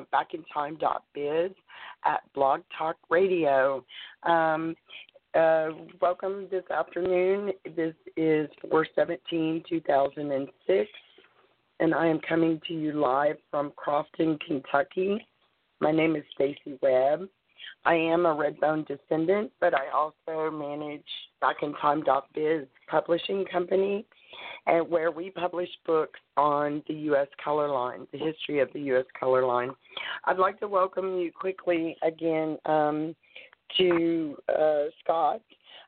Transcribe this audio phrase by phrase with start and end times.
[0.00, 1.52] Uh, backintyme.biz
[2.04, 3.84] at Blog Talk Radio.
[4.22, 4.74] Um,
[5.34, 5.68] uh,
[6.00, 7.52] welcome this afternoon.
[7.76, 10.90] This is 417 2006,
[11.80, 15.26] and I am coming to you live from Crofton, Kentucky.
[15.80, 17.28] My name is Stacy Webb.
[17.84, 21.02] I am a Redbone descendant, but I also manage
[21.42, 24.06] backintyme.biz publishing company
[24.66, 27.28] and where we publish books on the U.S.
[27.42, 29.06] color line, the history of the U.S.
[29.18, 29.70] color line.
[30.24, 33.14] I'd like to welcome you quickly again um,
[33.78, 35.40] to uh, Scott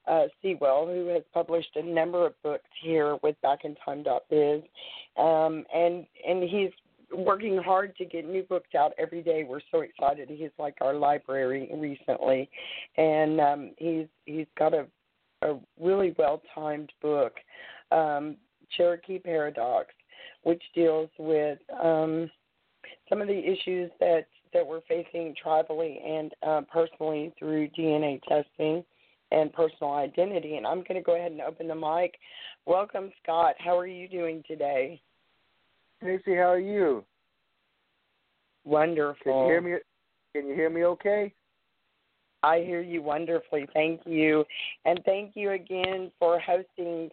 [0.08, 4.62] uh, Sewell, who has published a number of books here with Backintyme.biz,
[5.16, 6.70] um, and and he's
[7.14, 9.44] working hard to get new books out every day.
[9.44, 10.28] We're so excited.
[10.30, 12.48] He's like our library recently,
[12.96, 14.86] and um, he's he's got a
[15.42, 17.34] a really well timed book
[17.90, 18.36] um,
[18.76, 19.88] Cherokee Paradox,
[20.42, 22.30] which deals with um,
[23.08, 28.84] some of the issues that, that we're facing tribally and uh, personally through DNA testing
[29.30, 30.56] and personal identity.
[30.56, 32.19] And I'm going to go ahead and open the mic.
[32.66, 33.54] Welcome, Scott.
[33.58, 35.00] How are you doing today?
[36.02, 37.04] Stacy, how are you?
[38.64, 39.16] Wonderful.
[39.25, 39.78] Can you hear me?
[40.34, 41.32] Can you hear me okay?
[42.42, 43.66] I hear you wonderfully.
[43.72, 44.44] Thank you.
[44.84, 47.08] And thank you again for hosting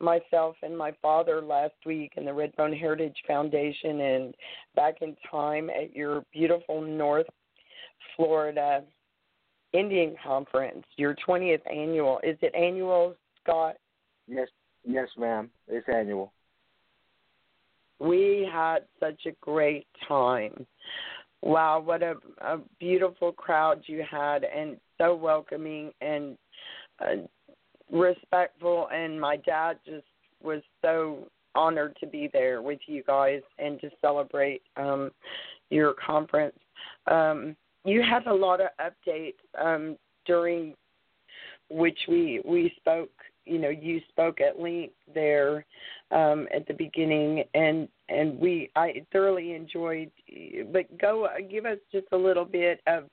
[0.00, 4.34] myself and my father last week in the Redbone Heritage Foundation and
[4.74, 7.26] back in time at your beautiful North
[8.16, 8.82] Florida
[9.72, 12.20] Indian Conference, your 20th annual.
[12.22, 13.76] Is it annual, Scott?
[14.28, 14.48] Yes,
[14.84, 15.50] yes, ma'am.
[15.68, 16.32] It's annual.
[17.98, 20.66] we had such a great time.
[21.42, 26.36] Wow, what a, a beautiful crowd you had, and so welcoming and
[27.00, 27.26] uh,
[27.90, 28.88] respectful.
[28.92, 30.06] And my dad just
[30.42, 35.10] was so honored to be there with you guys and to celebrate um,
[35.70, 36.58] your conference.
[37.10, 39.96] Um, you had a lot of updates um,
[40.26, 40.74] during
[41.70, 43.10] which we we spoke.
[43.44, 45.64] You know, you spoke at length there
[46.10, 50.10] um, at the beginning, and and we I thoroughly enjoyed.
[50.72, 53.04] But go give us just a little bit of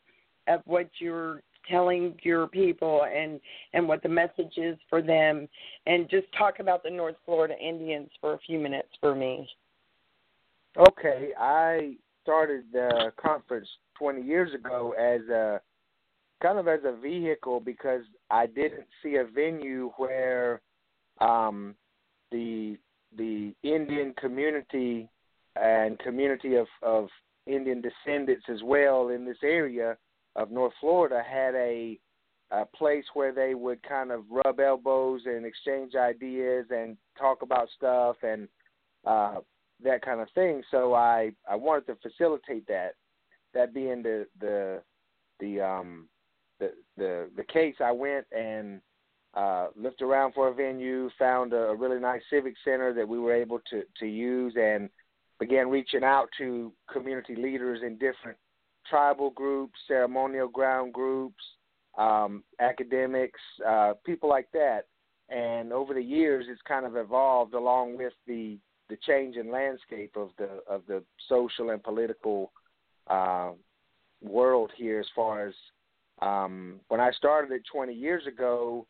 [0.48, 3.40] of what you're telling your people and
[3.74, 5.48] and what the message is for them
[5.86, 9.48] and just talk about the North Florida Indians for a few minutes for me.
[10.78, 13.68] Okay, I started the conference
[14.00, 15.62] 20 years ago as a
[16.42, 20.62] kind of as a vehicle because I didn't see a venue where
[21.22, 21.76] um,
[22.32, 22.78] the
[23.18, 25.08] the Indian community
[25.56, 27.08] and community of, of
[27.46, 29.98] Indian descendants as well in this area
[30.36, 32.00] of North Florida had a,
[32.52, 37.68] a place where they would kind of rub elbows and exchange ideas and talk about
[37.76, 38.48] stuff and
[39.06, 39.36] uh,
[39.84, 40.64] that kind of thing.
[40.72, 42.96] So I I wanted to facilitate that.
[43.54, 44.82] That being the the
[45.40, 46.08] the um
[46.60, 48.82] the the the case, I went and
[49.36, 53.20] uh, looked around for a venue, found a, a really nice civic center that we
[53.20, 54.90] were able to to use, and
[55.40, 58.38] began reaching out to community leaders in different
[58.90, 61.44] tribal groups, ceremonial ground groups,
[61.98, 64.88] um, academics, uh, people like that.
[65.30, 68.58] And over the years, it's kind of evolved along with the
[68.90, 72.52] the change in landscape of the of the social and political
[73.08, 73.52] uh,
[74.22, 75.00] world here.
[75.00, 75.54] As far as
[76.22, 78.86] um, when I started it 20 years ago,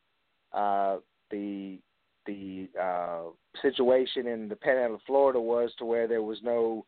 [0.52, 0.98] uh,
[1.30, 1.80] the
[2.26, 3.30] the uh,
[3.62, 6.86] situation in the Panhandle of Florida was to where there was no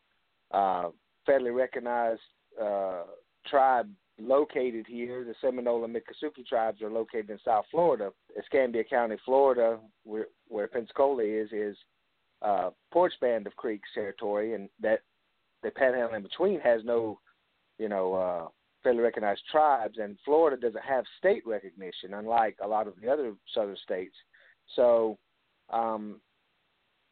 [0.50, 0.88] uh,
[1.28, 2.20] federally recognized
[2.62, 3.02] uh,
[3.46, 3.88] tribe
[4.18, 5.24] located here.
[5.24, 8.10] The Seminole and Miccosukee tribes are located in South Florida.
[8.38, 11.76] Escambia County, Florida, where, where Pensacola is, is
[12.42, 15.00] uh, Poarch Band of Creeks territory, and that
[15.62, 17.18] the Panhandle in between has no,
[17.78, 18.48] you know, uh,
[18.86, 23.34] federally recognized tribes, and Florida doesn't have state recognition, unlike a lot of the other
[23.52, 24.14] southern states.
[24.74, 25.18] So,
[25.72, 26.20] um,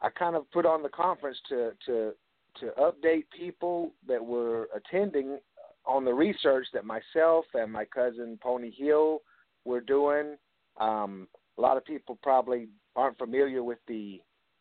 [0.00, 2.12] I kind of put on the conference to to
[2.60, 5.38] to update people that were attending
[5.86, 9.20] on the research that myself and my cousin Pony Hill
[9.64, 10.36] were doing.
[10.80, 11.28] Um,
[11.58, 14.20] a lot of people probably aren't familiar with the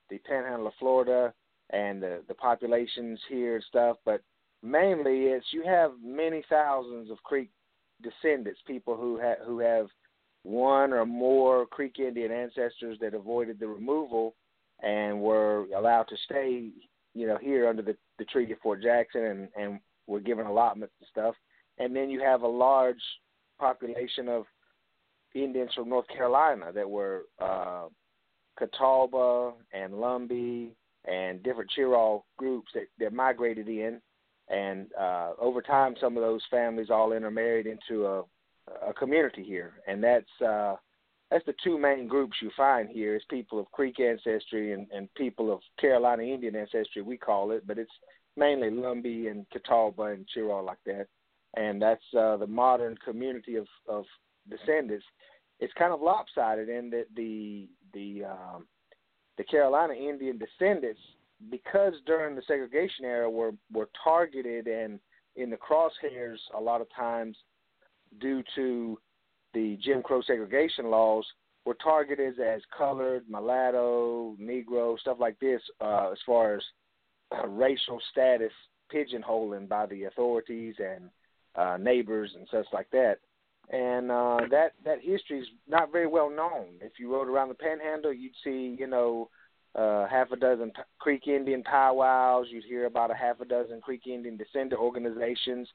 [0.10, 1.34] the Panhandle of Florida
[1.72, 4.22] and the the populations here and stuff, but
[4.62, 7.50] mainly it's you have many thousands of Creek
[8.02, 9.88] descendants, people who have who have
[10.44, 14.36] one or more Creek Indian ancestors that avoided the removal
[14.82, 16.70] and were allowed to stay
[17.14, 20.94] you know, here under the, the Treaty of Fort Jackson and, and were given allotments
[21.00, 21.36] and stuff.
[21.78, 23.02] And then you have a large
[23.60, 24.46] population of
[25.34, 27.86] Indians from North Carolina that were uh,
[28.58, 30.70] Catawba and Lumbee
[31.06, 34.00] and different Cheraw groups that, that migrated in.
[34.50, 38.24] And uh, over time, some of those families all intermarried into a,
[38.88, 39.74] a community here.
[39.88, 40.76] And that's uh,
[41.34, 45.12] that's the two main groups you find here is people of Creek ancestry and, and
[45.16, 47.92] people of Carolina Indian ancestry, we call it, but it's
[48.38, 51.08] mainly Lumbee and Catawba and Cheraw like that.
[51.58, 54.06] And that's uh, the modern community of, of
[54.48, 55.06] descendants.
[55.60, 58.68] It's kind of lopsided in that the the um,
[59.40, 61.02] the Carolina Indian descendants,
[61.50, 65.00] because during the segregation era were were targeted and
[65.36, 67.36] in the crosshairs a lot of times
[68.20, 69.00] due to
[69.54, 71.26] the Jim Crow segregation laws
[71.66, 76.62] were targeted as colored, mulatto, Negro, stuff like this, uh, as far as
[77.32, 78.52] uh, racial status
[78.94, 81.10] pigeonholing by the authorities and
[81.56, 83.20] uh, neighbors and such like that.
[83.70, 86.80] And uh, that that history is not very well known.
[86.82, 89.30] If you rode around the Panhandle, you'd see, you know,
[89.74, 92.48] uh, half a dozen P- Creek Indian powwows.
[92.50, 95.70] You'd hear about a half a dozen Creek Indian descendant organizations.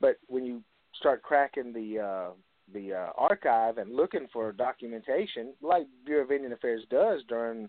[0.00, 0.62] But when you
[0.96, 2.30] start cracking the uh,
[2.72, 7.68] the uh, archive and looking for documentation, like Bureau of Indian Affairs does during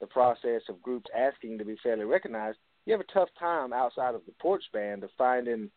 [0.00, 4.14] the process of groups asking to be federally recognized, you have a tough time outside
[4.14, 5.70] of the Poarch band of finding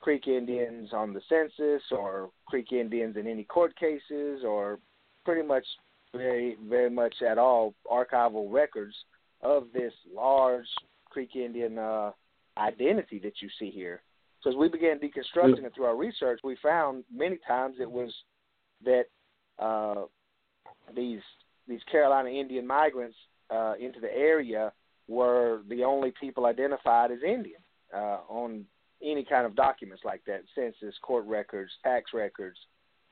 [0.00, 4.78] Creek Indians on the census or Creek Indians in any court cases or
[5.24, 5.64] pretty much
[6.14, 8.94] very, very much at all archival records
[9.42, 10.66] of this large
[11.10, 12.10] Creek Indian uh,
[12.58, 14.02] identity that you see here.
[14.42, 18.12] So as we began deconstructing it through our research, we found many times it was
[18.84, 19.04] that
[19.58, 20.04] uh,
[20.94, 21.20] these
[21.68, 23.16] these Carolina Indian migrants
[23.50, 24.72] uh, into the area
[25.08, 27.60] were the only people identified as Indian
[27.94, 28.64] uh, on
[29.02, 32.56] any kind of documents like that census, court records, tax records,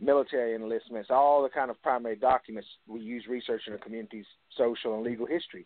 [0.01, 4.95] military enlistments, all the kind of primary documents we use research in the community's social
[4.95, 5.65] and legal history.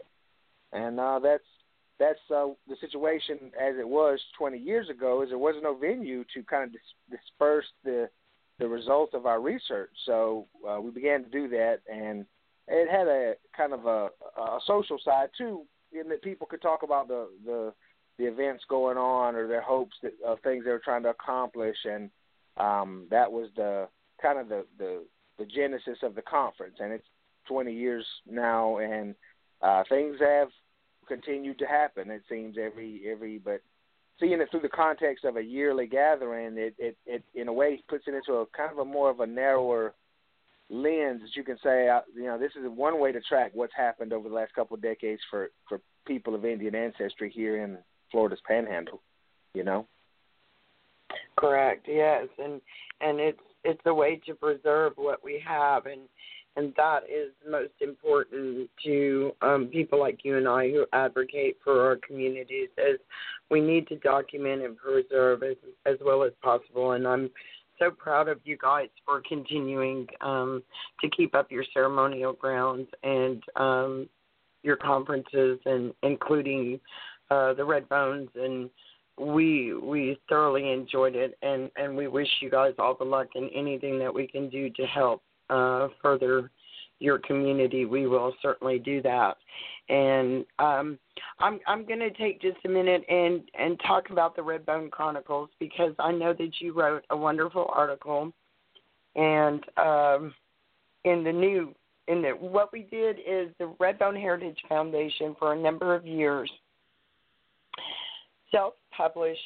[0.73, 1.45] And uh, that's
[2.02, 5.23] that's uh, the situation as it was 20 years ago.
[5.23, 8.09] Is there was no venue to kind of dis- disperse the
[8.59, 9.90] the results of our research.
[10.04, 12.26] So uh, we began to do that, and
[12.66, 14.09] it had a kind of a,
[14.40, 17.73] a social side too, in that people could talk about the the
[18.18, 21.76] the events going on or their hopes that, of things they were trying to accomplish,
[21.85, 22.11] and
[22.56, 23.88] um, that was the
[24.21, 25.04] kind of the, the
[25.38, 26.76] the genesis of the conference.
[26.80, 27.06] And it's
[27.47, 29.14] 20 years now, and
[29.62, 30.49] uh, things have
[31.12, 32.11] continued to happen.
[32.11, 33.61] It seems every every, but
[34.19, 37.83] seeing it through the context of a yearly gathering, it it, it in a way
[37.88, 39.95] puts it into a kind of a more of a narrower
[40.71, 43.75] lens that you can say, uh, you know, this is one way to track what's
[43.76, 47.76] happened over the last couple of decades for for people of Indian ancestry here in
[48.11, 49.02] Florida's Panhandle.
[49.54, 49.87] You know.
[51.37, 51.87] Correct.
[51.88, 52.61] Yes, and
[53.02, 56.02] and it's it's a way to preserve what we have, and
[56.56, 61.87] and that is most important to um, people like you and I who advocate for
[61.87, 62.68] our communities.
[62.78, 62.99] As
[63.50, 65.56] we need to document and preserve as
[65.87, 67.30] as well as possible, and I'm
[67.78, 70.62] so proud of you guys for continuing um,
[71.00, 74.09] to keep up your ceremonial grounds and um,
[74.62, 76.78] your conferences, and including
[77.30, 78.28] uh, the Red Bones.
[78.37, 78.68] And
[79.18, 81.37] we we thoroughly enjoyed it.
[81.42, 84.68] And and we wish you guys all the luck in anything that we can do
[84.71, 86.50] to help uh further
[86.99, 89.37] your community we will certainly do that.
[89.88, 90.99] And um
[91.40, 95.50] i'm i'm going to take just a minute and and talk about the redbone chronicles
[95.59, 98.32] because i know that you wrote a wonderful article.
[99.14, 100.35] And um
[101.04, 101.75] in the new
[102.09, 106.50] in the what we did is the redbone heritage foundation for a number of years
[108.50, 109.40] self published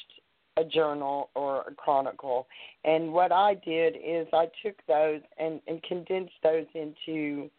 [0.57, 2.47] a journal or a chronicle.
[2.83, 7.49] And what I did is I took those and, and condensed those into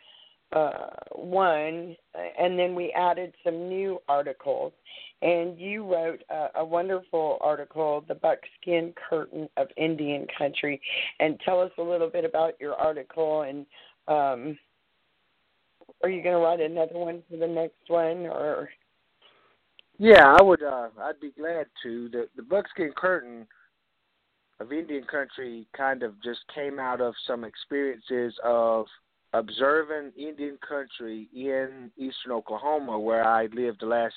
[0.50, 1.94] uh, one,
[2.38, 4.72] and then we added some new articles.
[5.20, 10.80] And you wrote a, a wonderful article, The Buckskin Curtain of Indian Country.
[11.20, 13.42] And tell us a little bit about your article.
[13.42, 13.66] And
[14.06, 14.58] um,
[16.02, 18.26] are you going to write another one for the next one?
[18.26, 18.70] or
[19.98, 20.62] yeah, I would.
[20.62, 22.08] Uh, I'd be glad to.
[22.08, 23.46] The the buckskin curtain
[24.60, 28.86] of Indian country kind of just came out of some experiences of
[29.32, 34.14] observing Indian country in eastern Oklahoma, where I lived the last,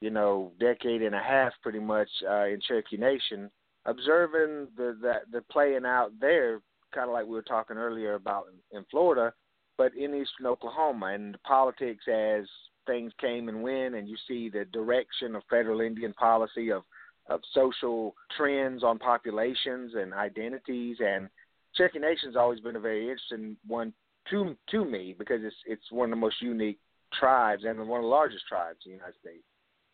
[0.00, 3.50] you know, decade and a half, pretty much uh, in Cherokee Nation,
[3.86, 6.60] observing the the, the playing out there,
[6.94, 9.32] kind of like we were talking earlier about in, in Florida,
[9.78, 12.44] but in eastern Oklahoma, and the politics as
[12.86, 16.82] things came and went, and you see the direction of federal Indian policy of
[17.28, 20.98] of social trends on populations and identities.
[21.00, 21.28] And
[21.74, 23.92] Cherokee Nation's always been a very interesting one
[24.30, 26.78] to to me because it's it's one of the most unique
[27.12, 29.44] tribes and one of the largest tribes in the United States.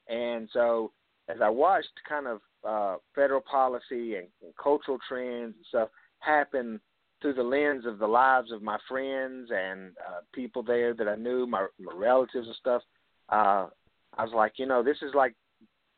[0.09, 0.93] And so
[1.29, 6.81] as I watched kind of uh, federal policy and, and cultural trends and stuff happen
[7.23, 11.15] through the lens of the lives of my friends and uh, people there that I
[11.15, 12.83] knew, my, my relatives and stuff,
[13.31, 13.69] uh,
[14.19, 15.35] I was like, you know, this is like,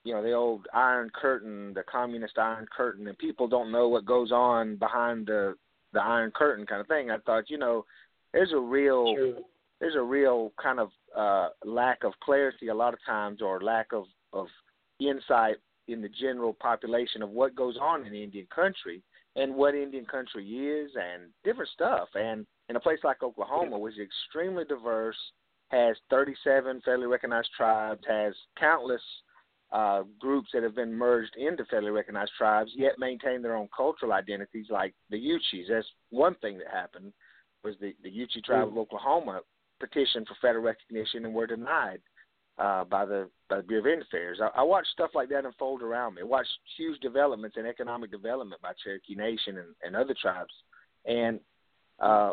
[0.05, 4.05] you know, the old Iron Curtain, the communist Iron Curtain, and people don't know what
[4.05, 5.55] goes on behind the
[5.95, 7.11] the Iron Curtain kind of thing.
[7.11, 7.85] I thought, you know,
[8.33, 9.45] there's a real True.
[9.81, 13.93] there's a real kind of uh, lack of clarity a lot of times, or lack
[13.93, 14.47] of of
[15.01, 15.57] insight
[15.89, 19.03] in the general population of what goes on in Indian country
[19.37, 22.09] and what Indian country is and different stuff.
[22.15, 25.17] And in a place like Oklahoma, which is extremely diverse,
[25.69, 29.03] has 37 federally recognized tribes, has countless
[29.73, 34.13] uh, groups that have been merged into federally recognized tribes, yet maintain their own cultural
[34.13, 35.69] identities, like the Yuchis.
[35.69, 37.13] That's one thing that happened
[37.65, 39.41] was the the Yuchi tribe of Oklahoma
[39.81, 42.01] petitioned for federal recognition and were denied
[42.59, 44.41] uh, by the by the Bureau of Affairs.
[44.43, 46.23] I, I watched stuff like that unfold around me.
[46.23, 50.53] I watched huge developments in economic development by Cherokee Nation and, and other tribes,
[51.05, 51.41] and
[52.01, 52.33] uh,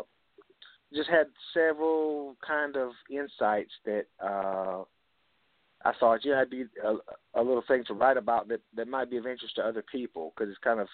[0.94, 4.82] just had several kind of insights that uh,
[5.84, 6.94] I thought, yeah, it'd be a,
[7.40, 10.32] a little thing to write about that that might be of interest to other people
[10.34, 10.88] because it's kind of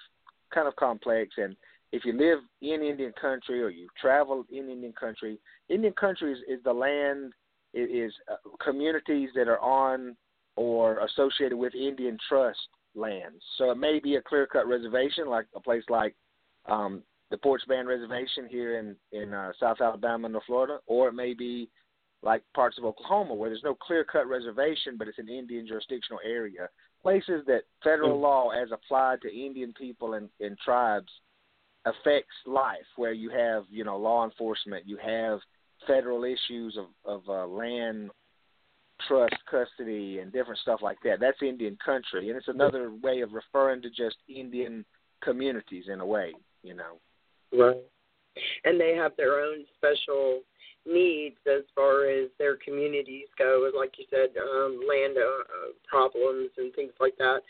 [0.53, 1.55] kind of complex and
[1.93, 6.39] if you live in Indian country or you travel in Indian country, Indian country is,
[6.49, 7.33] is the land
[7.73, 10.17] it is uh, communities that are on
[10.57, 12.59] or associated with Indian trust
[12.95, 13.43] lands.
[13.57, 16.17] So it may be a clear cut reservation, like a place like
[16.67, 21.15] um, the Poarch Band Reservation here in in uh, South Alabama, North Florida, or it
[21.15, 21.69] may be
[22.23, 26.21] like parts of Oklahoma where there's no clear cut reservation, but it's an Indian jurisdictional
[26.25, 26.69] area.
[27.01, 31.13] Places that federal law, as applied to Indian people and, and tribes,
[31.85, 35.39] affects life, where you have you know law enforcement, you have
[35.87, 38.11] federal issues of of uh, land
[39.07, 41.21] trust custody and different stuff like that.
[41.21, 44.85] That's Indian country, and it's another way of referring to just Indian
[45.23, 46.33] communities in a way,
[46.63, 46.99] you know.
[47.53, 47.77] Right.
[48.65, 50.41] And they have their own special
[50.89, 56.75] needs as far as their communities go, like you said, um, land uh, problems and
[56.75, 57.41] things like that.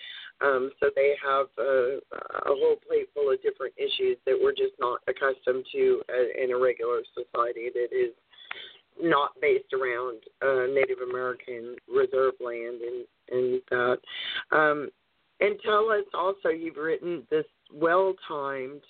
[0.40, 1.98] Um, so they have uh,
[2.46, 6.50] a whole plate full of different issues that we're just not accustomed to uh, in
[6.52, 8.12] a regular society that is
[9.00, 13.98] not based around uh, Native American reserve land and and that.
[14.52, 14.90] Um,
[15.40, 18.80] and tell us also, you've written this well-timed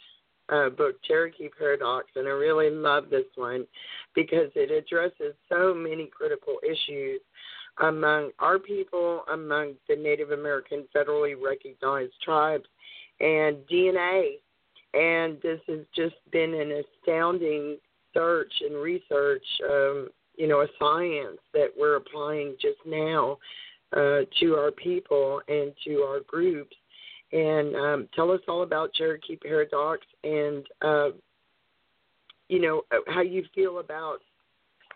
[0.49, 3.67] uh, book, Cherokee Paradox, and I really love this one
[4.15, 7.21] because it addresses so many critical issues
[7.81, 12.67] among our people, among the Native American federally recognized tribes,
[13.21, 14.39] and DNA.
[14.95, 17.77] And this has just been an astounding
[18.15, 23.39] search and research, um, you know, a science that we're applying just now
[23.97, 26.77] uh, to our people and to our groups.
[27.33, 31.11] And um, tell us all about Cherokee Paradox and, uh,
[32.49, 34.19] you know, how you feel about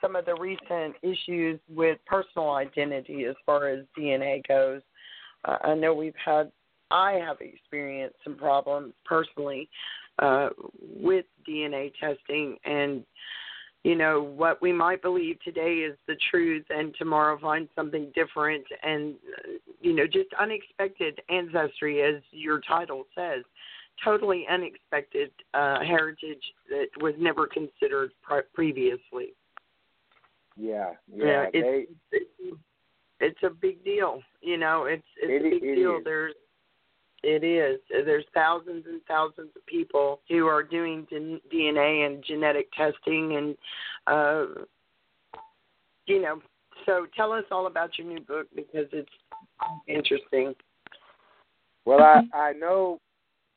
[0.00, 4.80] some of the recent issues with personal identity as far as DNA goes.
[5.44, 6.50] Uh, I know we've had,
[6.90, 9.68] I have experienced some problems personally
[10.18, 13.04] uh, with DNA testing and
[13.84, 18.64] you know what we might believe today is the truth and tomorrow find something different
[18.82, 19.14] and
[19.80, 23.44] you know just unexpected ancestry as your title says.
[24.04, 29.34] Totally unexpected uh heritage that was never considered pre- previously.
[30.56, 32.56] Yeah yeah, it's, they, it's,
[33.20, 34.22] it's a big deal.
[34.40, 35.96] You know it's it's it, a big deal.
[35.96, 36.04] is.
[36.04, 36.34] there's
[37.23, 37.81] it is.
[37.91, 41.06] There's thousands and thousands of people who are doing
[41.52, 43.56] DNA and genetic testing, and
[44.06, 44.63] uh,
[46.06, 46.41] you know.
[46.85, 49.08] So tell us all about your new book because it's
[49.87, 50.54] interesting.
[51.85, 53.00] Well, I I know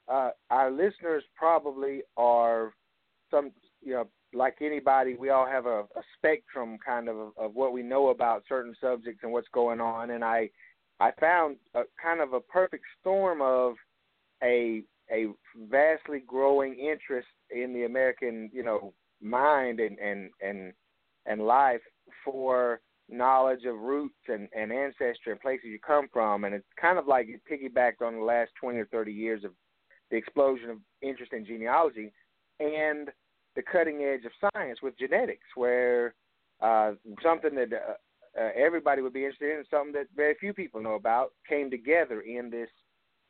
[0.07, 2.73] uh, our listeners probably are
[3.31, 3.51] some
[3.81, 7.81] you know like anybody we all have a, a spectrum kind of of what we
[7.81, 10.49] know about certain subjects and what's going on, and I
[10.99, 13.75] I found a kind of a perfect storm of
[14.43, 15.27] a a
[15.69, 20.73] vastly growing interest in the American, you know, mind and and and
[21.25, 21.81] and life
[22.23, 26.43] for knowledge of roots and, and ancestry and places you come from.
[26.43, 29.51] And it's kind of like it piggybacked on the last twenty or thirty years of
[30.11, 32.11] the explosion of interest in genealogy
[32.59, 33.09] and
[33.55, 36.13] the cutting edge of science with genetics where
[36.61, 37.99] uh, something that
[38.39, 42.21] uh, everybody would be interested in, something that very few people know about, came together
[42.21, 42.69] in this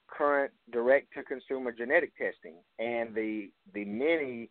[0.08, 4.50] current direct to consumer genetic testing and the the many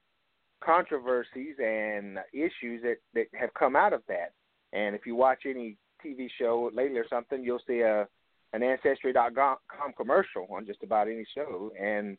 [0.64, 4.32] controversies and issues that, that have come out of that.
[4.72, 8.08] And if you watch any TV show lately or something, you'll see a
[8.52, 9.56] an ancestry.com
[9.96, 11.72] commercial on just about any show.
[11.80, 12.16] And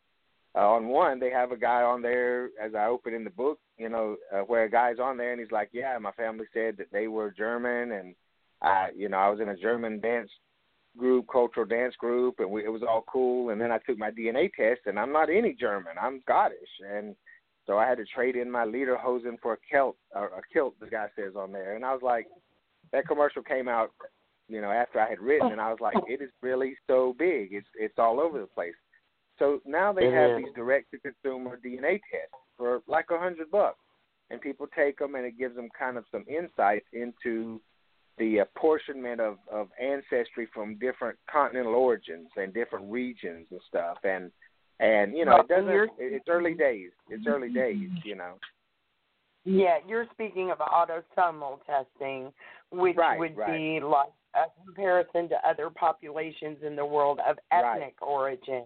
[0.53, 3.59] uh, on one, they have a guy on there, as I open in the book,
[3.77, 6.75] you know, uh, where a guy's on there and he's like, "Yeah, my family said
[6.77, 8.15] that they were German and
[8.61, 10.29] I, you know, I was in a German dance
[10.97, 13.49] group, cultural dance group, and we, it was all cool.
[13.49, 15.93] And then I took my DNA test, and I'm not any German.
[16.01, 17.15] I'm Scottish, and
[17.65, 20.75] so I had to trade in my lederhosen for a kilt, or a kilt.
[20.79, 22.27] The guy says on there, and I was like,
[22.91, 23.91] that commercial came out,
[24.47, 27.49] you know, after I had written, and I was like, it is really so big.
[27.51, 28.75] It's it's all over the place.
[29.39, 30.45] So now they have mm-hmm.
[30.45, 33.79] these direct to consumer DNA tests for like a hundred bucks,
[34.29, 37.59] and people take them, and it gives them kind of some insight into
[38.17, 44.31] the apportionment of, of ancestry from different continental origins and different regions and stuff and
[44.79, 48.33] and you know it doesn't it's early days it's early days you know
[49.43, 52.31] yeah you're speaking of autosomal testing
[52.71, 53.51] which right, would right.
[53.51, 58.07] be like a comparison to other populations in the world of ethnic right.
[58.07, 58.63] origin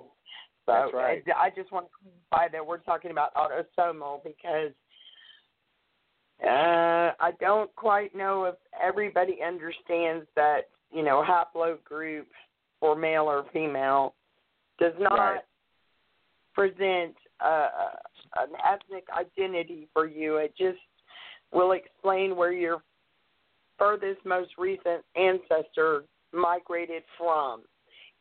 [0.70, 1.24] so That's right.
[1.36, 4.72] I just want to clarify that we're talking about autosomal because
[6.44, 12.26] uh, I don't quite know if everybody understands that, you know, haplogroup
[12.80, 14.16] for male or female
[14.80, 15.42] does not Right.
[16.54, 17.68] present uh,
[18.38, 20.38] an ethnic identity for you.
[20.38, 20.80] It just
[21.52, 22.84] will explain where your
[23.78, 27.64] furthest, most recent ancestor migrated from.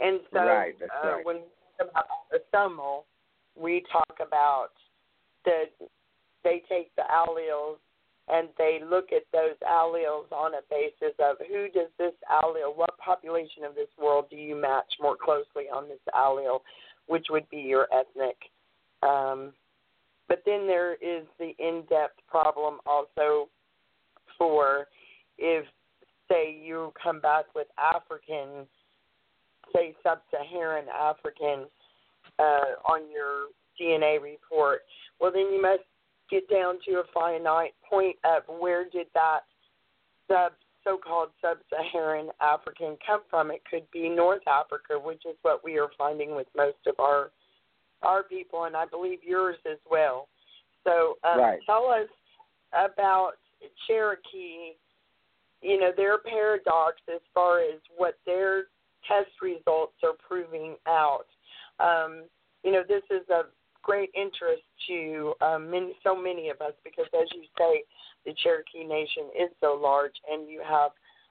[0.00, 1.26] And so Right, uh, right.
[1.26, 1.42] when we
[1.78, 3.04] talk about autosomal,
[3.57, 4.70] we talk about
[5.44, 5.70] that
[6.44, 7.78] they take the alleles
[8.31, 12.97] and they look at those alleles on a basis of who does this allele, what
[12.99, 16.61] population of this world do you match more closely on this allele,
[17.07, 18.37] which would be your ethnic.
[19.03, 19.53] Um,
[20.29, 23.49] but then there is the in-depth problem also
[24.37, 24.87] for
[25.38, 25.64] if,
[26.31, 28.67] say, you come back with African,
[29.75, 31.67] say, sub-Saharan African
[32.38, 33.47] uh, on your
[33.81, 34.81] DNA report,
[35.19, 35.83] well, then you must
[36.31, 39.41] get down to a finite point of where did that
[40.29, 40.53] sub
[40.85, 43.51] so-called sub-Saharan African come from.
[43.51, 47.31] It could be North Africa, which is what we are finding with most of our
[48.03, 50.29] our people, and I believe yours as well.
[50.85, 51.59] So um, right.
[51.67, 52.09] tell us
[52.73, 53.33] about
[53.87, 54.77] Cherokee.
[55.61, 58.64] You know their paradox as far as what their
[59.09, 61.27] test results are proving out.
[61.81, 62.25] Um,
[62.62, 63.43] you know this is a
[63.83, 67.83] great interest to um, many, so many of us because, as you say,
[68.27, 70.91] the Cherokee Nation is so large, and you have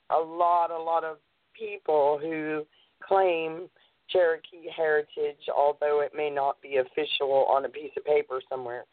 [0.09, 1.17] a lot, a lot of
[1.57, 2.65] people who
[3.05, 3.67] claim
[4.09, 8.85] Cherokee heritage, although it may not be official on a piece of paper somewhere.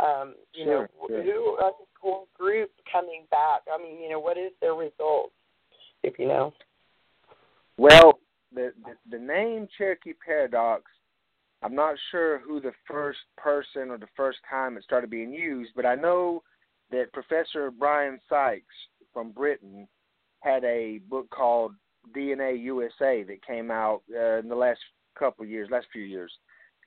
[0.00, 1.22] Um, you sure, know, sure.
[1.22, 1.70] who a
[2.00, 3.62] whole group coming back?
[3.72, 5.32] I mean, you know, what is their results,
[6.02, 6.52] if you know?
[7.76, 8.18] Well,
[8.54, 10.84] the, the the name Cherokee Paradox
[11.62, 15.70] I'm not sure who the first person or the first time it started being used,
[15.76, 16.42] but I know
[16.90, 18.74] that Professor Brian Sykes
[19.12, 19.86] from Britain
[20.40, 21.72] had a book called
[22.16, 24.80] DNA USA that came out uh, in the last
[25.16, 26.32] couple of years, last few years,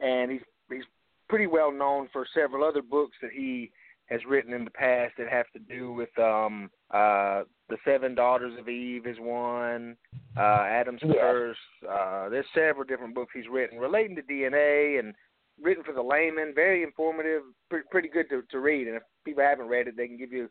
[0.01, 0.83] and he's he's
[1.29, 3.71] pretty well known for several other books that he
[4.07, 8.57] has written in the past that have to do with um uh the seven daughters
[8.59, 9.95] of eve is one
[10.37, 11.15] uh adam's yes.
[11.19, 11.57] curse
[11.89, 15.13] uh there's several different books he's written relating to dna and
[15.61, 19.43] written for the layman very informative pretty, pretty good to, to read and if people
[19.43, 20.49] haven't read it they can give you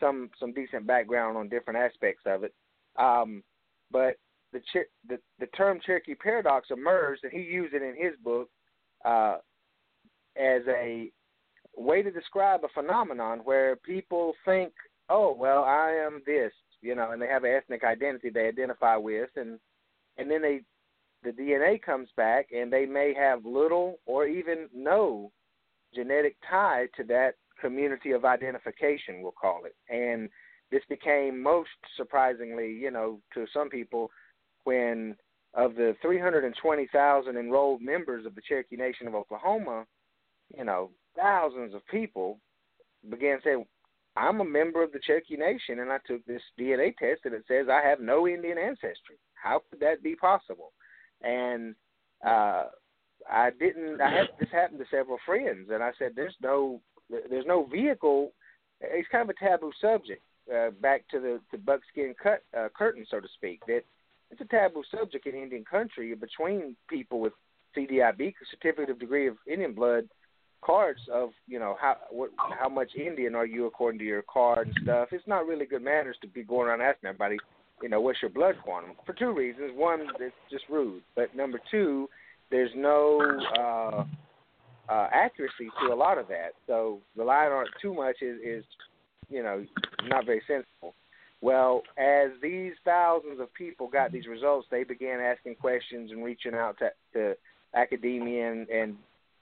[0.00, 2.54] some some decent background on different aspects of it
[2.98, 3.42] um
[3.90, 4.16] but
[4.52, 4.60] the
[5.08, 8.48] the the term cherokee paradox emerged and he used it in his book
[9.04, 9.36] uh
[10.36, 11.10] as a
[11.76, 14.72] way to describe a phenomenon where people think,
[15.08, 18.96] oh, well, I am this, you know, and they have an ethnic identity they identify
[18.96, 19.58] with, and
[20.18, 20.60] and then they
[21.22, 25.32] the DNA comes back and they may have little or even no
[25.94, 29.74] genetic tie to that community of identification, we'll call it.
[29.88, 30.28] And
[30.70, 34.10] this became most surprisingly, you know, to some people
[34.64, 35.16] when
[35.54, 39.86] of the 320,000 enrolled members of the Cherokee Nation of Oklahoma,
[40.56, 42.38] you know, thousands of people
[43.08, 43.64] began saying,
[44.16, 47.44] I'm a member of the Cherokee Nation and I took this DNA test and it
[47.46, 49.16] says I have no Indian ancestry.
[49.34, 50.72] How could that be possible?
[51.22, 51.74] And
[52.26, 52.64] uh
[53.30, 57.46] I didn't I had this happened to several friends and I said there's no there's
[57.46, 58.32] no vehicle
[58.80, 60.22] it's kind of a taboo subject
[60.54, 63.82] uh, back to the the buckskin cut uh, curtain so to speak that
[64.30, 67.32] it's a taboo subject in Indian country between people with
[67.76, 70.08] CDIB certificate of degree of Indian blood
[70.64, 74.68] cards of you know how what how much Indian are you according to your card
[74.68, 75.08] and stuff.
[75.12, 77.36] It's not really good manners to be going around asking everybody,
[77.82, 79.72] you know, what's your blood quantum for two reasons.
[79.74, 82.08] One, it's just rude, but number two,
[82.50, 83.20] there's no
[83.58, 84.04] uh,
[84.92, 86.50] uh, accuracy to a lot of that.
[86.66, 88.64] So relying on it too much is, is
[89.28, 89.64] you know
[90.04, 90.94] not very sensible.
[91.42, 96.54] Well, as these thousands of people got these results, they began asking questions and reaching
[96.54, 97.34] out to, to
[97.74, 98.96] academia and, and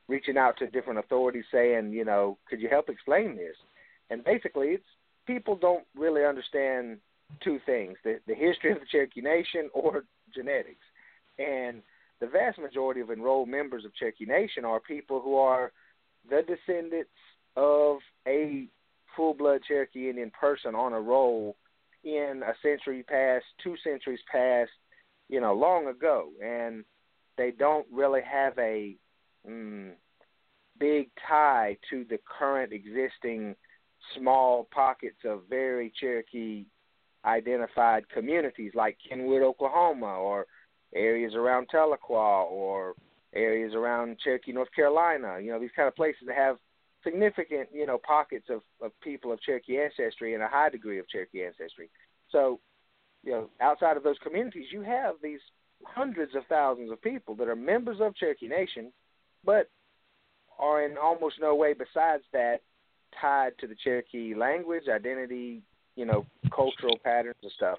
[0.08, 3.56] reaching out to different authorities saying, you know, could you help explain this?
[4.10, 4.84] And basically, it's
[5.26, 6.98] people don't really understand
[7.42, 10.84] two things: the, the history of the Cherokee Nation or genetics.
[11.38, 11.82] And
[12.20, 15.72] the vast majority of enrolled members of Cherokee Nation are people who are
[16.28, 17.10] the descendants
[17.56, 18.66] of a
[19.16, 21.56] full-blood Cherokee Indian person on a roll
[22.04, 24.70] in a century past, two centuries past,
[25.28, 26.84] you know, long ago, and
[27.36, 28.96] they don't really have a
[29.48, 29.92] mm,
[30.78, 33.54] big tie to the current existing
[34.16, 36.66] small pockets of very Cherokee
[37.24, 40.46] identified communities like Kenwood, Oklahoma, or
[40.94, 42.94] areas around Tahlequah, or
[43.34, 45.38] areas around Cherokee, North Carolina.
[45.40, 46.56] You know, these kind of places that have
[47.02, 51.08] significant, you know, pockets of, of people of Cherokee ancestry and a high degree of
[51.08, 51.90] Cherokee ancestry.
[52.30, 52.60] So,
[53.22, 55.40] you know, outside of those communities, you have these
[55.84, 58.92] hundreds of thousands of people that are members of Cherokee Nation
[59.44, 59.68] but
[60.58, 62.60] are in almost no way besides that
[63.20, 65.62] tied to the Cherokee language, identity,
[65.96, 67.78] you know, cultural patterns and stuff.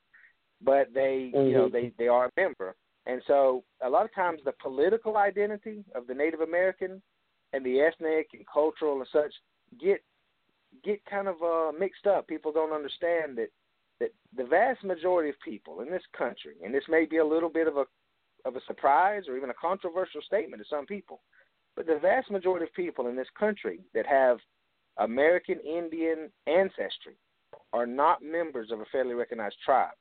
[0.61, 1.47] But they, mm-hmm.
[1.47, 2.75] you know, they they are a member,
[3.05, 7.01] and so a lot of times the political identity of the Native American
[7.53, 9.33] and the ethnic and cultural and such
[9.81, 10.01] get
[10.83, 12.27] get kind of uh, mixed up.
[12.27, 13.49] People don't understand that
[13.99, 17.49] that the vast majority of people in this country, and this may be a little
[17.49, 17.85] bit of a
[18.45, 21.21] of a surprise or even a controversial statement to some people,
[21.75, 24.37] but the vast majority of people in this country that have
[24.97, 27.17] American Indian ancestry
[27.73, 29.93] are not members of a federally recognized tribe.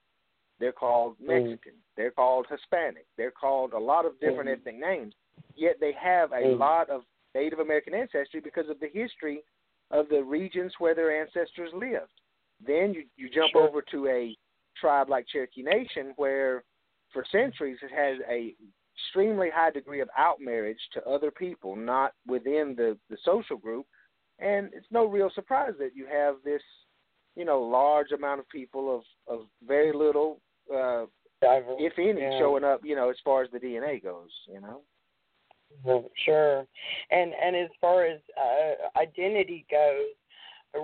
[0.60, 1.26] They're called Mm.
[1.26, 1.72] Mexican.
[1.72, 1.82] Mm.
[1.96, 3.06] They're called Hispanic.
[3.16, 4.52] They're called a lot of different Mm.
[4.52, 5.14] ethnic names.
[5.56, 6.58] Yet they have a Mm.
[6.58, 9.42] lot of Native American ancestry because of the history
[9.90, 12.20] of the regions where their ancestors lived.
[12.60, 13.62] Then you you jump Sure.
[13.62, 14.36] over to a
[14.76, 16.62] tribe like Cherokee Nation where
[17.10, 18.54] for centuries it has a
[18.96, 23.86] extremely high degree of outmarriage to other people, not within the, the social group.
[24.38, 26.62] And it's no real surprise that you have this,
[27.36, 29.02] you know, large amount of people of,
[29.32, 30.40] of very little,
[30.74, 31.04] uh,
[31.40, 31.76] Diverse.
[31.78, 32.38] if any, Yeah.
[32.38, 34.80] showing up, you know, as far as the DNA goes, you know.
[36.24, 36.64] Sure,
[37.10, 40.14] and and as far as uh, identity goes,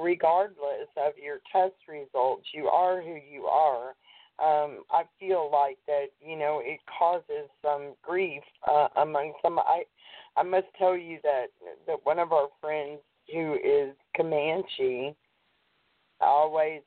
[0.03, 3.95] regardless of your test results, you are who you are.
[4.43, 9.59] Um, I feel like that you know it causes some grief uh, among some.
[9.59, 9.85] I
[10.37, 11.47] I must tell you that
[11.87, 13.01] that one of our friends
[13.33, 15.15] who is Comanche,
[16.21, 16.83] always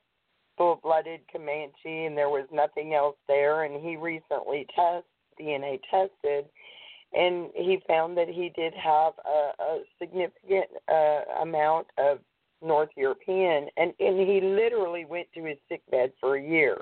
[0.56, 5.06] full-blooded Comanche, and there was nothing else there, and he recently test
[5.40, 6.46] DNA tested
[7.14, 12.18] and he found that he did have a, a significant uh, amount of
[12.62, 16.78] North European, and and he literally went to his sick bed for a year,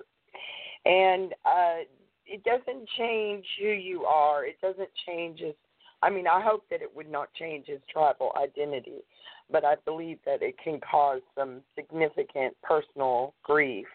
[0.84, 1.84] and uh,
[2.26, 4.44] it doesn't change who you are.
[4.44, 5.54] It doesn't change his.
[6.02, 9.02] I mean, I hope that it would not change his tribal identity,
[9.50, 13.86] but I believe that it can cause some significant personal grief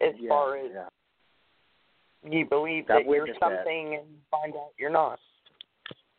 [0.00, 2.30] as yeah, far as yeah.
[2.30, 3.56] you believe that you're witnessed that.
[3.58, 5.18] something and find out you're not.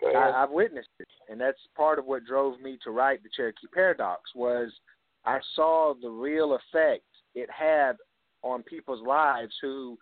[0.06, 3.67] I, I've witnessed it, and that's part of what drove me to write the Cherokee
[3.73, 4.21] Paradox.
[4.36, 4.71] Was
[5.26, 7.93] I saw the real effect it had
[8.43, 9.97] on people's lives who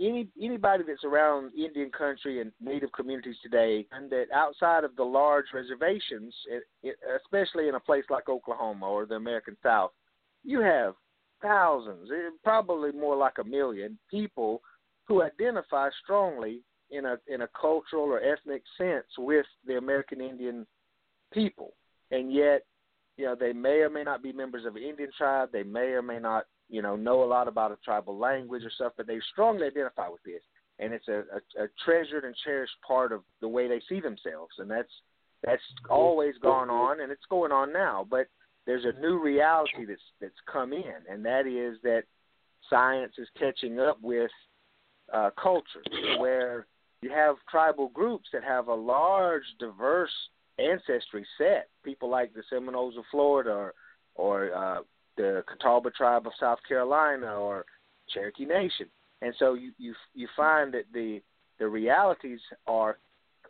[0.00, 5.02] any anybody that's around Indian country and Native communities today, and that outside of the
[5.02, 9.90] large reservations, it, it, especially in a place like Oklahoma or the American South,
[10.44, 10.94] you have
[11.42, 14.62] thousands, eh, probably more like a million people
[15.06, 20.66] who identify strongly in a in a cultural or ethnic sense with the American Indian
[21.32, 21.74] people,
[22.10, 22.62] and yet,
[23.16, 25.50] you know, they may or may not be members of an Indian tribe.
[25.52, 28.70] They may or may not, you know, know a lot about a tribal language or
[28.70, 30.42] stuff, but they strongly identify with this,
[30.78, 31.24] and it's a,
[31.58, 34.92] a, a treasured and cherished part of the way they see themselves, and that's
[35.44, 38.06] that's always gone on, and it's going on now.
[38.08, 38.26] But
[38.66, 42.02] there's a new reality that's that's come in, and that is that
[42.68, 44.30] science is catching up with
[45.12, 45.82] uh, culture,
[46.18, 46.66] where
[47.00, 50.10] you have tribal groups that have a large, diverse
[50.58, 51.68] ancestry set.
[51.84, 53.74] People like the Seminoles of Florida, or,
[54.16, 54.80] or uh,
[55.18, 57.66] the Catawba tribe of South Carolina, or
[58.08, 58.86] Cherokee Nation,
[59.20, 61.20] and so you you you find that the
[61.58, 62.98] the realities are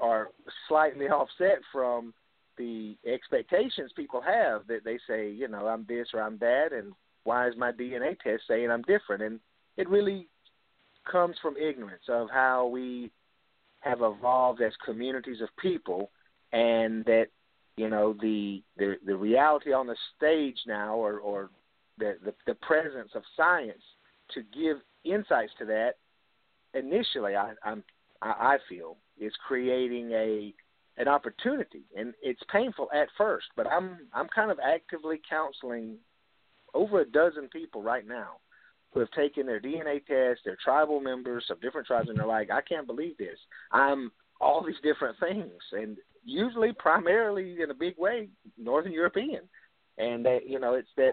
[0.00, 0.30] are
[0.68, 2.12] slightly offset from
[2.56, 6.92] the expectations people have that they say, you know, I'm this or I'm that, and
[7.24, 9.22] why is my DNA test saying I'm different?
[9.22, 9.40] And
[9.76, 10.26] it really
[11.10, 13.10] comes from ignorance of how we
[13.80, 16.10] have evolved as communities of people,
[16.52, 17.26] and that
[17.76, 21.50] you know the the, the reality on the stage now, or or
[21.98, 23.82] the, the the presence of science
[24.34, 25.94] to give insights to that.
[26.74, 27.82] Initially, I, I'm
[28.20, 30.54] I, feel is creating a
[30.96, 33.46] an opportunity, and it's painful at first.
[33.56, 35.96] But I'm I'm kind of actively counseling
[36.74, 38.36] over a dozen people right now
[38.92, 42.50] who have taken their DNA test, their tribal members of different tribes, and they're like,
[42.50, 43.38] I can't believe this.
[43.72, 49.40] I'm all these different things, and usually, primarily in a big way, Northern European,
[49.96, 51.12] and that you know, it's that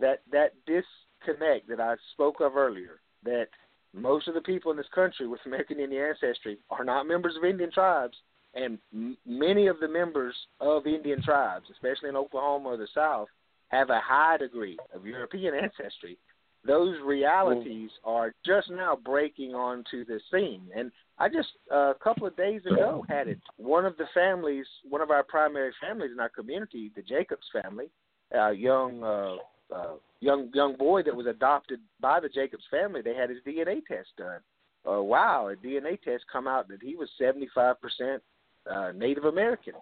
[0.00, 3.00] that that disconnect that I spoke of earlier.
[3.24, 3.48] That
[3.94, 7.44] most of the people in this country with American Indian ancestry are not members of
[7.44, 8.16] Indian tribes,
[8.54, 13.28] and m- many of the members of Indian tribes, especially in Oklahoma or the South,
[13.68, 16.16] have a high degree of European ancestry.
[16.64, 22.26] Those realities are just now breaking onto the scene, and I just uh, a couple
[22.26, 23.38] of days ago had it.
[23.56, 27.86] One of the families, one of our primary families in our community, the Jacobs family,
[28.32, 29.36] a young uh,
[29.74, 33.02] uh, young young boy that was adopted by the Jacobs family.
[33.02, 34.40] They had his DNA test done.
[34.88, 38.22] Uh, wow, a DNA test come out that he was seventy five percent
[38.70, 39.74] uh, Native American,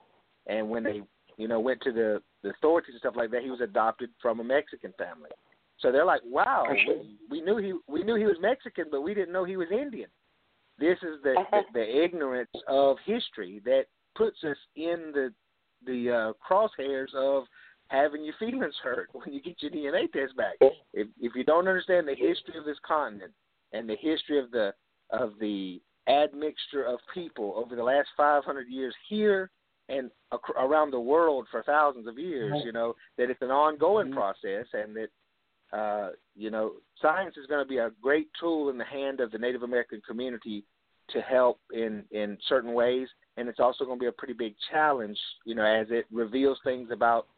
[0.47, 1.03] and when they
[1.37, 4.41] you know went to the, the authorities and stuff like that, he was adopted from
[4.41, 5.31] a Mexican family.
[5.79, 9.15] So they're like, wow, we, we knew he we knew he was Mexican, but we
[9.15, 10.09] didn't know he was Indian.
[10.79, 13.85] This is the the, the ignorance of history that
[14.17, 15.33] puts us in the
[15.85, 17.45] the uh, crosshairs of
[17.89, 20.55] having your feelings hurt when you get your DNA test back.
[20.93, 23.33] If if you don't understand the history of this continent
[23.73, 24.73] and the history of the
[25.11, 29.51] of the admixture of people over the last 500 years here
[29.89, 34.13] and ac- around the world for thousands of years, you know, that it's an ongoing
[34.13, 35.09] process and that
[35.73, 36.73] uh, you know,
[37.03, 40.01] science is going to be a great tool in the hand of the Native American
[40.07, 40.65] community
[41.11, 44.55] to help in in certain ways, and it's also going to be a pretty big
[44.73, 47.29] challenge, you know, as it reveals things about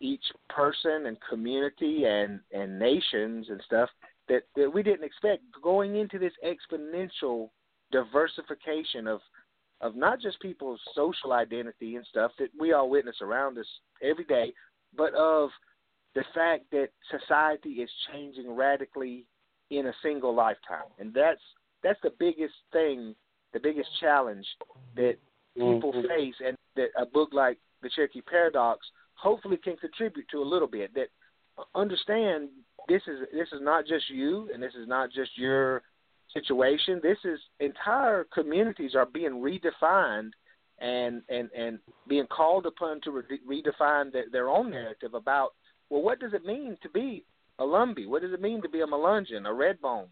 [0.00, 3.88] each person and community and and nations and stuff
[4.28, 7.50] that that we didn't expect going into this exponential
[7.90, 9.20] diversification of
[9.80, 13.66] of not just people's social identity and stuff that we all witness around us
[14.02, 14.52] every day,
[14.96, 15.50] but of
[16.14, 19.24] the fact that society is changing radically
[19.70, 21.40] in a single lifetime, and that's
[21.82, 23.14] that's the biggest thing,
[23.52, 24.46] the biggest challenge
[24.96, 25.16] that
[25.56, 25.74] mm-hmm.
[25.74, 28.80] people face, and that a book like The Cherokee Paradox
[29.20, 30.94] hopefully can contribute to a little bit.
[30.94, 31.08] That
[31.58, 32.48] uh, understand
[32.88, 35.82] this is this is not just you, and this is not just your
[36.32, 37.00] situation.
[37.02, 40.30] This is entire communities are being redefined
[40.80, 41.78] and and and
[42.08, 45.50] being called upon to re- redefine the, their own narrative about
[45.90, 47.24] well, what does it mean to be
[47.58, 48.06] a Lumbee?
[48.06, 50.08] What does it mean to be a Melungeon, a Redbone?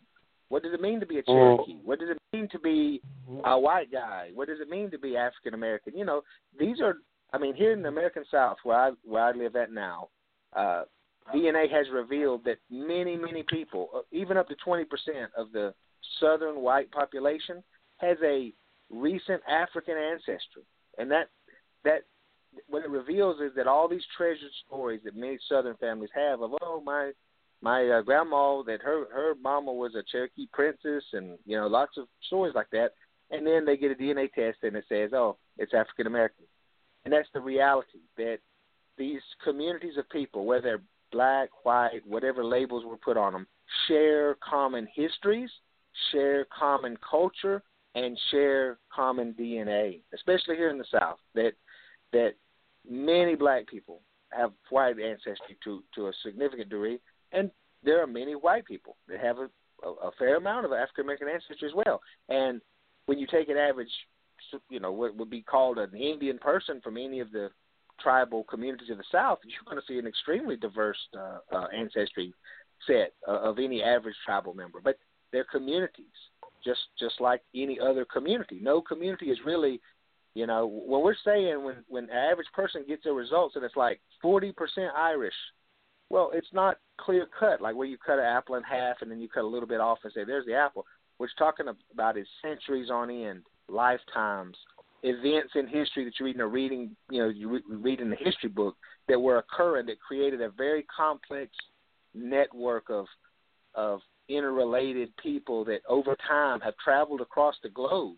[0.48, 1.76] What does it mean to be a Cherokee?
[1.84, 3.44] What does it mean to be mm-hmm.
[3.44, 4.30] a white guy?
[4.34, 5.96] What does it mean to be African American?
[5.96, 6.22] You know,
[6.58, 6.96] these are.
[7.32, 10.08] I mean, here in the American South, where I where I live at now,
[10.54, 10.84] uh,
[11.34, 15.74] DNA has revealed that many many people, uh, even up to twenty percent of the
[16.20, 17.62] Southern white population,
[17.98, 18.52] has a
[18.90, 20.62] recent African ancestry,
[20.98, 21.28] and that
[21.84, 22.02] that
[22.68, 26.52] what it reveals is that all these treasured stories that many Southern families have of
[26.62, 27.12] oh my
[27.60, 31.96] my uh, grandma that her her mama was a Cherokee princess and you know lots
[31.96, 32.90] of stories like that,
[33.30, 36.44] and then they get a DNA test and it says oh it's African American,
[37.06, 38.38] and that's the reality that
[38.98, 43.46] these communities of people whether black, white, whatever labels were put on them
[43.86, 45.48] share common histories,
[46.10, 47.62] share common culture,
[47.94, 51.18] and share common DNA, especially here in the South.
[51.36, 51.52] That
[52.12, 52.34] that
[52.88, 56.98] many black people have white ancestry to to a significant degree,
[57.30, 57.52] and
[57.84, 59.48] there are many white people that have a,
[59.86, 62.00] a, a fair amount of African American ancestry as well.
[62.28, 62.60] And
[63.06, 63.92] when you take an average,
[64.70, 67.48] you know, what would be called an Indian person from any of the
[68.00, 72.32] tribal communities of the South, you're going to see an extremely diverse uh, uh, ancestry
[72.86, 74.80] set uh, of any average tribal member.
[74.82, 74.98] But
[75.32, 76.06] they're communities,
[76.64, 78.58] just just like any other community.
[78.62, 79.80] No community is really
[80.36, 83.74] you know, when we're saying when when an average person gets their results and it's
[83.74, 85.34] like forty percent Irish,
[86.10, 89.18] well, it's not clear cut like where you cut an apple in half and then
[89.18, 90.84] you cut a little bit off and say there's the apple.
[91.16, 94.56] What you're talking about is centuries on end, lifetimes,
[95.02, 98.48] events in history that you're reading a reading, you know, you read in the history
[98.48, 98.76] book
[99.08, 101.50] that were occurring that created a very complex
[102.14, 103.06] network of
[103.74, 108.16] of interrelated people that over time have traveled across the globe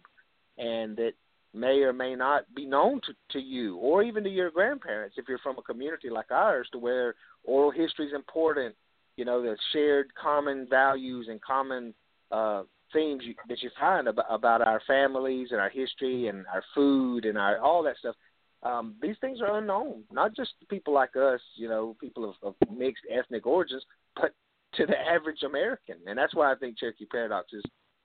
[0.56, 1.12] and that
[1.54, 5.26] may or may not be known to, to you or even to your grandparents if
[5.28, 8.74] you're from a community like ours to where oral history is important
[9.16, 11.92] you know the shared common values and common
[12.30, 16.62] uh themes you, that you find about, about our families and our history and our
[16.74, 18.14] food and our all that stuff
[18.62, 22.34] um these things are unknown not just to people like us you know people of,
[22.42, 23.84] of mixed ethnic origins
[24.16, 24.34] but
[24.74, 27.62] to the average american and that's why i think cherokee paradox is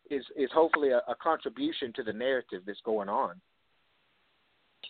[0.10, 3.36] is is hopefully a, a contribution to the narrative that's going on.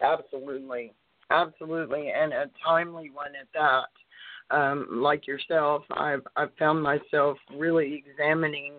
[0.01, 0.93] Absolutely,
[1.29, 4.55] absolutely, and a timely one at that.
[4.55, 8.73] Um, like yourself, I've I've found myself really examining.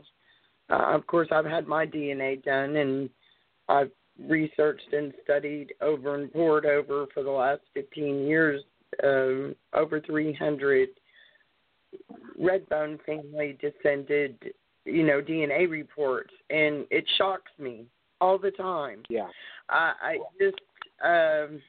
[0.71, 3.11] Uh, of course, I've had my DNA done, and
[3.69, 8.63] I've researched and studied over and poured over for the last 15 years
[9.03, 10.89] um, over 300
[12.41, 14.37] Redbone family descended
[14.85, 17.87] you know DNA reports, and it shocks me
[18.21, 19.03] all the time.
[19.09, 19.29] Yeah,
[19.69, 20.59] I, I just
[21.03, 21.61] um,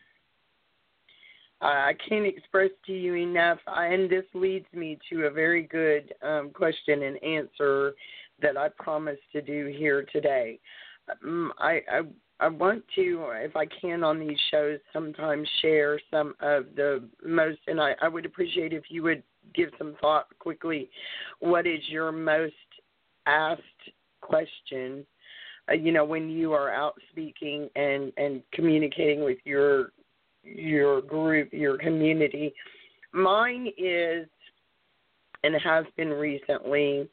[1.61, 6.51] I can't express to you enough, and this leads me to a very good um,
[6.53, 7.93] question and answer
[8.41, 10.59] that I promised to do here today.
[11.23, 12.01] Um, I, I
[12.41, 17.59] I want to, if I can, on these shows, sometimes share some of the most,
[17.67, 19.23] and I, I would appreciate if you would
[19.53, 20.89] give some thought quickly.
[21.39, 22.53] What is your most
[23.25, 23.61] asked
[24.21, 25.05] question
[25.69, 29.91] uh, you know when you are out speaking and and communicating with your
[30.43, 32.53] your group your community
[33.11, 34.27] mine is
[35.43, 37.07] and has been recently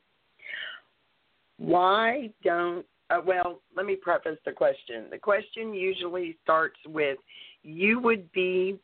[1.62, 7.18] why don't uh, well let me preface the question the question usually starts with
[7.62, 8.78] you would be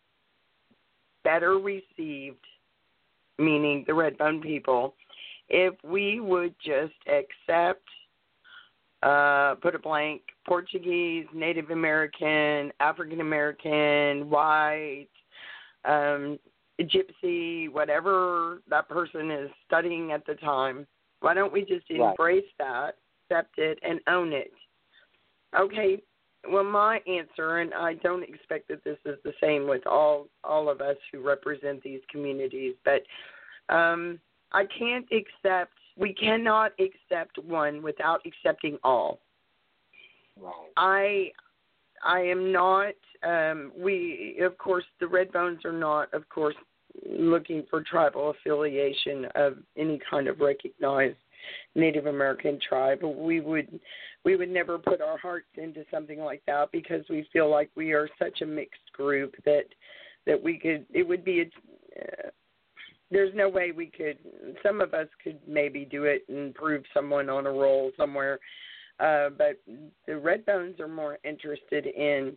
[1.24, 2.44] better received,
[3.38, 4.94] meaning the Redbone people,
[5.48, 7.84] if we would just accept,
[9.02, 15.08] uh, put a blank, Portuguese, Native American, African American, white,
[15.84, 16.38] um,
[16.80, 20.86] gypsy, whatever that person is studying at the time.
[21.20, 22.10] Why don't we just Right.
[22.10, 24.52] embrace that, accept it, and own it?
[25.54, 26.02] Okay.
[26.48, 30.68] Well, my answer, and I don't expect that this is the same with all all
[30.68, 33.02] of us who represent these communities, but
[33.68, 34.20] um,
[34.52, 35.72] I can't accept.
[35.96, 39.18] We cannot accept one without accepting all.
[40.40, 40.72] Right.
[40.76, 41.32] I
[42.04, 42.94] I am not
[43.24, 46.54] um we of course the red bones are not of course
[47.06, 51.16] looking for tribal affiliation of any kind of recognized
[51.74, 53.02] Native American tribe.
[53.02, 53.80] We would
[54.24, 57.92] we would never put our hearts into something like that because we feel like we
[57.92, 59.64] are such a mixed group that
[60.26, 62.30] that we could it would be a
[63.10, 64.18] there's no way we could
[64.62, 68.38] some of us could maybe do it and prove someone on a roll somewhere
[69.00, 69.60] uh, but
[70.06, 72.36] the red bones are more interested in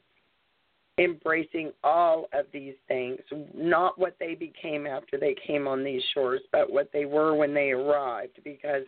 [0.98, 3.20] embracing all of these things,
[3.54, 7.54] not what they became after they came on these shores, but what they were when
[7.54, 8.40] they arrived.
[8.44, 8.84] Because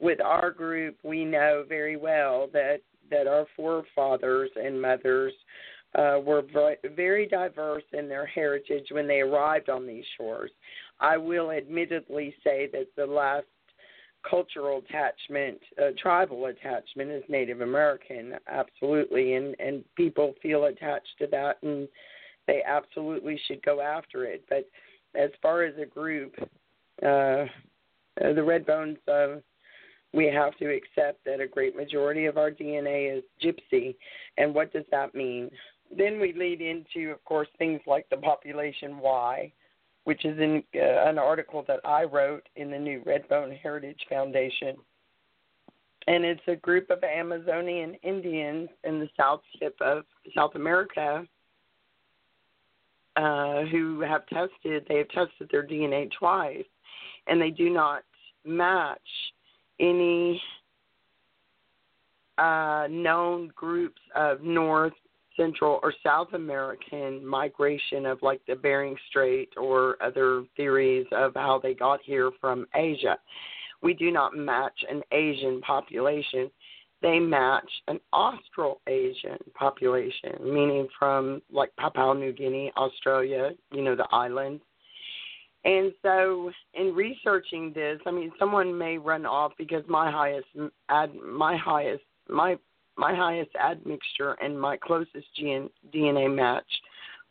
[0.00, 2.80] with our group, we know very well that
[3.10, 5.32] that our forefathers and mothers
[5.94, 6.42] uh, were
[6.96, 10.50] very diverse in their heritage when they arrived on these shores.
[11.00, 13.46] I will admittedly say that the last
[14.28, 21.26] cultural attachment, uh, tribal attachment is Native American, absolutely, and and people feel attached to
[21.28, 21.88] that, and
[22.46, 24.44] they absolutely should go after it.
[24.48, 24.68] But
[25.14, 26.34] as far as a group,
[27.02, 27.46] uh, uh,
[28.34, 29.36] the Red Bones, uh,
[30.12, 33.96] we have to accept that a great majority of our DNA is Gypsy,
[34.38, 35.50] and what does that mean?
[35.96, 39.52] Then we lead into, of course, things like the population Y
[40.04, 44.76] which is in uh, an article that I wrote in the new Redbone Heritage Foundation.
[46.06, 51.26] And it's a group of Amazonian Indians in the south tip of South America
[53.16, 56.64] uh, who have tested, they have tested their DNA twice,
[57.26, 58.02] and they do not
[58.44, 58.98] match
[59.80, 60.40] any
[62.38, 64.92] uh, known groups of North
[65.36, 71.60] Central or South American migration of like the Bering Strait or other theories of how
[71.62, 73.16] they got here from Asia.
[73.82, 76.50] We do not match an Asian population.
[77.02, 84.08] They match an Australasian population, meaning from like Papua New Guinea, Australia, you know, the
[84.10, 84.62] islands.
[85.66, 90.46] And so, in researching this, I mean, someone may run off because my highest,
[90.90, 92.56] ad, my highest, my
[92.96, 96.64] my highest admixture and my closest DNA match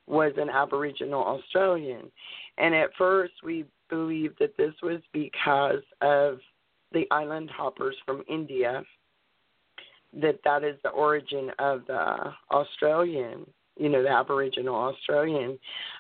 [0.08, 2.12] was an Aboriginal Australian.
[2.58, 6.40] And at first, we believed that this was because of
[6.92, 8.84] the island hoppers from India,
[10.22, 13.46] that that is the origin of the Australian,
[13.78, 15.58] you know, the Aboriginal Australian.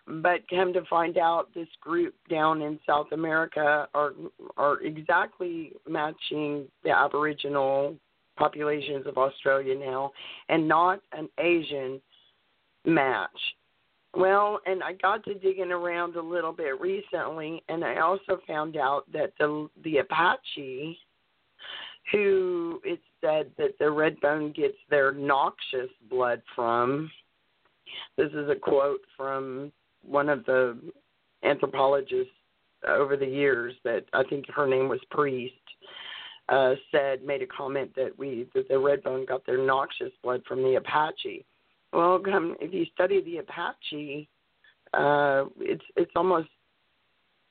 [0.08, 4.12] But come to find out, this group down in South America are
[4.58, 7.96] are exactly matching the Aboriginal
[8.38, 10.12] populations of Australia now,
[10.50, 12.02] and not an Asian
[12.86, 13.30] match.
[14.16, 18.78] Well, and I got to digging around a little bit recently, and I also found
[18.78, 20.98] out that the the Apache,
[22.12, 27.10] who it's said that the Redbone gets their noxious blood from.
[28.18, 29.72] This is a quote from
[30.04, 30.78] one of the
[31.44, 32.34] anthropologists
[32.88, 35.54] over the years that I think her name was Priest
[36.50, 40.62] uh, said made a comment that we that the Redbone got their noxious blood from
[40.62, 41.46] the Apache.
[41.92, 44.28] Well, come if you study the Apache,
[44.94, 46.50] uh, it's it's almost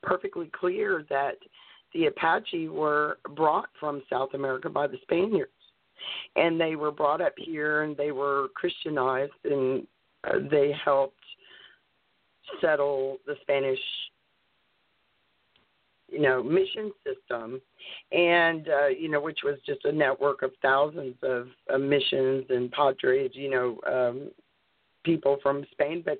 [0.01, 1.35] perfectly clear that
[1.93, 5.51] the Apache were brought from South America by the Spaniards,
[6.35, 9.87] and they were brought up here and they were Christianized and
[10.25, 11.17] uh, they helped
[12.61, 13.79] settle the Spanish
[16.13, 17.59] you know mission system
[18.11, 22.71] and uh you know which was just a network of thousands of, of missions and
[22.71, 24.29] padres you know um
[25.03, 26.01] people from spain.
[26.03, 26.19] But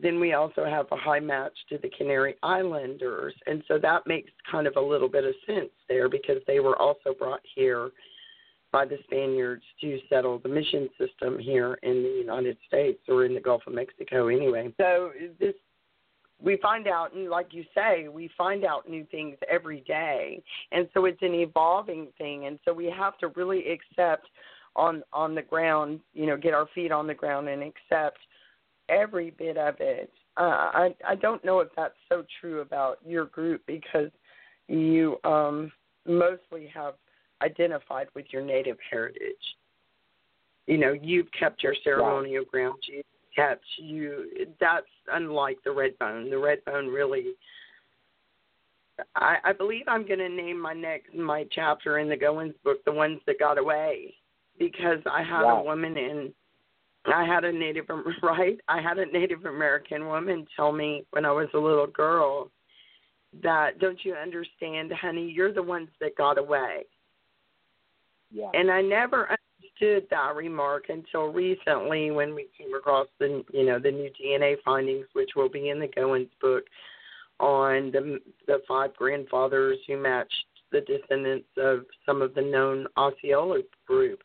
[0.00, 3.34] then we also have a high match to the canary islanders.
[3.46, 6.80] And so that makes kind of a little bit of sense there because they were
[6.80, 7.90] also brought here
[8.72, 13.32] by the spaniards to settle the mission system here in the united states or in
[13.32, 14.74] the gulf of mexico anyway.
[14.78, 15.54] So this
[16.44, 20.42] we find out and like you say we find out new things every day
[20.72, 24.26] and so it's an evolving thing and so we have to really accept
[24.76, 28.18] on on the ground you know get our feet on the ground and accept
[28.88, 30.10] every bit of it.
[30.36, 34.10] Uh, I I don't know if that's so true about your group because
[34.68, 35.70] you um,
[36.06, 36.94] mostly have
[37.42, 39.36] identified with your native heritage.
[40.66, 42.80] You know, you've kept your ceremonial grounds.
[42.88, 43.02] You
[43.34, 44.46] kept you.
[44.60, 46.30] That's unlike the red bone.
[46.30, 47.34] The red bone really.
[49.16, 52.84] I, I believe I'm going to name my next my chapter in the Goins book
[52.84, 54.14] "The Ones That Got Away,"
[54.58, 55.60] because I had Wow.
[55.60, 56.32] a woman in
[57.06, 57.86] I had a Native
[58.22, 58.58] right.
[58.68, 62.50] I had a Native American woman tell me when I was a little girl
[63.42, 65.28] that don't you understand, honey?
[65.28, 66.84] You're the ones that got away.
[68.30, 68.50] Yeah.
[68.54, 69.28] And I never
[69.80, 74.56] understood that remark until recently when we came across the you know the new DNA
[74.64, 76.64] findings, which will be in the Goins book
[77.40, 80.32] on the the five grandfathers who matched
[80.72, 84.20] the descendants of some of the known Osceola group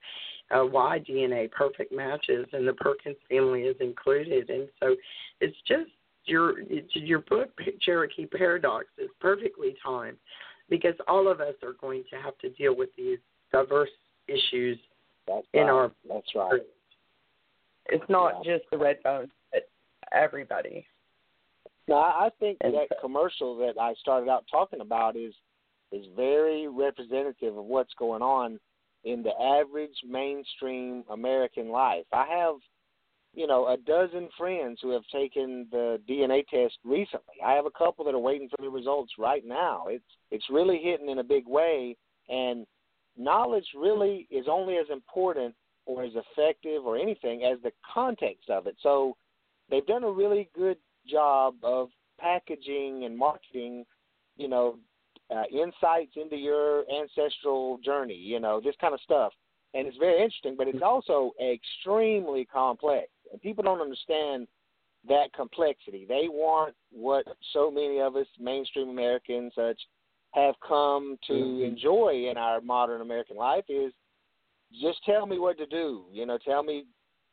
[0.51, 4.49] uh, Y DNA perfect matches, and the Perkins family is included.
[4.49, 4.95] And so
[5.41, 5.89] it's just
[6.25, 6.61] your
[6.93, 7.49] your book
[7.81, 10.17] Cherokee Paradox is perfectly timed
[10.69, 13.17] because all of us are going to have to deal with these
[13.51, 13.89] diverse
[14.27, 14.77] issues
[15.29, 15.69] That's in right.
[15.69, 16.61] our That's right.
[17.87, 18.57] It's not Yeah.
[18.57, 19.69] just the red bones, but
[20.11, 20.85] everybody.
[21.87, 25.35] No, I think And- that commercial that I started out talking about is
[25.91, 28.59] is very representative of what's going on
[29.05, 32.05] in the average mainstream American life.
[32.11, 32.57] I have,
[33.33, 37.41] you know, a dozen friends who have taken the DNA test recently.
[37.41, 39.87] I have a couple that are waiting for the results right now.
[39.87, 42.67] It's it's really hitting in a big way and
[43.19, 45.53] knowledge really is only as important
[45.85, 48.75] or as effective or anything as the context of it.
[48.81, 49.15] So
[49.69, 51.89] they've done a really good job of
[52.19, 53.85] packaging and marketing,
[54.37, 54.77] you know,
[55.35, 59.33] uh, insights into your ancestral journey, you know, this kind of stuff.
[59.73, 63.07] And it's very interesting, but it's also extremely complex.
[63.31, 64.47] And people don't understand
[65.07, 66.05] that complexity.
[66.07, 69.79] They want what so many of us, mainstream Americans, such,
[70.31, 71.63] have come to Mhm.
[71.63, 73.93] enjoy in our modern American life is
[74.71, 76.05] just tell me what to do.
[76.11, 76.85] You know, tell me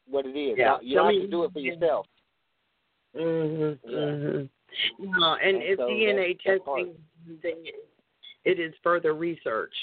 [0.07, 0.57] what it is.
[0.57, 1.73] Yeah, you don't have to do it for yeah.
[1.73, 2.07] yourself.
[3.15, 3.79] Mhm.
[3.85, 3.99] Yeah.
[3.99, 4.49] Mhm.
[4.99, 7.05] No, and And if so DNA that's- that's testing,
[7.43, 7.67] then
[8.45, 9.75] it is further research.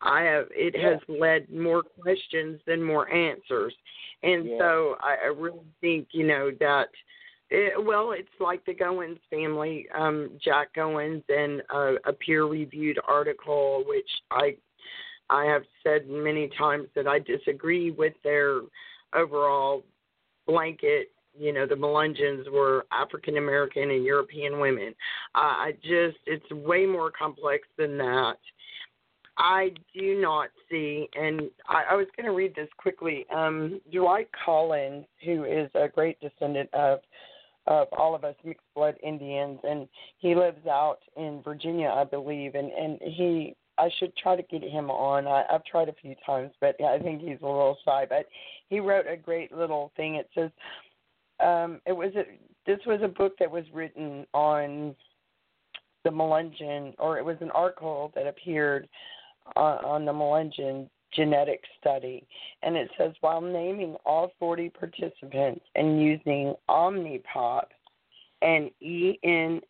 [0.00, 0.90] I have it Yeah.
[0.90, 3.74] has led more questions than more answers,
[4.22, 4.58] and Yeah.
[4.58, 6.90] so I, I really think you know that.
[7.54, 13.84] It, well, it's like the Goins family, um, Jack Goins, and uh, a peer-reviewed article,
[13.86, 14.56] which I
[15.28, 18.60] I have said many times that I disagree with their
[19.14, 19.84] overall
[20.46, 21.10] blanket.
[21.38, 24.94] You know, the Melungeons were African American and European women.
[25.34, 28.36] Uh, I just, it's way more complex than that.
[29.36, 33.26] I do not see, and I, I was going to read this quickly.
[33.34, 37.00] Um, Dwight Collins, who is a great descendant of
[37.66, 39.88] of all of us mixed blood Indians, and
[40.18, 43.54] he lives out in Virginia, I believe, and and he.
[43.78, 45.26] I should try to get him on.
[45.26, 48.04] I, I've tried a few times, but I think he's a little shy.
[48.06, 48.26] But
[48.68, 50.16] he wrote a great little thing.
[50.16, 50.50] It says,
[51.40, 52.24] um, "It was a,
[52.66, 54.94] this was a book that was written on
[56.04, 58.88] the Melungeon, or it was an article that appeared
[59.56, 62.26] on, on the Melungeon genetic study.
[62.62, 67.64] And it says while naming all 40 participants and using Omnipop
[68.40, 69.60] and ENFSI,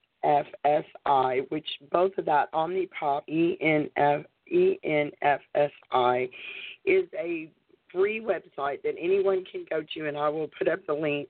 [1.50, 6.30] which both of that Omnipop ENF, ENFSI
[6.84, 7.50] is a
[7.92, 11.28] free website that anyone can go to, and I will put up the link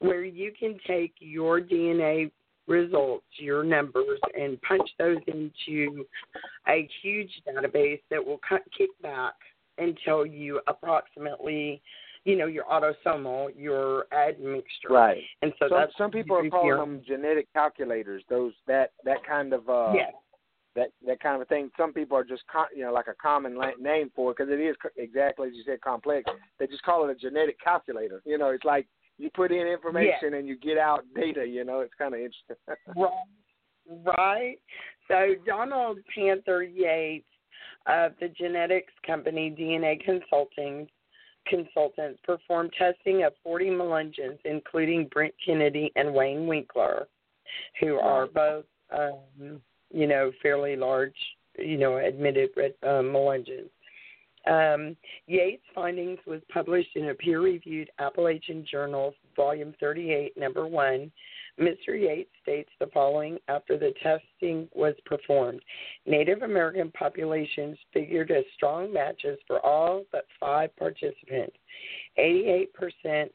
[0.00, 2.30] where you can take your DNA
[2.68, 6.04] results, your numbers, and punch those into
[6.68, 8.40] a huge database that will
[8.76, 9.34] kick back
[9.78, 11.80] and tell you approximately,
[12.24, 14.88] you know, your autosomal, your admixture.
[14.90, 15.22] Right.
[15.42, 18.22] And so some, that's some people are calling them genetic calculators.
[18.28, 20.12] Those that that kind of uh Yes.
[20.74, 21.70] that that kind of a thing.
[21.76, 24.52] Some people are just co- you know like a common la- name for it because
[24.52, 26.30] it is co- exactly as you said complex.
[26.58, 28.20] They just call it a genetic calculator.
[28.24, 28.86] You know, it's like
[29.18, 31.44] you put in information and you get out data.
[31.46, 32.56] You know, it's kind of interesting.
[32.96, 34.16] Right.
[34.18, 34.58] Right.
[35.08, 37.24] So Donald Panther Yates
[37.86, 40.86] of the genetics company DNA Consulting
[41.46, 47.08] Consultants performed testing of 40 Melungeons, including Brent Kennedy and Wayne Winkler,
[47.80, 49.60] who are both, um,
[49.90, 51.16] you know, fairly large,
[51.58, 53.70] you know, admitted red, uh, Melungeons.
[54.48, 54.96] Um,
[55.26, 61.10] Yates' findings was published in a peer-reviewed Appalachian Journal, Volume 38, Number 1.
[61.60, 62.00] Mr.
[62.00, 65.60] Yates states the following after the testing was performed.
[66.06, 71.56] Native American populations figured as strong matches for all but five participants.
[72.18, 73.28] 88%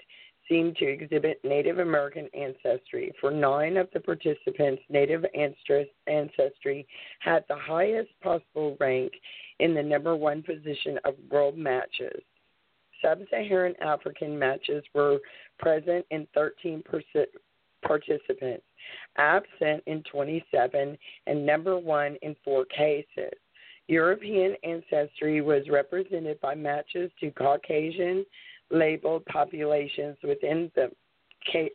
[0.50, 3.14] seemed to exhibit Native American ancestry.
[3.20, 6.88] For nine of the participants, Native ancestry
[7.20, 9.14] had the highest possible rank
[9.60, 12.22] in the number one position of world matches.
[13.02, 15.20] Sub Saharan African matches were
[15.60, 16.84] present in 13
[17.82, 18.64] participants,
[19.18, 23.34] absent in 27, and number one in four cases.
[23.89, 28.26] European ancestry was represented by matches to Caucasian
[28.72, 30.89] labeled populations within the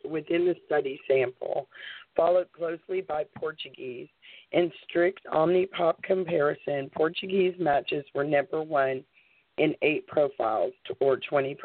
[0.03, 1.67] within the study sample,
[2.15, 4.07] followed closely by Portuguese.
[4.51, 9.03] In strict omnipop comparison, Portuguese matches were number one
[9.59, 11.55] in eight profiles, or 20%.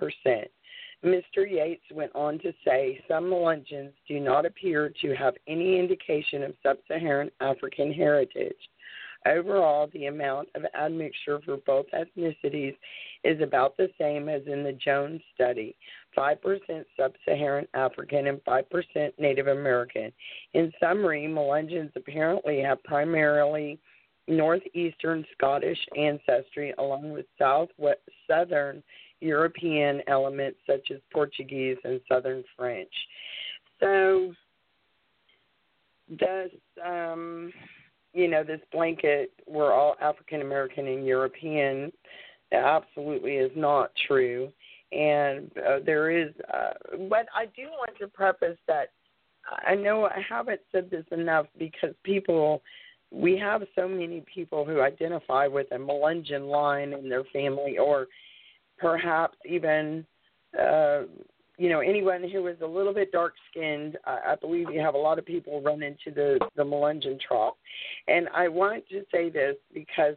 [1.05, 1.51] Mr.
[1.51, 6.55] Yates went on to say some Melungeons do not appear to have any indication of
[6.63, 8.57] sub Saharan African heritage.
[9.27, 12.77] Overall, the amount of admixture for both ethnicities
[13.23, 15.75] is about the same as in the Jones study
[16.17, 20.13] 5% sub Saharan African and 5% Native American.
[20.53, 23.79] In summary, Melungeons apparently have primarily
[24.29, 28.83] northeastern Scottish ancestry, along with southwest southern
[29.21, 32.93] European elements such as Portuguese and Southern French.
[33.81, 34.35] So,
[36.17, 36.51] does
[36.85, 37.53] um,
[38.15, 41.93] you know this blanket we're all African American and European
[42.53, 44.51] absolutely is not true,
[44.93, 46.33] and uh, there is.
[46.53, 46.71] Uh,
[47.09, 48.93] but I do want to preface that
[49.67, 52.63] I know I haven't said this enough because people
[53.15, 58.07] we have so many people who identify with a Melungeon line in their family, or
[58.79, 60.05] perhaps even,
[60.59, 61.03] uh,
[61.57, 63.97] you know, anyone who is a little bit dark skinned.
[64.05, 67.55] I, I believe you have a lot of people run into the the Melungeon trough,
[68.09, 70.17] and I want to say this because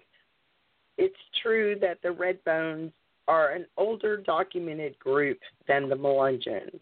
[0.98, 2.92] it's true that the Red Bones
[3.28, 6.80] are an older documented group than the Melungeons.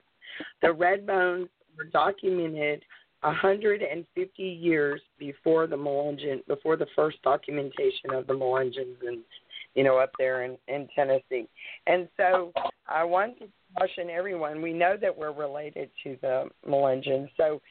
[0.62, 2.84] The Red Bones were documented
[3.22, 9.20] 150 years before the Melungeon, before the first documentation of the Melungeons and
[9.76, 11.48] you know up there in in Tennessee.
[11.88, 12.52] And so
[12.88, 13.48] I want to
[13.78, 14.62] caution everyone.
[14.62, 17.62] We know that we're related to the Melungeons, so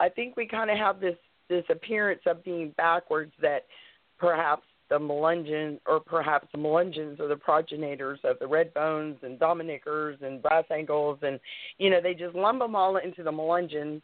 [0.00, 1.16] I think we kind of have this
[1.48, 3.64] this appearance of being backwards that
[4.18, 9.38] perhaps the Melungeon or perhaps the Melungeons are the progenitors of the Red Bones and
[9.38, 11.38] Dominickers and Brass Ankles and
[11.78, 14.00] you know they just lump them all into the Melungeons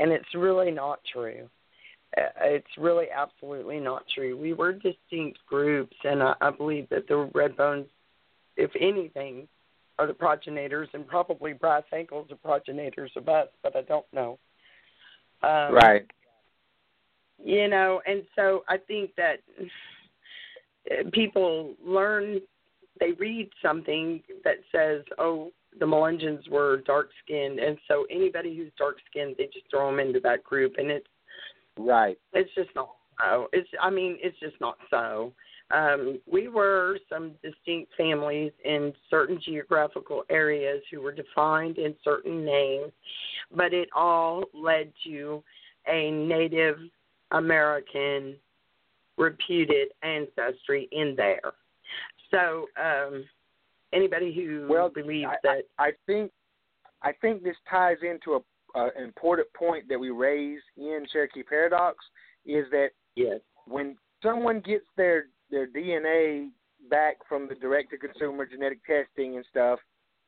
[0.00, 1.48] and it's really not true.
[2.16, 4.36] Uh, it's really absolutely not true.
[4.36, 7.86] We were distinct groups, and I, I believe that the Red Bones,
[8.56, 9.48] if anything,
[9.98, 14.38] are the progenitors, and probably Brass Ankles are progenitors of us, but I don't know.
[15.42, 16.06] Um, right.
[17.42, 19.40] You know, and so I think that
[20.90, 22.40] uh, people learn,
[23.00, 28.70] they read something that says, oh, the Melungeons were dark skinned, and so anybody who's
[28.78, 31.06] dark skinned, they just throw them into that group, and it's
[31.78, 32.18] right.
[32.32, 33.48] It's just not so.
[33.52, 35.32] It's I mean, it's just not so.
[35.70, 42.44] Um, we were some distinct families in certain geographical areas who were defined in certain
[42.44, 42.92] names,
[43.54, 45.42] but it all led to
[45.88, 46.76] a Native
[47.30, 48.36] American
[49.16, 51.52] reputed ancestry in there.
[52.30, 53.24] So, um,
[53.92, 56.30] anybody who well, believes I, that I, I think
[57.02, 58.40] I think this ties into a,
[58.74, 61.98] an important point that we raise in Cherokee Paradox
[62.46, 63.40] is that yes.
[63.66, 66.48] when someone gets their their DNA
[66.90, 69.78] back from the direct to consumer genetic testing and stuff,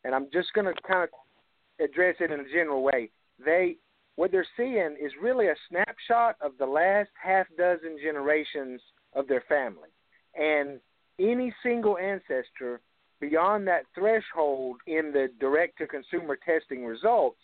[0.04, 3.10] and I'm just going to kind of address it in a general way.
[3.44, 3.76] They
[4.16, 8.80] what they're seeing is really a snapshot of the last half dozen generations
[9.14, 9.90] of their family.
[10.34, 10.80] And
[11.18, 12.80] any single ancestor
[13.20, 17.40] beyond that threshold in the direct to consumer testing results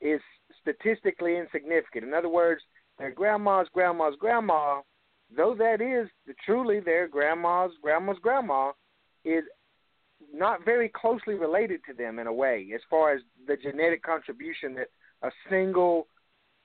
[0.00, 0.20] is
[0.62, 2.04] statistically insignificant.
[2.04, 2.62] In other words,
[2.98, 4.80] their grandma's grandma's grandma,
[5.34, 8.72] though that is the, truly their grandma's grandma's grandma,
[9.24, 9.44] is
[10.32, 14.74] not very closely related to them in a way as far as the genetic contribution
[14.74, 14.88] that
[15.22, 16.06] a single,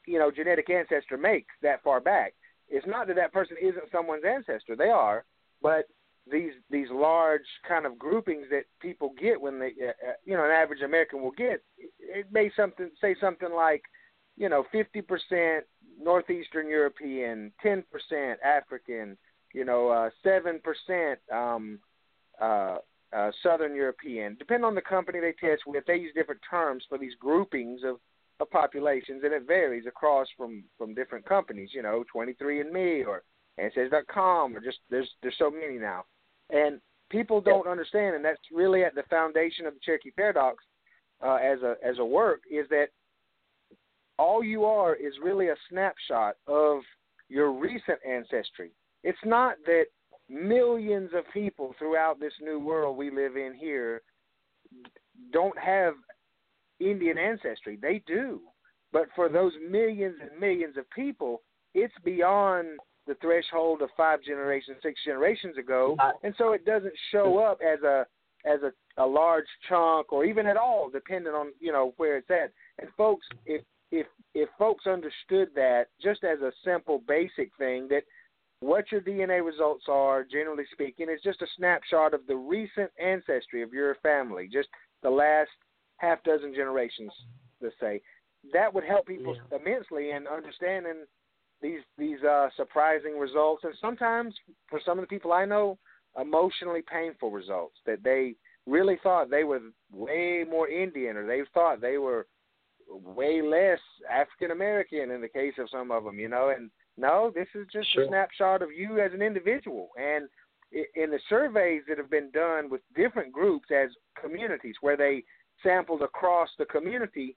[0.05, 2.33] you know, genetic ancestor makes that far back.
[2.67, 5.23] It's not that that person isn't someone's ancestor; they are,
[5.61, 5.85] but
[6.31, 10.45] these these large kind of groupings that people get when they uh, uh you know
[10.45, 13.83] an average American will get it may something say something like
[14.37, 15.61] you know 50%
[16.01, 17.83] northeastern European, 10%
[18.43, 19.17] African,
[19.53, 21.79] you know uh, 7% um
[22.41, 22.77] uh
[23.15, 24.35] uh, Southern European.
[24.37, 27.97] Depending on the company they test with, they use different terms for these groupings of,
[28.41, 31.69] of populations, and it varies across from from different companies.
[31.73, 33.23] You know, 23andMe or
[33.57, 36.03] Ancestry.com, or just there's there's so many now.
[36.49, 36.79] And
[37.09, 40.63] people don't understand, and that's really at the foundation of the Cherokee Paradox,
[41.23, 42.87] uh, as a as a work is that
[44.17, 46.79] all you are is really a snapshot of
[47.29, 48.71] your recent ancestry.
[49.03, 49.85] It's not that
[50.29, 54.01] millions of people throughout this new world we live in here
[55.31, 55.93] don't have
[56.79, 57.77] Indian ancestry.
[57.81, 58.41] They do.
[58.91, 61.41] But for those millions and millions of people,
[61.73, 62.67] it's beyond
[63.07, 67.81] the threshold of five generations, six generations ago, and so it doesn't show up as
[67.83, 68.05] a
[68.45, 72.29] as a, a large chunk or even at all, depending on you know where it's
[72.29, 72.51] at.
[72.79, 78.03] And folks, if if if folks understood that just as a simple basic thing that
[78.59, 83.61] what your DNA results are, generally speaking, is just a snapshot of the recent ancestry
[83.61, 84.69] of your family, just
[85.03, 85.51] the last
[85.97, 87.11] half dozen generations,
[87.61, 88.01] let's say.
[88.53, 89.57] That would help people Yeah.
[89.57, 91.05] immensely in understanding
[91.61, 94.35] these these uh, surprising results, and sometimes
[94.69, 95.77] for some of the people I know,
[96.19, 98.35] emotionally painful results that they
[98.65, 102.27] really thought they were way more Indian, or they thought they were
[102.89, 103.79] way less
[104.11, 106.49] African American in the case of some of them, you know.
[106.49, 108.03] And no, this is just Sure.
[108.03, 109.89] a snapshot of you as an individual.
[109.97, 110.29] And
[110.71, 113.89] in the surveys that have been done with different groups as
[114.19, 115.23] communities, where they
[115.63, 117.35] sampled across the community,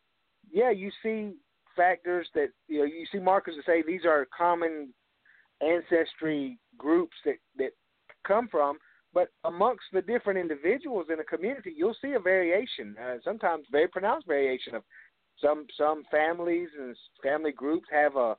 [0.51, 1.35] yeah, you see
[1.79, 4.93] factors that you know you see markers that say these are common
[5.62, 7.70] ancestry groups that that
[8.26, 8.79] come from.
[9.14, 13.89] But amongst the different individuals in a community, you'll see a variation, uh, sometimes very
[13.89, 14.83] pronounced variation of
[15.41, 18.37] some some families and family groups have a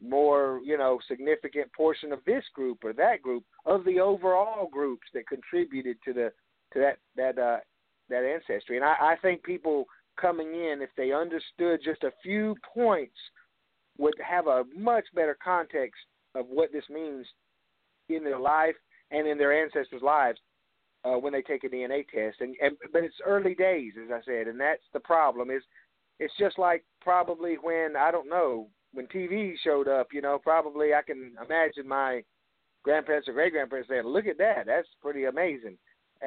[0.00, 5.06] more you know significant portion of this group or that group of the overall groups
[5.14, 6.32] that contributed to the
[6.72, 7.58] to that that uh,
[8.08, 8.76] that ancestry.
[8.76, 9.86] And I, I think people
[10.20, 13.16] coming in, if they understood just a few points,
[13.98, 16.00] would have a much better context
[16.34, 17.26] of what this means
[18.08, 18.74] in their life
[19.10, 20.38] and in their ancestors' lives
[21.04, 22.40] uh, when they take a DNA test.
[22.40, 25.50] And, and but it's early days, as I said, and that's the problem.
[25.50, 25.62] Is
[26.18, 30.08] it's just like probably when I don't know when TV showed up.
[30.12, 32.22] You know, probably I can imagine my
[32.82, 35.76] grandparents or great grandparents saying, "Look at that, that's pretty amazing."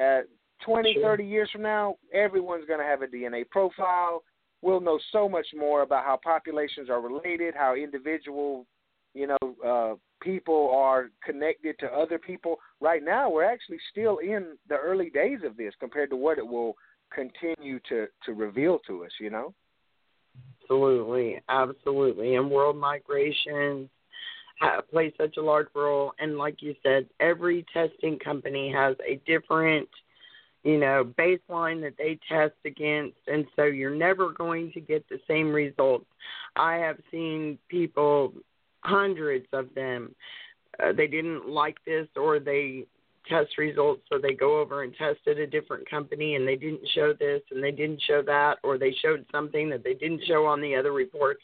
[0.00, 0.22] Uh,
[0.64, 1.02] 20, Sure.
[1.02, 4.22] 30 years from now, everyone's going to have a DNA profile.
[4.62, 8.66] We'll know so much more about how populations are related, how individual,
[9.14, 12.56] you know, uh, people are connected to other people.
[12.80, 16.46] Right now, we're actually still in the early days of this compared to what it
[16.46, 16.74] will
[17.12, 19.12] continue to to reveal to us.
[19.20, 19.54] You know.
[20.62, 22.34] Absolutely, absolutely.
[22.34, 23.88] And world migrations
[24.60, 26.12] ha- play such a large role.
[26.18, 29.88] And like you said, every testing company has a different,
[30.66, 35.20] you know, baseline that they test against, and so you're never going to get the
[35.28, 36.06] same results.
[36.56, 38.32] I have seen people,
[38.80, 40.12] hundreds of them,
[40.82, 42.84] uh, they didn't like this or they
[43.28, 46.86] test results so they go over and test at a different company and they didn't
[46.94, 50.46] show this and they didn't show that or they showed something that they didn't show
[50.46, 51.38] on the other report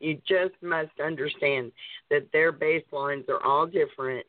[0.00, 1.70] you just must understand
[2.10, 4.26] that their baselines are all different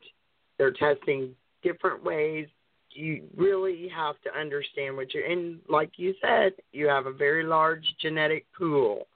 [0.59, 1.33] they're testing
[1.63, 2.47] different ways
[2.91, 7.43] you really have to understand what you're and like you said you have a very
[7.43, 9.07] large genetic pool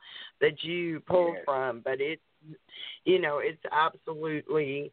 [0.41, 1.43] that you pull Yes.
[1.45, 2.19] from but it
[3.05, 4.91] you know it's absolutely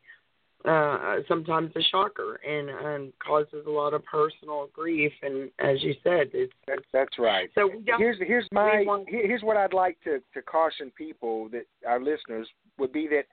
[0.64, 5.10] uh, sometimes a shocker and, and causes a lot of personal grief.
[5.22, 7.48] And as you said, it's That's that's right.
[7.54, 12.46] so here's here's my here's what I'd like to to caution people that our listeners
[12.78, 13.24] would be that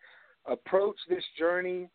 [0.50, 1.90] approach this journey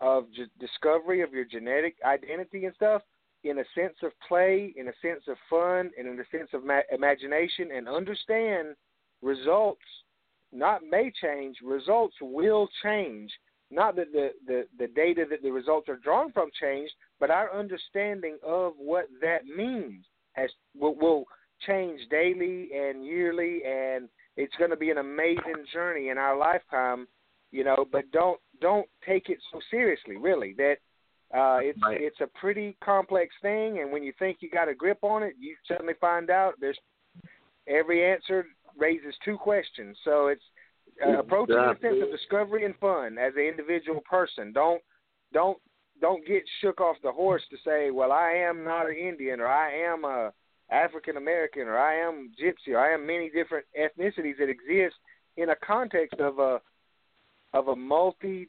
[0.00, 0.26] of
[0.60, 3.02] discovery of your genetic identity and stuff
[3.44, 6.64] in a sense of play, in a sense of fun, and in a sense of
[6.64, 8.74] ma- imagination, and understand
[9.22, 9.80] results
[10.52, 13.30] not may change, results will change.
[13.70, 17.52] Not that the, the, the data that the results are drawn from changed, but our
[17.52, 21.24] understanding of what that means has will, will
[21.66, 27.08] change daily and yearly, and it's going to be an amazing journey in our lifetime,
[27.50, 27.84] you know.
[27.90, 30.54] But don't don't take it so seriously, really.
[30.56, 30.76] That
[31.34, 32.00] uh, it's Right.
[32.00, 35.34] it's a pretty complex thing, and when you think you got a grip on it,
[35.38, 36.78] you suddenly find out there's
[37.66, 38.46] every answer
[38.76, 39.96] raises two questions.
[40.04, 40.44] So it's
[41.04, 44.52] uh, approach a sense of discovery and fun as an individual person.
[44.52, 44.80] Don't
[45.32, 45.58] don't
[46.00, 49.46] don't get shook off the horse to say, well, I am not an Indian or
[49.46, 50.32] I am a
[50.70, 54.96] African American or I am Gypsy or I am many different ethnicities that exist
[55.36, 56.60] in a context of a
[57.56, 58.48] of a multi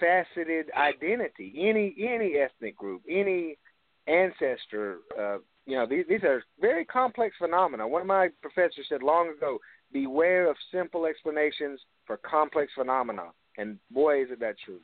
[0.00, 1.52] faceted identity.
[1.58, 3.58] Any any ethnic group, any
[4.06, 7.86] ancestor, uh, you know, these these are very complex phenomena.
[7.86, 9.58] One of my professors said long ago,
[9.92, 13.28] beware of simple explanations for complex phenomena.
[13.58, 14.80] And boy is it that true.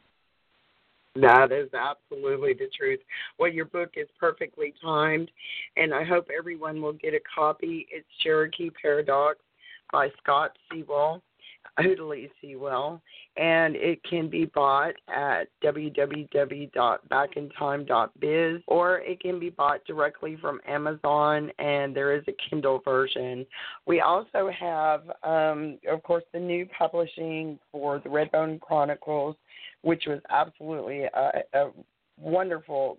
[1.16, 2.98] That is absolutely the truth.
[3.38, 5.30] Well, your book is perfectly timed,
[5.76, 7.86] and I hope everyone will get a copy.
[7.92, 9.38] It's Cherokee Paradox
[9.92, 11.22] by Scott Sewell,
[11.78, 13.00] Hoodley Sewell,
[13.36, 21.50] and it can be bought at www.backintyme.biz or it can be bought directly from Amazon,
[21.58, 23.44] and there is a Kindle version.
[23.86, 29.36] We also have, um, of course, the new publishing for the Redbone Chronicles
[29.84, 31.70] which was absolutely a, a
[32.18, 32.98] wonderful.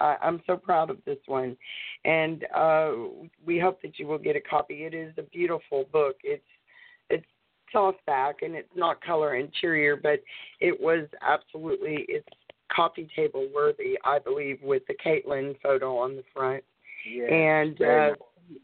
[0.00, 1.56] I'm so proud of this one,
[2.04, 2.92] and uh,
[3.44, 4.84] we hope that you will get a copy.
[4.84, 6.18] It is a beautiful book.
[6.22, 6.44] It's
[7.10, 7.26] it's
[7.74, 10.20] softback and it's not color interior, but
[10.60, 12.26] it was absolutely it's
[12.74, 16.62] coffee table worthy, I believe, with the Caitlin photo on the front.
[17.10, 18.10] Yeah, and uh,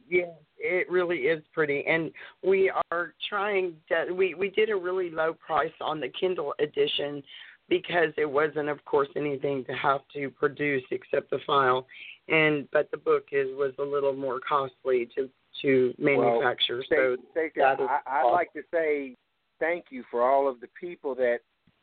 [0.09, 1.85] yeah, it really is pretty.
[1.87, 2.11] And
[2.43, 7.23] we are trying to, we we did a really low price on the Kindle edition
[7.69, 11.87] because it wasn't of course anything to have to produce except the file.
[12.29, 15.29] And but the book is was a little more costly to
[15.63, 16.83] to manufacture.
[16.91, 19.17] Well, so is I, I'd like to say
[19.61, 21.39] thank you for all of the people that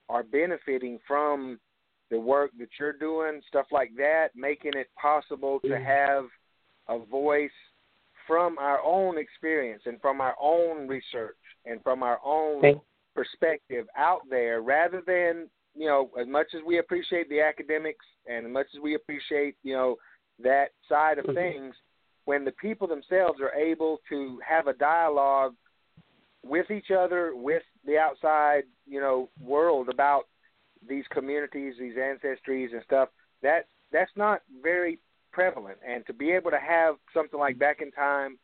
[0.09, 1.59] are benefiting from
[2.09, 6.25] the work that you're doing, stuff like that, making it possible to have
[6.89, 7.49] a voice
[8.27, 12.81] from our own experience and from our own research and from our own Thank-
[13.15, 18.45] perspective out there rather than you know as much as we appreciate the academics and
[18.45, 19.97] as much as we appreciate you know
[20.41, 21.33] that side of Mhm.
[21.33, 21.75] things
[22.25, 25.55] when the people themselves are able to have a dialogue
[26.43, 30.27] with each other with the outside you know world about
[30.87, 33.09] these communities these ancestries and stuff
[33.41, 34.99] that that's not very
[35.31, 35.77] prevalent.
[35.87, 38.37] And to be able to have something like Backintyme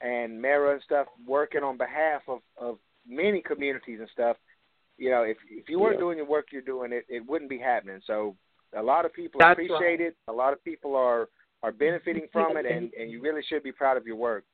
[0.00, 4.36] and Mara and stuff working on behalf of of many communities and stuff
[4.98, 6.00] you know if if you weren't Yeah.
[6.00, 8.00] doing the work you're doing it it wouldn't be happening.
[8.06, 8.36] So
[8.74, 10.16] a lot of people That's appreciate it.
[10.28, 11.28] A lot of people are
[11.62, 14.44] are benefiting from it and and you really should be proud of your work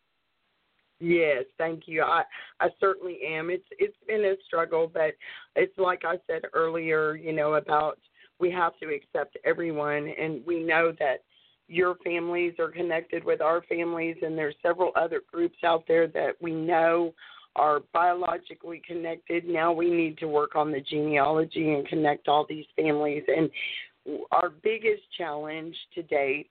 [1.03, 2.03] Yes, thank you.
[2.03, 2.23] I
[2.61, 3.51] I certainly am.
[3.51, 5.15] It's it's been a struggle, but
[5.57, 7.99] it's like I said earlier, you know, about
[8.39, 11.25] we have to accept everyone and we know that
[11.67, 16.37] your families are connected with our families and there's several other groups out there that
[16.41, 17.13] we know
[17.57, 19.45] are biologically connected.
[19.45, 23.51] Now we need to work on the genealogy and connect all these families and
[24.31, 26.49] our biggest challenge to date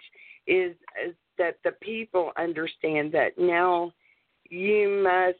[0.48, 0.76] is,
[1.06, 3.92] is that the people understand that now
[4.50, 5.38] you must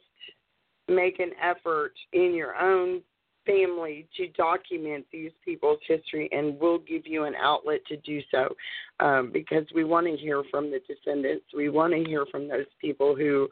[0.88, 3.02] make an effort in your own
[3.44, 8.54] family to document these people's history, and we'll give you an outlet to do so
[9.00, 11.46] um, because we want to hear from the descendants.
[11.54, 13.48] We want to hear from those people who,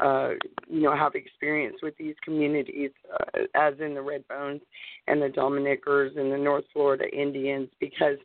[0.00, 0.30] uh,
[0.68, 4.62] you know, have experience with these communities, uh, as in the Red Bones
[5.06, 8.16] and the Dominickers and the North Florida Indians, because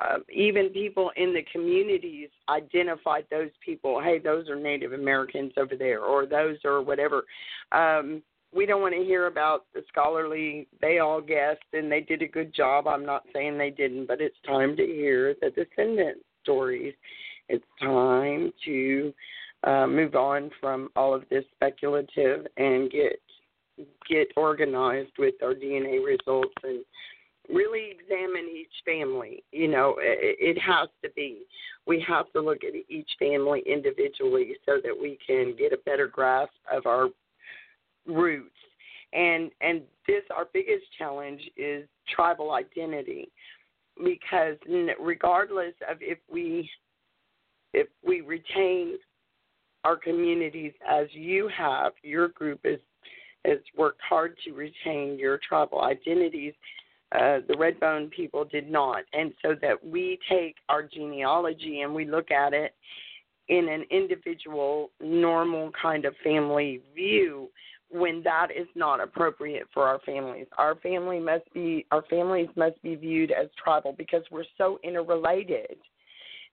[0.00, 4.00] uh, even people in the communities identified those people.
[4.02, 7.24] Hey, those are Native Americans over there, or those are whatever.
[7.72, 8.22] Um,
[8.54, 10.68] we don't want to hear about the scholarly.
[10.80, 12.86] They all guessed and they did a good job.
[12.86, 16.94] I'm not saying they didn't, but it's time to hear the descendant stories.
[17.48, 19.12] It's time to
[19.64, 23.20] uh, move on from all of this speculative and get
[24.08, 26.84] get organized with our DNA results and
[27.48, 29.42] really examine each family.
[29.52, 31.42] You know, it, it has to be.
[31.86, 36.06] We have to look at each family individually so that we can get a better
[36.06, 37.08] grasp of our
[38.06, 38.50] roots.
[39.12, 43.28] And and this our biggest challenge is tribal identity
[44.02, 44.56] because
[45.00, 46.68] regardless of if we
[47.72, 48.96] if we retain
[49.84, 52.80] our communities as you have, your group is
[53.44, 56.54] has worked hard to retain your tribal identities
[57.14, 59.04] uh, the Redbone people did not.
[59.12, 62.74] And so that we take our genealogy and we look at it
[63.48, 67.48] in an individual, normal kind of family view
[67.90, 70.46] when that is not appropriate for our families.
[70.58, 75.76] Our family must be our families must be viewed as tribal because we're so interrelated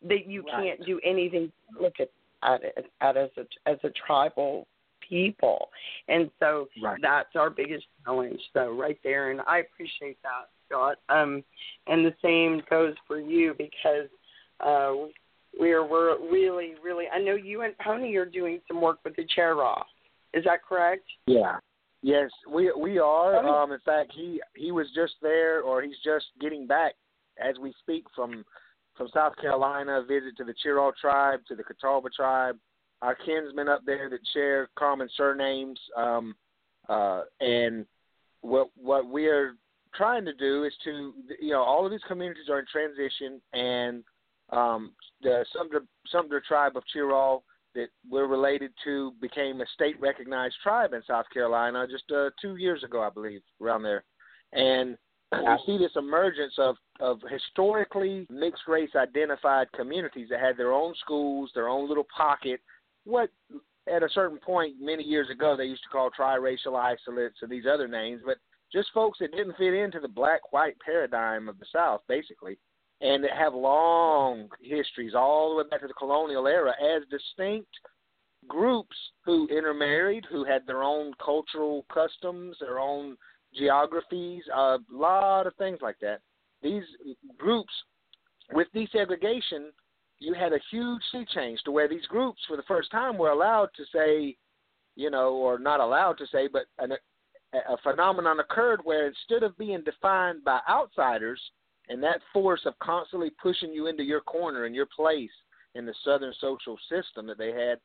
[0.07, 0.77] that you Right.
[0.77, 2.09] can't do anything look at
[2.43, 4.67] at it at as a as a tribal
[5.11, 5.69] people.
[6.07, 6.97] And so Right.
[7.01, 8.39] that's our biggest challenge.
[8.53, 10.97] So right there, and I appreciate that, Scott.
[11.09, 11.43] Um,
[11.87, 14.09] and the same goes for you because
[14.61, 14.93] uh,
[15.59, 17.05] we're we're really really.
[17.13, 19.81] I know you and Pony are doing some work with the Cherokee.
[20.33, 21.05] Is that correct?
[21.27, 21.57] Yeah.
[22.01, 23.45] Yes, we we are.
[23.45, 26.93] Um, in fact, he he was just there, or he's just getting back
[27.37, 28.43] as we speak from
[28.95, 30.03] from South Carolina.
[30.07, 32.57] Visit to the Cheraw tribe, to the Catawba tribe,
[33.01, 35.79] our kinsmen up there that share common surnames.
[35.97, 36.35] Um,
[36.89, 37.85] uh, and
[38.41, 39.53] what what we are
[39.95, 44.03] trying to do is to you know all of these communities are in transition, and
[44.51, 45.81] um, the Sumter
[46.11, 47.41] Sumter tribe of Cheraw
[47.73, 52.57] that we're related to became a state recognized tribe in South Carolina just uh, two
[52.57, 54.03] years ago, I believe, around there,
[54.51, 54.97] and
[55.31, 60.93] I see this emergence of of historically mixed race identified communities that had their own
[60.99, 62.59] schools, their own little pocket.
[63.05, 63.29] What
[63.91, 67.65] at a certain point many years ago they used to call triracial isolates and these
[67.71, 68.37] other names, but
[68.71, 72.57] just folks that didn't fit into the black white paradigm of the South, basically,
[73.01, 77.69] and that have long histories all the way back to the colonial era as distinct
[78.47, 78.95] groups
[79.25, 83.17] who intermarried, who had their own cultural customs, their own
[83.53, 86.21] geographies, a lot of things like that.
[86.61, 86.83] These
[87.37, 87.73] groups,
[88.53, 89.69] with desegregation,
[90.21, 93.31] you had a huge sea change to where these groups, for the first time, were
[93.31, 94.37] allowed to say,
[94.95, 96.91] you know, or not allowed to say, but an,
[97.53, 101.41] a phenomenon occurred where instead of being defined by outsiders
[101.89, 105.31] and that force of constantly pushing you into your corner and your place
[105.73, 107.79] in the Southern social system that they had,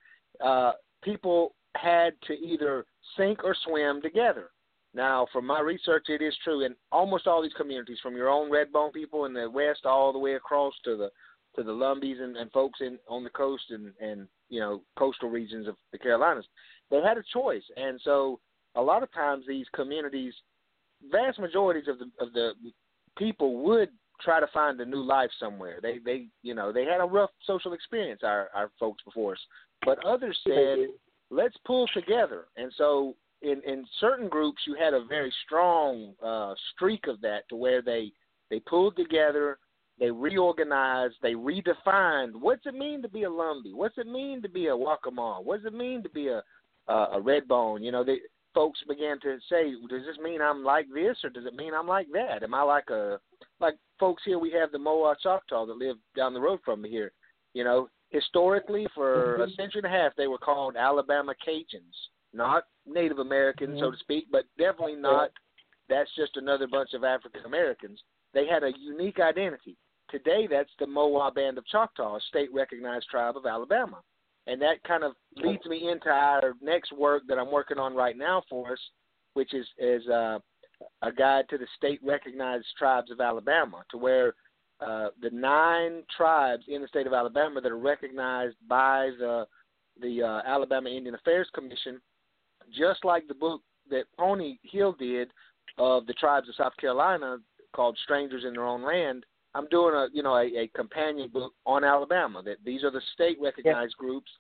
[0.47, 0.73] uh,
[1.03, 2.85] people had to either
[3.17, 4.51] sink or swim together.
[4.93, 8.51] Now, from my research, it is true in almost all these communities, from your own
[8.51, 11.11] Redbone people in the West all the way across to the
[11.57, 15.29] to the Lumbees and, and folks in on the coast and and you know coastal
[15.29, 16.47] regions of the Carolinas.
[16.91, 18.39] They had a choice, and so
[18.77, 20.35] a lot of times these communities,
[21.11, 22.53] vast majorities of the of the
[23.19, 23.89] people would
[24.21, 25.79] try to find a new life somewhere.
[25.83, 29.41] They they you know they had a rough social experience our our folks before us,
[29.85, 30.79] but others said
[31.31, 36.55] let's pull together, and so in in certain groups you had a very strong uh,
[36.75, 38.13] streak of that to where they
[38.51, 39.59] they pulled together,
[39.99, 44.49] they reorganized, they redefined what's it mean to be a Lumbee, what's it mean to
[44.49, 46.43] be a Waccamaw, what's it mean to be a
[46.89, 47.83] uh, a Redbone.
[47.83, 48.19] You know, they
[48.55, 51.87] folks began to say, does this mean I'm like this or does it mean I'm
[51.87, 52.43] like that?
[52.43, 53.19] Am I like a
[53.61, 54.39] like folks here?
[54.39, 57.13] We have the MOWA Choctaw that live down the road from me here.
[57.55, 59.43] You know, historically for mm-hmm.
[59.43, 61.95] a century and a half they were called Alabama Cajuns,
[62.33, 63.85] not Native Americans, mm-hmm.
[63.85, 65.31] so to speak, but definitely not.
[65.89, 68.01] That's just another bunch of African Americans.
[68.35, 69.77] They had a unique identity.
[70.11, 74.01] Today, that's the MOWA Band of Choctaw, a state recognized tribe of Alabama.
[74.47, 78.17] And that kind of leads me into our next work that I'm working on right
[78.17, 78.79] now for us,
[79.35, 80.39] which is, is uh,
[81.03, 84.35] a guide to the state recognized tribes of Alabama, to where
[84.81, 89.47] uh, the nine tribes in the state of Alabama that are recognized by the
[89.99, 91.99] the uh, Alabama Indian Affairs Commission
[92.77, 95.31] just like the book that Pony Hill did
[95.79, 97.39] of the tribes of South Carolina
[97.75, 99.25] called Strangers in Their Own Land,
[99.57, 102.43] I'm doing a you know a, a companion book on Alabama.
[102.43, 104.07] That these are the state recognized yeah.
[104.07, 104.31] groups,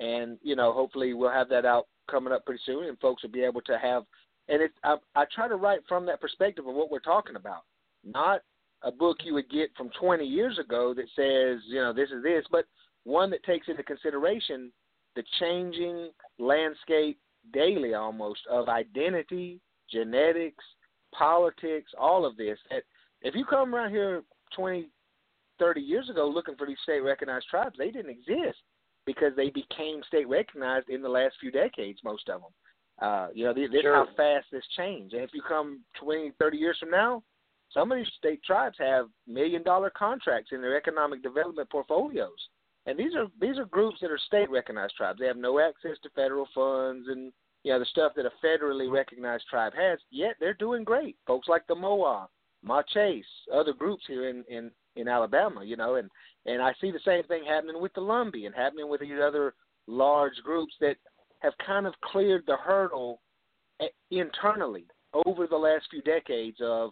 [0.00, 3.30] and you know hopefully we'll have that out coming up pretty soon, and folks will
[3.30, 4.02] be able to have.
[4.48, 7.62] And it I, I try to write from that perspective of what we're talking about,
[8.04, 8.40] not
[8.82, 12.22] a book you would get from 20 years ago that says you know this is
[12.24, 12.64] this, but
[13.04, 14.72] one that takes into consideration
[15.14, 17.18] the changing landscape
[17.52, 19.60] daily almost of identity,
[19.90, 20.64] genetics,
[21.14, 22.58] politics, all of this.
[22.70, 22.82] That
[23.22, 24.22] if you come around here
[24.56, 24.88] 20,
[25.58, 28.58] 30 years ago looking for these state recognized tribes, they didn't exist
[29.04, 32.50] because they became state recognized in the last few decades, most of them.
[33.00, 33.94] Uh, you know, this sure.
[33.94, 35.14] how fast this changed.
[35.14, 37.22] And if you come 20, 30 years from now,
[37.72, 42.48] some of these state tribes have million dollar contracts in their economic development portfolios
[42.86, 45.18] and these are these are groups that are state recognized tribes.
[45.18, 47.32] They have no access to federal funds and
[47.64, 49.98] you know the stuff that a federally recognized tribe has.
[50.10, 51.16] Yet they're doing great.
[51.26, 52.28] Folks like the MOWA,
[52.66, 55.64] Ma-Chis, other groups here in in in Alabama.
[55.64, 56.10] You know, and
[56.44, 59.54] and I see the same thing happening with the Lumbee and happening with these other
[59.86, 60.96] large groups that
[61.40, 63.20] have kind of cleared the hurdle
[63.80, 64.86] eh, internally
[65.26, 66.90] over the last few decades of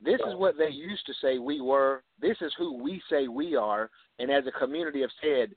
[0.00, 2.02] this is what they used to say we were.
[2.20, 3.90] This is who we say we are.
[4.18, 5.54] And as a community have said,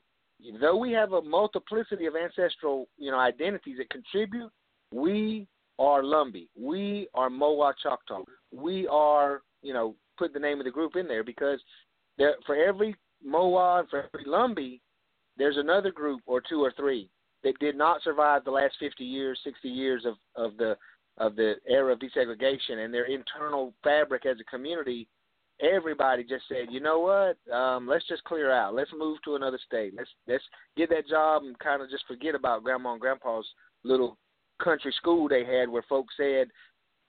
[0.60, 4.50] though we have a multiplicity of ancestral, you know, identities that contribute,
[4.92, 5.46] we
[5.78, 6.48] are Lumbee.
[6.58, 8.22] We are MOWA Choctaw.
[8.52, 11.60] We are, you know, put the name of the group in there because
[12.16, 12.96] there for every
[13.26, 14.80] MOWA and for every Lumbee,
[15.36, 17.08] there's another group or two or three
[17.44, 20.76] that did not survive the last 50 years, 60 years of, of the
[21.18, 25.08] of the era of desegregation and their internal fabric as a community,
[25.60, 28.72] everybody just said, you know what, um, let's just clear out.
[28.72, 29.94] Let's move to another state.
[29.96, 30.44] Let's let's
[30.76, 33.46] get that job and kind of just forget about grandma and grandpa's
[33.82, 34.16] little
[34.62, 36.48] country school they had where folks said,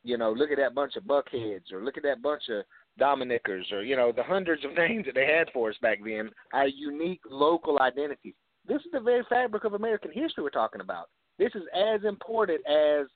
[0.03, 2.63] you know, look at that bunch of buckheads or look at that bunch of
[2.99, 6.29] Dominickers or, you know, the hundreds of names that they had for us back then,
[6.53, 8.35] our unique local identities.
[8.67, 11.09] This is the very fabric of American history we're talking about.
[11.37, 13.07] This is as important as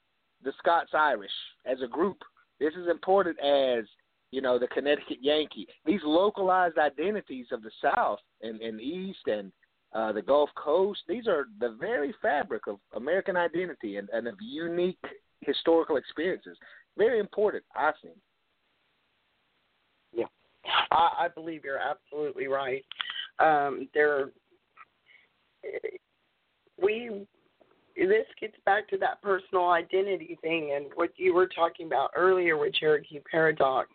[0.43, 1.31] the Scots Irish
[1.65, 2.17] as a group
[2.59, 3.85] This is important as
[4.31, 5.67] you know the Connecticut Yankee.
[5.85, 9.51] These localized identities of the South and, and East and
[9.93, 11.01] uh, the Gulf Coast.
[11.07, 14.97] These are the very fabric of American identity and, and of unique
[15.45, 16.57] historical experiences.
[16.97, 18.15] Very important, I think.
[20.13, 20.25] Yeah,
[20.91, 22.83] I, I believe you're absolutely right.
[23.39, 24.29] Um, there,
[26.81, 27.25] we
[27.95, 32.57] this gets back to that personal identity thing and what you were talking about earlier
[32.57, 33.89] with Cherokee Paradox.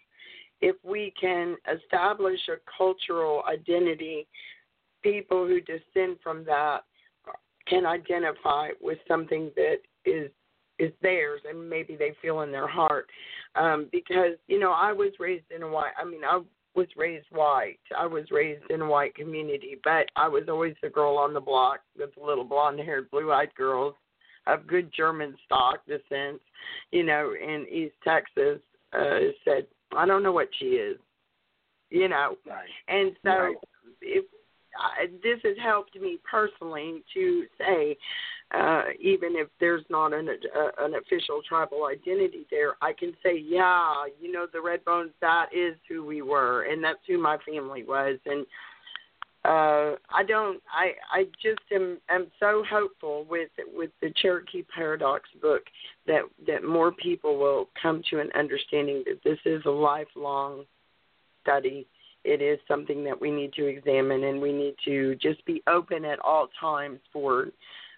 [0.60, 4.26] If we can establish a cultural identity,
[5.02, 6.80] people who descend from that
[7.66, 10.30] can identify with something that is
[10.78, 13.08] is theirs and maybe they feel in their heart.
[13.56, 16.40] Um, because, you know, I was raised in a white I mean, I
[16.74, 17.80] was raised white.
[17.96, 21.40] I was raised in a white community, but I was always the girl on the
[21.40, 23.94] block with the little blonde haired, blue eyed girls
[24.46, 26.40] of good German stock descent,
[26.90, 28.60] you know, in East Texas,
[28.92, 29.66] uh, said,
[29.96, 30.98] I don't know what she is.
[31.90, 32.36] You know.
[32.46, 32.68] Right.
[32.88, 33.56] And so right.
[34.02, 34.24] if
[34.78, 37.96] I, this has helped me personally to say,
[38.52, 40.28] uh, even if there's not an
[40.78, 45.46] an official tribal identity there, I can say, yeah, you know, the Red Bones, that
[45.54, 48.46] is who we were, and that's who my family was, and
[49.44, 50.62] uh, I don't.
[50.72, 55.62] I I just am am so hopeful with with the Cherokee Paradox book
[56.06, 60.64] that that more people will come to an understanding that this is a lifelong
[61.42, 61.86] study
[62.24, 66.04] it is something that we need to examine and we need to just be open
[66.04, 67.46] at all times for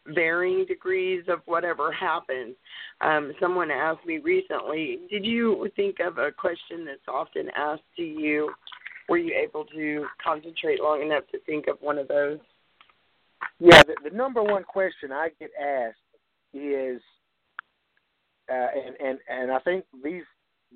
[0.07, 2.55] varying degrees of whatever happens.
[3.01, 8.03] Um, someone asked me recently, did you think of a question that's often asked to
[8.03, 8.53] you?
[9.09, 12.39] Were you able to concentrate long enough to think of one of those?
[13.59, 15.97] Yeah, the, the number one question I get asked
[16.55, 17.01] is,
[18.51, 20.25] uh, and and and I think these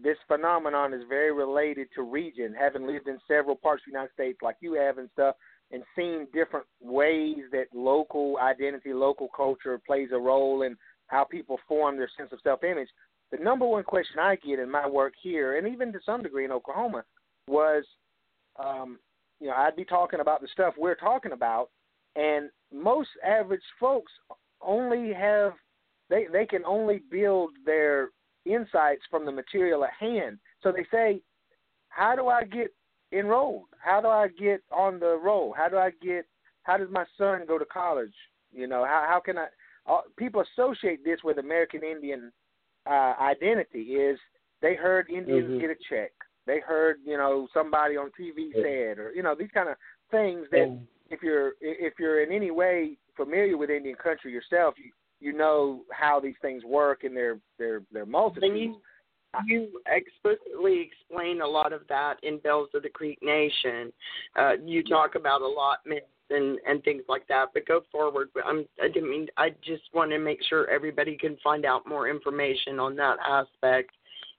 [0.02, 2.54] this phenomenon is very related to region.
[2.58, 5.36] Having lived in several parts of the United States, like you have and stuff,
[5.74, 10.76] and seeing different ways that local identity, local culture plays a role in
[11.08, 12.88] how people form their sense of self-image.
[13.32, 16.44] The number one question I get in my work here, and even to some degree
[16.44, 17.02] in Oklahoma,
[17.48, 17.84] was,
[18.64, 18.98] um,
[19.40, 21.70] you know, I'd be talking about the stuff we're talking about,
[22.14, 24.12] and most average folks
[24.62, 25.52] only have
[26.08, 28.10] they they can only build their
[28.46, 30.38] insights from the material at hand.
[30.62, 31.20] So they say,
[31.88, 32.72] how do I get
[33.16, 33.64] enrolled?
[33.78, 35.54] How do I get on the roll?
[35.56, 36.26] How do I get?
[36.62, 38.14] How does my son go to college?
[38.52, 39.46] You know, how how can I?
[39.86, 42.32] Uh, people associate this with American Indian
[42.88, 43.80] uh, identity.
[43.80, 44.18] Is
[44.62, 45.60] they heard Indians mm-hmm.
[45.60, 46.12] get a check.
[46.46, 49.76] They heard you know somebody on TV said, or you know these kind of
[50.10, 50.84] things that mm-hmm.
[51.10, 54.90] if you're if you're in any way familiar with Indian country yourself, you
[55.20, 58.76] you know how these things work and their their their multitudes.
[59.46, 63.92] You explicitly explain a lot of that in Bells of the Creek Nation.
[64.38, 67.46] Uh, you talk about allotments and and things like that.
[67.54, 68.30] But go forward.
[68.44, 69.26] I'm, I didn't mean.
[69.36, 73.90] I just want to make sure everybody can find out more information on that aspect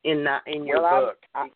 [0.03, 1.17] in that in your well, book.
[1.33, 1.47] I,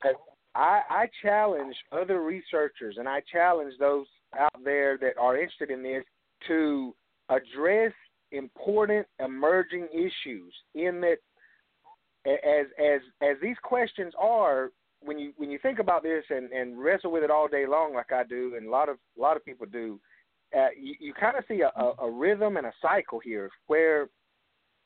[0.55, 5.81] I I challenge other researchers and I challenge those out there that are interested in
[5.81, 6.03] this
[6.47, 6.93] to
[7.29, 7.93] address
[8.31, 11.17] important emerging issues in that
[12.25, 16.77] as as as these questions are when you when you think about this and and
[16.77, 19.37] wrestle with it all day long like I do and a lot of a lot
[19.37, 19.99] of people do
[20.57, 24.09] uh, you, you kind of see a, a, a rhythm and a cycle here where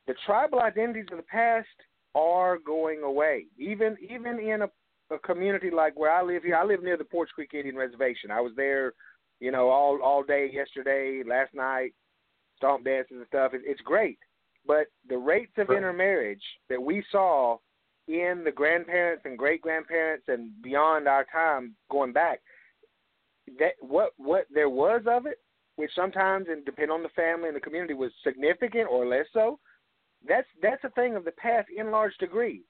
[0.08, 1.68] the tribal identities of the past
[2.16, 3.46] are going away.
[3.58, 4.70] Even even in a,
[5.14, 8.30] a community like where I live here I live near the Poarch Creek Indian Reservation.
[8.32, 8.94] I was there
[9.40, 11.94] you know all all day yesterday last night
[12.58, 13.54] stomp dances and stuff.
[13.54, 14.18] It, it's great,
[14.66, 17.58] but the rates of intermarriage that we saw
[18.08, 22.42] in the grandparents and great grandparents and beyond our time going back,
[23.60, 25.40] that what what there was of it,
[25.76, 29.60] which sometimes and depend on the family and the community was significant or less so.
[30.28, 32.64] That's that's a thing of the past in large degree.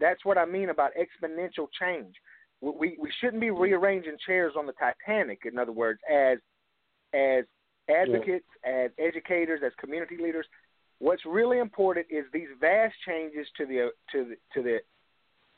[0.00, 2.14] That's what I mean about exponential change.
[2.60, 5.40] We we shouldn't be rearranging chairs on the Titanic.
[5.44, 6.38] In other words, as
[7.14, 7.44] as
[7.88, 10.46] advocates, as educators, as community leaders.
[11.00, 14.78] What's really important is these vast changes to the to the to the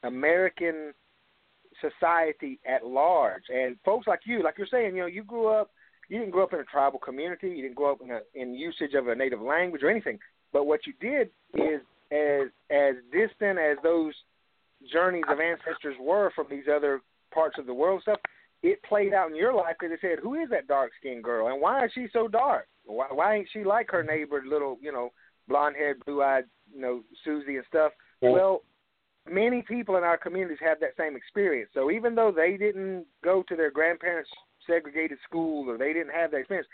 [0.07, 0.93] American
[1.81, 3.45] society at large.
[3.49, 5.71] And folks like you, like you're saying, you know, you grew up,
[6.09, 8.55] you didn't grow up in a tribal community, you didn't grow up in a, in
[8.55, 10.19] usage of a native language or anything.
[10.53, 11.81] But what you did is
[12.13, 14.15] as as distant as those
[14.93, 17.01] journeys of ancestors were from these other
[17.33, 18.19] parts of the world stuff,
[18.63, 21.49] it played out in your life because they said, "Who is that dark skinned girl,
[21.49, 22.67] and why is she so dark?
[22.85, 25.13] Why, why ain't she like her neighbor, little, you know,
[25.51, 28.31] blonde haired, blue eyed, you know, Susie and stuff?" Yeah.
[28.31, 28.63] Well,
[29.29, 31.71] many people in our communities have that same experience.
[31.75, 34.31] So even though they didn't go to their grandparents'
[34.67, 36.69] segregated school or they didn't have that experience,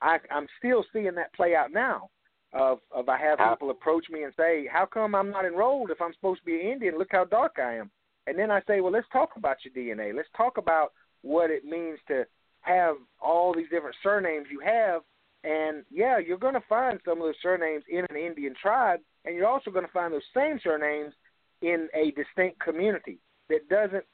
[0.00, 2.10] I, I'm still seeing that play out now.
[2.54, 6.00] Of of I have people approach me and say, "How come I'm not enrolled if
[6.00, 6.96] I'm supposed to be an Indian?
[6.96, 7.90] Look how dark I am."
[8.26, 10.14] And then I say, "Well, let's talk about your DNA.
[10.14, 12.26] Let's talk about what it means to
[12.62, 15.02] have all these different surnames you have."
[15.44, 19.36] And yeah, you're going to find some of those surnames in an Indian tribe, and
[19.36, 21.14] you're also going to find those same surnames
[21.62, 24.04] in a distinct community that doesn't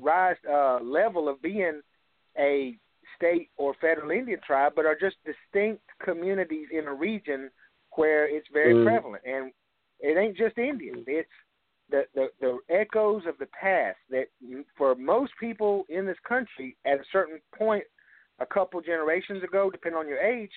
[0.00, 1.80] rise uh, level of being
[2.38, 2.76] a
[3.16, 7.50] state or federal Indian tribe, but are just distinct communities in a region
[7.92, 8.84] where it's very Mm.
[8.84, 9.24] prevalent.
[9.24, 9.52] And
[10.00, 11.30] it ain't just Indians; it's
[11.88, 14.28] the, the the echoes of the past that,
[14.76, 17.84] for most people in this country, at a certain point,
[18.38, 20.50] a couple generations ago, depending on your age,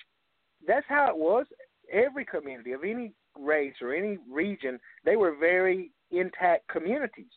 [0.66, 1.46] that's how it was.
[1.92, 7.32] Every community of any race or any region, they were very intact communities.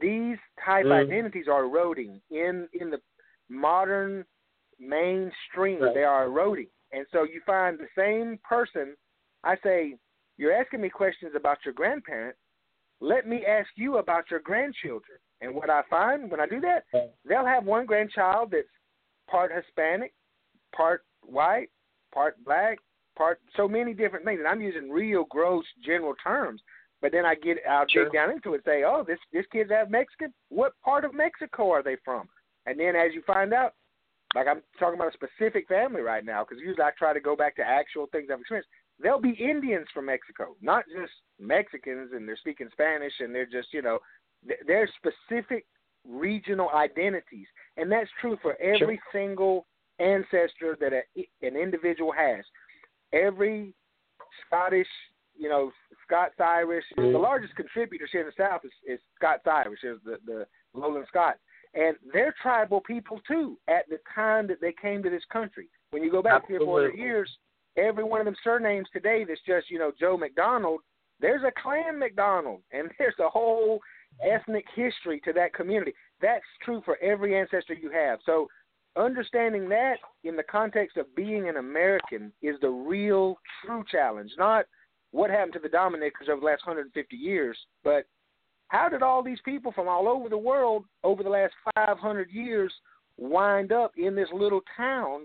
[0.00, 0.92] These type Mm.
[0.92, 3.00] identities are eroding in in the
[3.48, 4.26] modern
[4.78, 5.82] mainstream.
[5.82, 5.94] Right.
[5.94, 8.96] They are eroding, and so you find the same person.
[9.44, 9.96] I say,
[10.36, 12.38] you're asking me questions about your grandparents.
[13.00, 15.18] Let me ask you about your grandchildren.
[15.40, 16.84] And what I find when I do that,
[17.24, 18.68] they'll have one grandchild that's
[19.28, 20.12] part Hispanic,
[20.74, 21.68] part white,
[22.12, 22.78] part black,
[23.16, 24.38] part so many different things.
[24.38, 26.60] And I'm using real gross general terms.
[27.02, 28.04] But then I get I'll Sure.
[28.04, 30.32] dig down into it and say, Oh, this this kid's half Mexican.
[30.48, 32.28] What part of Mexico are they from?
[32.66, 33.74] And then as you find out,
[34.34, 37.36] like I'm talking about a specific family right now, because usually I try to go
[37.36, 38.70] back to actual things I've experienced.
[38.98, 43.72] They'll be Indians from Mexico, not just Mexicans, and they're speaking Spanish, and they're just
[43.72, 43.98] you know,
[44.46, 45.66] th- they're specific
[46.08, 47.46] regional identities,
[47.76, 49.66] and that's true for every single
[49.98, 52.44] ancestor that a, an individual has.
[53.12, 53.74] Every
[54.46, 54.88] Scottish,
[55.36, 55.72] you know,
[56.04, 57.20] Scots Irish, the Mhm.
[57.20, 61.40] largest contributors here in the South is, is Scots Irish, is the the Lowland Scots,
[61.74, 63.58] and they're tribal people too.
[63.68, 66.60] At the time that they came to this country, when you go back three or
[66.60, 67.38] four years,
[67.76, 70.82] every one of them surnames today that's just you know Joe McDonald.
[71.18, 73.80] There's a clan McDonald, and there's a whole
[74.24, 75.92] ethnic history to that community.
[76.20, 78.18] That's true for every ancestor you have.
[78.24, 78.48] So
[78.96, 84.64] understanding that in the context of being an American is the real true challenge, not
[85.10, 88.04] what happened to the Dominicans over the last 150 years, but
[88.68, 92.72] how did all these people from all over the world over the last 500 years
[93.16, 95.22] wind up in this little town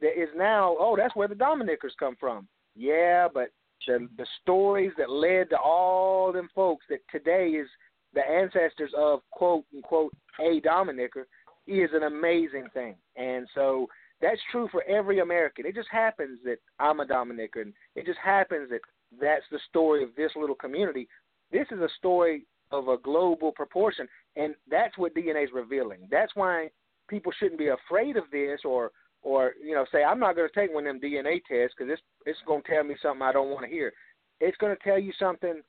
[0.00, 2.46] that is now, oh, that's where the Dominicans come from.
[2.76, 3.48] Yeah, but
[3.86, 7.68] the, the stories that led to all them folks that today is
[8.14, 11.24] the ancestors of quote unquote a Dominicker
[11.66, 12.96] is an amazing thing.
[13.16, 13.86] And so
[14.20, 15.66] that's true for every American.
[15.66, 17.62] It just happens that I'm a Dominican.
[17.62, 18.80] and it just happens that
[19.20, 21.08] that's the story of this little community.
[21.52, 24.06] This is a story of a global proportion,
[24.36, 26.00] and that's what DNA is revealing.
[26.10, 26.68] That's why
[27.08, 28.90] people shouldn't be afraid of this or
[29.22, 31.92] or you know say I'm not going to take one of them DNA tests because
[31.92, 33.92] it's it's going to tell me something I don't want to hear.
[34.40, 35.62] It's going to tell you something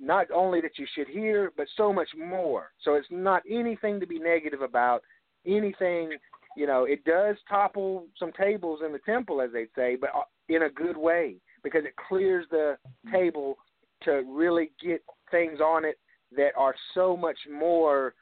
[0.00, 2.72] not only that you should hear, but so much more.
[2.82, 5.02] So it's not anything to be negative about.
[5.46, 6.12] Anything,
[6.56, 10.22] you know, it does topple some tables in the temple, as they'd say, but uh,
[10.48, 12.76] in a good way because it clears the
[13.10, 13.56] table
[14.02, 15.98] to really get things on it
[16.36, 18.14] that are so much more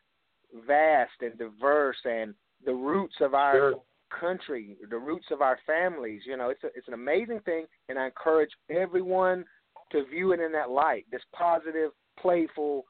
[0.67, 2.35] vast and diverse and
[2.65, 3.83] the roots of our Sure.
[4.11, 6.23] country, the roots of our families.
[6.27, 9.45] You know, it's a, it's an amazing thing, and I encourage everyone
[9.93, 12.85] to view it in that light, this positive, playful,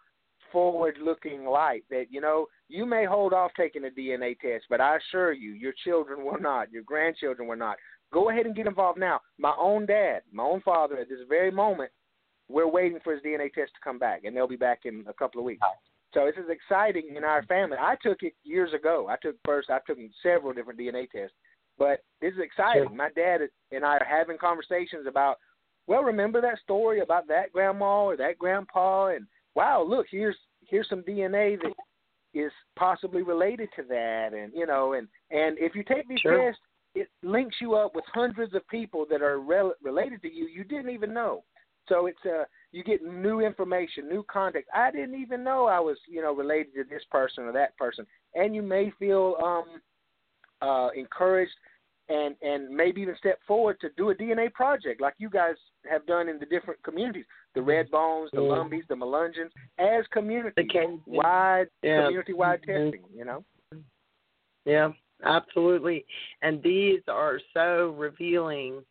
[0.51, 1.85] forward-looking light.
[1.91, 5.53] That you know, you may hold off taking a DNA test, but I assure you,
[5.53, 7.77] your children will not, your grandchildren will not.
[8.13, 9.21] Go ahead and get involved now.
[9.39, 11.91] My own dad, my own father, at this very moment,
[12.49, 15.15] we're waiting for his DNA test to come back, and they'll be back in a
[15.15, 15.67] couple of weeks.
[16.13, 17.79] So this is exciting in our family.
[17.81, 19.07] I took it years ago.
[19.09, 19.71] I took first.
[19.71, 21.35] I took several different DNA tests,
[21.79, 22.89] but this is exciting.
[22.89, 22.95] Sure.
[22.95, 25.37] My dad and I are having conversations about.
[25.87, 30.37] Well, remember that story about that grandma or that grandpa, and wow, look here's
[30.69, 31.73] here's some DNA that
[32.35, 36.47] is possibly related to that, and you know, and and if you take these Sure.
[36.47, 36.61] tests,
[36.95, 40.65] it links you up with hundreds of people that are rel- related to you you
[40.65, 41.45] didn't even know.
[41.89, 44.71] So it's uh you get new information, new context.
[44.75, 48.07] I didn't even know I was, you know, related to this person or that person.
[48.35, 49.81] And you may feel um
[50.61, 51.53] uh encouraged
[52.13, 55.55] and and maybe even step forward to do a DNA project like you guys
[55.91, 57.25] have done in the different communities,
[57.55, 58.49] the Red Bones, the Mm.
[58.49, 60.69] Lumbees, the Melungeons, as community
[61.07, 62.03] wide Yeah.
[62.03, 62.93] community wide Mhm.
[62.93, 63.45] testing, you know.
[64.65, 66.07] Yeah, absolutely.
[66.43, 68.85] And these are so revealing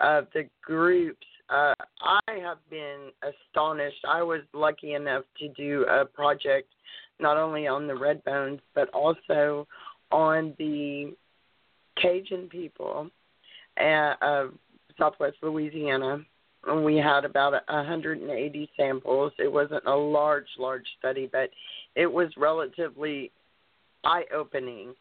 [0.00, 4.02] of the groups uh, I have been astonished.
[4.06, 6.72] I was lucky enough to do a project
[7.18, 9.68] not only on the Red Bones but also
[10.10, 11.14] on the
[12.00, 13.10] Cajun people
[13.80, 14.52] uh, of
[14.98, 16.24] Southwest Louisiana.
[16.66, 19.32] And we had about 180 samples.
[19.38, 21.50] It wasn't a large, large study, but
[21.96, 23.32] it was relatively
[24.04, 24.94] eye-opening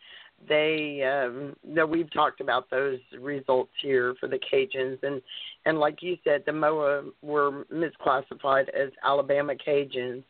[0.48, 5.22] they um that we've talked about those results here for the Cajuns and
[5.66, 10.24] and like you said the MOWA were misclassified as Alabama Cajuns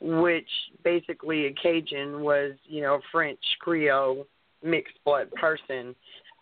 [0.00, 0.48] which
[0.82, 4.26] basically a Cajun was you know French Creole
[4.62, 5.94] mixed blood person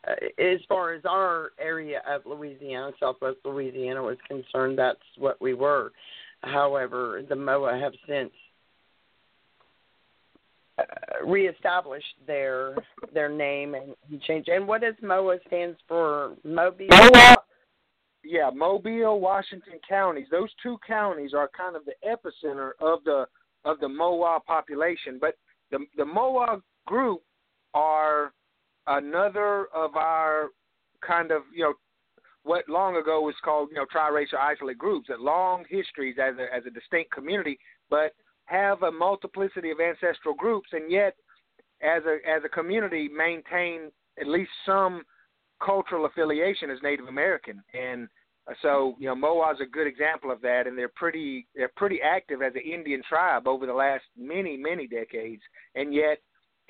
[0.08, 5.54] uh, as far as our area of Louisiana Southwest Louisiana was concerned that's what we
[5.54, 5.92] were
[6.42, 8.32] however the MOWA have since
[10.80, 12.74] uh, reestablished their
[13.12, 14.48] their name and changed.
[14.48, 16.36] And what does MOWA stands for?
[16.44, 16.86] Mobile.
[16.90, 17.36] MOWA,
[18.24, 20.26] yeah, Mobile, Washington counties.
[20.30, 23.26] Those two counties are kind of the epicenter of the
[23.64, 25.18] of the MOWA population.
[25.20, 25.36] But
[25.70, 27.22] the the MOWA group
[27.74, 28.32] are
[28.86, 30.48] another of our
[31.06, 31.74] kind of you know
[32.42, 36.54] what long ago was called you know triracial isolate groups that long histories as a
[36.54, 38.12] as a distinct community, but
[38.46, 41.14] have a multiplicity of ancestral groups, and yet,
[41.82, 43.90] as a as a community, maintain
[44.20, 45.02] at least some
[45.64, 47.62] cultural affiliation as Native American.
[47.74, 48.08] And
[48.62, 52.00] so, you know, MOWA is a good example of that, and they're pretty they're pretty
[52.02, 55.42] active as an Indian tribe over the last many many decades,
[55.74, 56.18] and yet.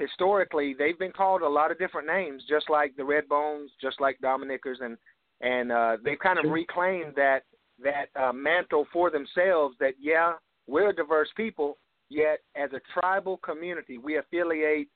[0.01, 4.01] Historically, they've been called a lot of different names, just like the Red Bones, just
[4.01, 4.97] like Dominickers, and
[5.43, 7.43] and uh, they've kind of reclaimed that
[7.83, 9.77] that uh, mantle for themselves.
[9.79, 10.33] That yeah,
[10.67, 11.77] we're a diverse people,
[12.09, 14.89] yet as a tribal community, we affiliate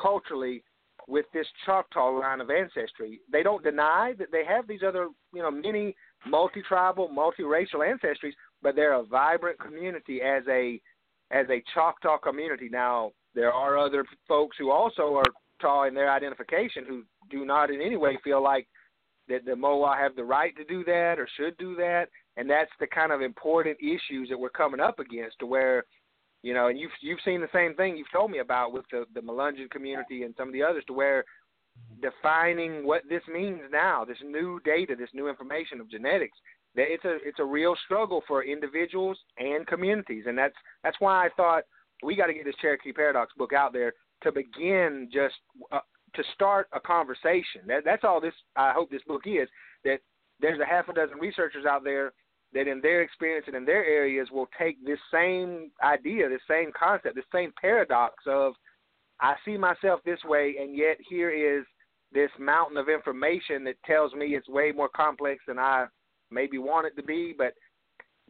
[0.00, 0.62] culturally
[1.08, 3.20] with this Choctaw line of ancestry.
[3.32, 8.76] They don't deny that they have these other, you know, many multi-tribal, multiracial ancestries, but
[8.76, 10.80] they're a vibrant community as a
[11.32, 12.68] as a Choctaw community.
[12.70, 15.24] Now, there are other folks who also are
[15.62, 18.66] Choctaw in their identification who do not in any way feel like
[19.28, 22.06] that the MOWA have the right to do that or should do that.
[22.36, 25.84] And that's the kind of important issues that we're coming up against to where
[26.42, 29.04] you know and you've you've seen the same thing you've told me about with the
[29.14, 31.24] the Melungeon community and some of the others to where
[32.02, 36.36] defining what this means now this new data this new information of genetics
[36.74, 40.24] that it's a it's a real struggle for individuals and communities.
[40.26, 41.64] And that's that's why I thought
[42.02, 45.34] we got to get this Cherokee Paradox book out there to begin just
[45.70, 45.80] uh,
[46.14, 47.62] to start a conversation.
[47.66, 49.48] That that's all this I hope this book is
[49.84, 49.98] that
[50.40, 52.12] there's a half a dozen researchers out there
[52.52, 56.70] that in their experience and in their areas will take this same idea, this same
[56.78, 58.54] concept, this same paradox of
[59.20, 61.64] I see myself this way and yet here is
[62.12, 65.86] this mountain of information that tells me it's way more complex than I
[66.30, 67.54] maybe want it to be, but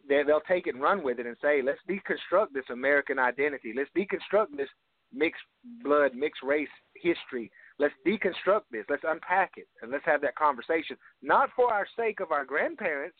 [0.08, 3.72] they, they'll take it and run with it and say, let's deconstruct this American identity.
[3.76, 4.68] Let's deconstruct this
[5.12, 5.42] mixed
[5.82, 7.50] blood, mixed race history.
[7.78, 8.84] Let's deconstruct this.
[8.88, 10.96] Let's unpack it and let's have that conversation.
[11.22, 13.16] Not for our sake of our grandparents,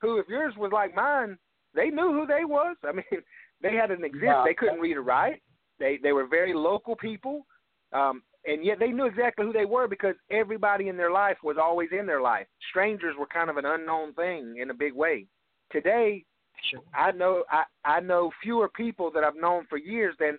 [0.00, 1.36] who, if yours was like mine,
[1.74, 2.76] they knew who they was.
[2.84, 3.04] I mean,
[3.62, 4.24] they had an exist.
[4.44, 5.42] They couldn't read or write.
[5.78, 7.46] They they were very local people,
[7.92, 11.56] um, and yet they knew exactly who they were because everybody in their life was
[11.62, 12.46] always in their life.
[12.68, 15.26] Strangers were kind of an unknown thing in a big way.
[15.70, 16.24] Today,
[16.70, 16.80] sure.
[16.94, 20.38] I know I I know fewer people that I've known for years than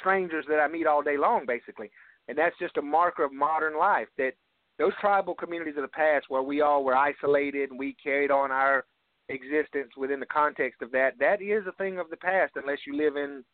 [0.00, 1.90] strangers that I meet all day long, basically.
[2.28, 4.32] And that's just a marker of modern life that
[4.78, 8.50] those tribal communities of the past where we all were isolated and we carried on
[8.50, 8.84] our
[9.28, 12.96] existence within the context of that, that is a thing of the past unless you
[12.96, 13.44] live in,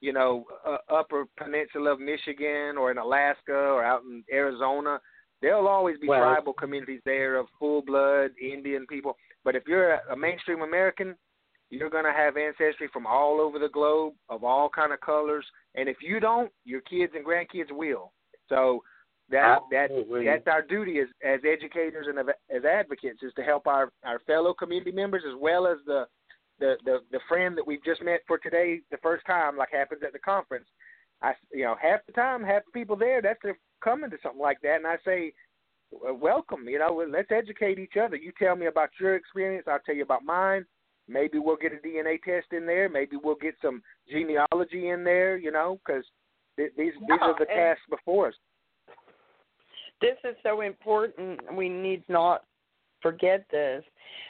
[0.00, 4.98] you know, uh, upper peninsula of Michigan or in Alaska or out in Arizona.
[5.42, 9.16] There'll always be well, tribal communities there of full blood Indian people.
[9.44, 11.14] But if you're a mainstream American,
[11.70, 15.46] you're going to have ancestry from all over the globe of all kind of colors,
[15.74, 18.12] and if you don't, your kids and grandkids will.
[18.48, 18.82] So
[19.30, 19.90] that that
[20.24, 24.52] that's our duty as as educators and as advocates is to help our our fellow
[24.52, 26.06] community members as well as the
[26.58, 30.02] the the, the friend that we've just met for today the first time, like happens
[30.04, 30.66] at the conference.
[31.22, 34.42] I you know half the time half the people there that's they're coming to something
[34.42, 35.32] like that, and I say
[35.90, 36.68] welcome.
[36.68, 38.16] You know, let's educate each other.
[38.16, 40.64] You tell me about your experience, I'll tell you about mine
[41.10, 42.88] Maybe we'll get a DNA test in there.
[42.88, 45.36] Maybe we'll get some genealogy in there.
[45.36, 46.04] You know, because
[46.56, 48.34] th- these these are the tasks before us.
[50.00, 51.40] This is so important.
[51.54, 52.44] We need not
[53.02, 53.82] forget this.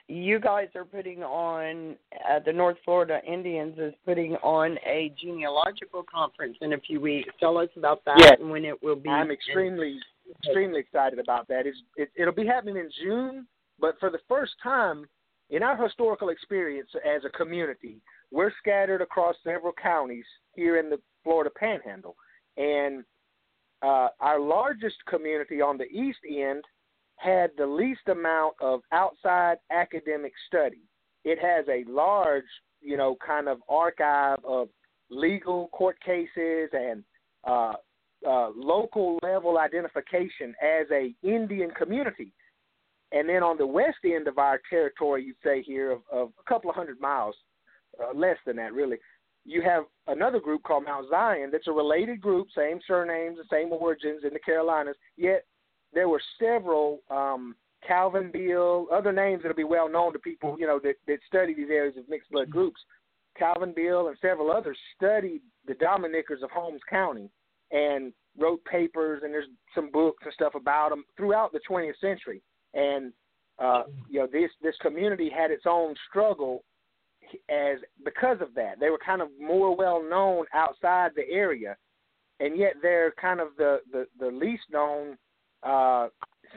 [0.08, 1.96] You guys are putting on
[2.28, 7.28] uh, the North Florida Indians is putting on a genealogical conference in a few weeks.
[7.38, 8.32] Tell us about that yes.
[8.40, 9.10] and when it will be.
[9.10, 9.98] I'm extremely
[10.44, 11.66] extremely excited about that.
[11.66, 13.46] It's, it, it'll be happening in June,
[13.78, 15.06] but for the first time,
[15.50, 18.00] in our historical experience as a community,
[18.30, 22.16] we're scattered across several counties here in the Florida Panhandle,
[22.56, 23.04] and
[23.82, 26.64] uh, our largest community on the east end
[27.16, 30.82] had the least amount of outside academic study.
[31.24, 32.44] It has a large,
[32.80, 34.68] you know, kind of archive of
[35.10, 37.04] legal court cases and
[37.44, 37.74] uh,
[38.26, 42.32] uh, local level identification as a Indian community.
[43.12, 46.48] And then on the west end of our territory, you'd say here of, of a
[46.48, 47.34] couple of hundred miles,
[48.00, 48.98] uh, less than that really,
[49.44, 53.72] you have another group called Mount Zion that's a related group, same surnames, the same
[53.72, 55.44] origins in the Carolinas, yet
[55.92, 57.56] there were several um,
[57.86, 61.54] Calvin Beale, other names that'll be well known to people, you know, that, that study
[61.54, 62.80] these areas of mixed blood groups.
[63.36, 67.30] Calvin Beale and several others studied the Dominickers of Holmes County
[67.70, 72.42] and wrote papers and there's some books and stuff about them throughout the 20th century.
[72.74, 73.12] And
[73.58, 76.64] uh, you know, this this community had its own struggle
[77.48, 78.80] as because of that.
[78.80, 81.76] They were kind of more well known outside the area,
[82.40, 85.16] and yet they're kind of the the, the least known
[85.62, 86.08] uh,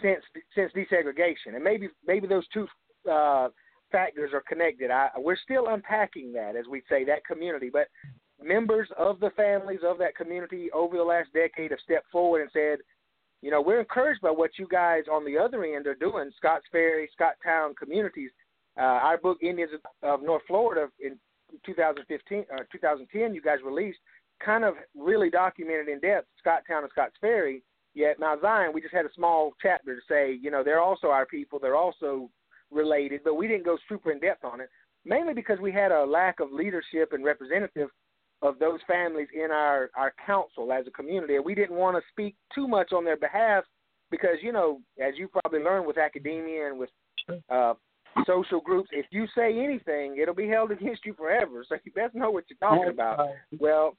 [0.01, 0.23] since
[0.55, 1.55] since desegregation.
[1.55, 2.67] And maybe maybe those two
[3.11, 3.49] uh,
[3.91, 4.89] factors are connected.
[4.89, 7.69] I, we're still unpacking that, as we say, that community.
[7.71, 7.87] But
[8.43, 12.49] members of the families of that community over the last decade have stepped forward and
[12.51, 12.79] said,
[13.41, 16.65] you know, we're encouraged by what you guys on the other end are doing, Scotts
[16.71, 18.31] Ferry, Scott Town communities.
[18.77, 19.71] Uh, our book, Indians
[20.01, 21.17] of North Florida, in
[21.65, 23.99] 2015, uh, 2010, you guys released,
[24.43, 27.63] kind of really documented in depth Scott Town and Scotts Ferry.
[27.93, 31.07] Yet Mount Zion, we just had a small chapter to say, you know, they're also
[31.07, 32.29] our people, they're also
[32.71, 34.69] related, but we didn't go super in depth on it,
[35.05, 37.89] mainly because we had a lack of leadership and representative
[38.43, 41.37] of those families in our our council as a community.
[41.37, 43.63] And we didn't want to speak too much on their behalf
[44.11, 46.89] because you know, as you probably learned with academia and with
[47.49, 47.73] uh,
[48.27, 51.65] social groups, if you say anything, it'll be held against you forever.
[51.67, 53.29] So you best know what you're talking about.
[53.59, 53.95] Well,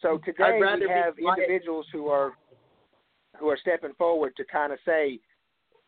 [0.00, 2.32] so today we have individuals who are
[3.38, 5.18] who are stepping forward to kind of say,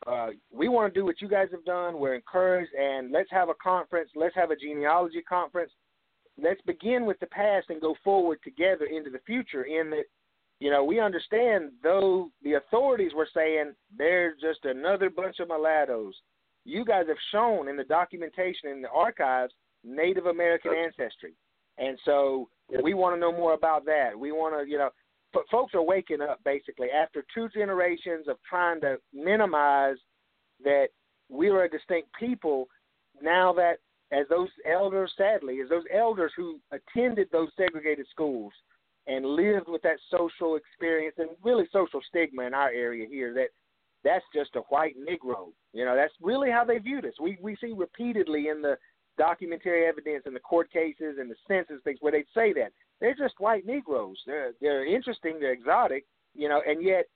[0.08, 2.00] uh, we want to do what you guys have done.
[2.00, 4.10] We're encouraged, and let's have a conference.
[4.16, 5.70] Let's have a genealogy conference
[6.40, 10.04] let's begin with the past and go forward together into the future in that
[10.60, 16.14] you know we understand though the authorities were saying they're just another bunch of mulattoes.
[16.64, 19.52] You guys have shown in the documentation in the archives
[19.84, 21.34] native american ancestry.
[21.78, 22.48] And so
[22.82, 24.18] we want to know more about that.
[24.18, 24.90] We want to you know
[25.32, 29.96] but folks are waking up basically after two generations of trying to minimize
[30.64, 30.86] that
[31.28, 32.68] we're a distinct people.
[33.20, 33.78] Now that
[34.16, 38.52] as those elders, sadly, as those elders who attended those segregated schools
[39.06, 43.48] and lived with that social experience and really social stigma in our area here that
[44.04, 45.48] that's just a white Negro.
[45.72, 47.12] You know, that's really how they viewed us.
[47.20, 48.76] We we see repeatedly in the
[49.18, 53.14] documentary evidence in the court cases and the census things where they'd say that they're
[53.14, 54.16] just white Negroes.
[54.26, 57.06] They're they're interesting, they're exotic, you know, and yet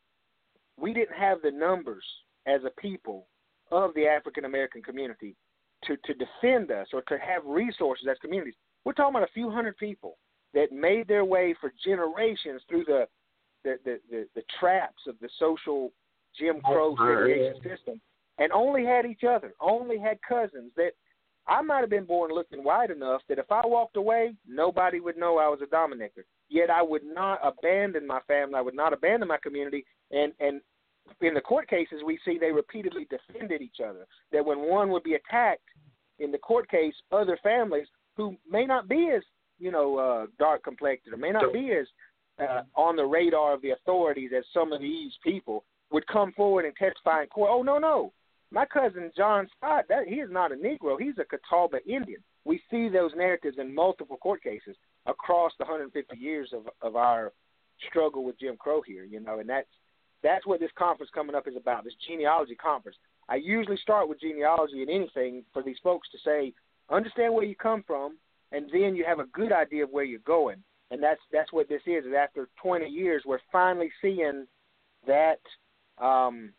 [0.77, 2.05] we didn't have the numbers
[2.47, 3.27] as a people
[3.71, 5.37] of the African American community
[5.85, 8.55] to, to defend us or to have resources as communities.
[8.85, 10.16] We're talking about a few hundred people
[10.55, 13.07] that made their way for generations through the
[13.62, 15.93] the, the, the, the traps of the social
[16.39, 18.01] Jim Crow segregation system
[18.39, 20.93] and only had each other, only had cousins that
[21.47, 25.16] I might have been born looking white enough that if I walked away, nobody would
[25.16, 26.24] know I was a Dominicker.
[26.48, 28.55] Yet I would not abandon my family.
[28.57, 29.85] I would not abandon my community.
[30.11, 30.61] And and
[31.20, 34.07] in the court cases, we see they repeatedly defended each other.
[34.32, 35.62] That when one would be attacked
[36.19, 39.23] in the court case, other families who may not be as
[39.59, 41.87] you know uh, dark complected or may not be as
[42.41, 46.65] uh, on the radar of the authorities as some of these people would come forward
[46.65, 47.51] and testify in court.
[47.53, 48.12] Oh no, no,
[48.51, 50.97] my cousin John Scott, that he is not a Negro.
[50.99, 52.20] He's a Catawba Indian.
[52.45, 54.77] We see those narratives in multiple court cases
[55.07, 57.32] across the 150 years of of our
[57.89, 59.05] struggle with Jim Crow here.
[59.05, 59.69] You know, and that's
[60.23, 62.97] that's what this conference coming up is about, this genealogy conference.
[63.29, 66.53] I usually start with genealogy and anything for these folks to say,
[66.91, 68.19] understand where you come from,
[68.53, 70.63] and then you have a good idea of where you're going.
[70.91, 72.05] And that's that's what this is.
[72.05, 74.47] Is after 20 years, we're finally seeing
[75.07, 75.39] that
[75.99, 76.53] um,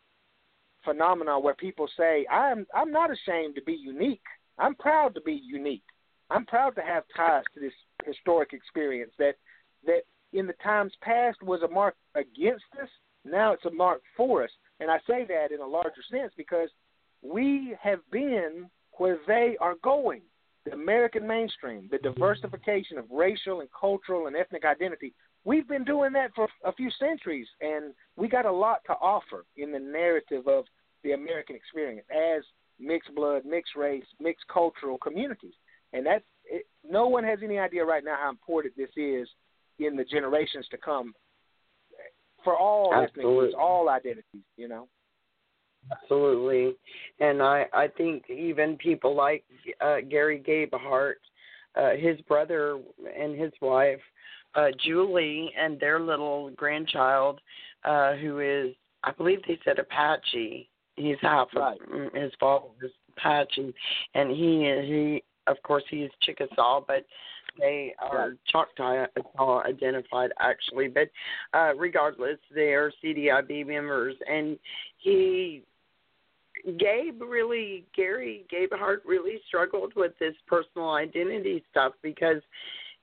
[0.84, 4.22] phenomenon where people say, "I'm I'm not ashamed to be unique.
[4.58, 5.84] I'm proud to be unique.
[6.30, 7.74] I'm proud to have ties to this
[8.06, 9.34] historic experience that
[9.84, 10.02] that
[10.32, 12.88] in the times past was a mark against us,
[13.24, 14.50] now it's a mark for us.
[14.80, 16.68] And I say that in a larger sense because
[17.22, 20.22] we have been where they are going.
[20.64, 22.12] The American mainstream, the mm-hmm.
[22.14, 25.12] diversification of racial and cultural and ethnic identity,
[25.44, 29.44] we've been doing that for a few centuries, and we got a lot to offer
[29.56, 30.64] in the narrative of
[31.02, 32.44] the American experience as
[32.78, 35.54] mixed blood, mixed race, mixed cultural communities,
[35.92, 39.28] and that's it, no one has any idea right now how important this is
[39.78, 41.12] in the generations to come
[42.44, 43.48] for all Absolutely.
[43.48, 44.42] ethnicities, all identities.
[44.56, 44.88] You know.
[45.90, 46.76] Absolutely,
[47.18, 49.44] and I I think even people like
[49.80, 51.14] uh, Gary Gabehart,
[51.74, 52.78] uh, his brother
[53.18, 54.00] and his wife,
[54.54, 57.40] uh, Julie, and their little grandchild,
[57.84, 60.68] uh, who is I believe they said Apache.
[60.96, 61.78] He's half Right.
[61.80, 63.74] of his father is Apache,
[64.14, 67.04] and he he of course he's Chickasaw, but
[67.58, 68.34] they are.
[68.48, 69.06] Choctaw
[69.64, 70.88] identified actually.
[70.88, 71.10] But
[71.52, 74.58] uh, regardless, they are CDIB members, and
[74.98, 75.62] he
[76.78, 82.42] Gabe really, Gary Gabehart really struggled with this personal identity stuff because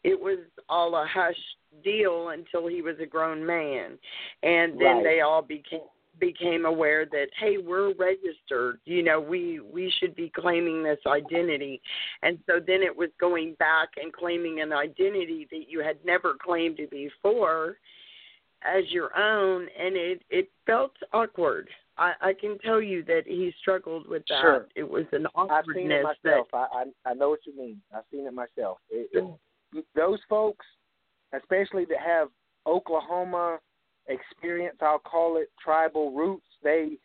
[0.04, 0.40] it was
[0.70, 1.36] all a hush
[1.84, 3.98] deal until he was a grown man,
[4.44, 5.04] and then Right.
[5.04, 5.82] they all became
[6.20, 11.82] became aware that hey we're registered you know we we should be claiming this identity
[12.24, 16.36] and so then it was going back and claiming an identity that you had never
[16.42, 17.78] claimed before
[18.64, 23.54] as your own and it it felt awkward i i can tell you that he
[23.62, 24.68] struggled with that Sure.
[24.76, 26.48] it was an I've seen it awkwardness myself.
[26.54, 27.82] I, I I know what you mean.
[27.96, 28.80] I've seen it myself.
[28.90, 30.66] It, it, those folks,
[31.34, 32.30] especially that have
[32.66, 33.60] Oklahoma
[34.10, 36.48] experience, I'll call it tribal roots.
[36.64, 36.98] They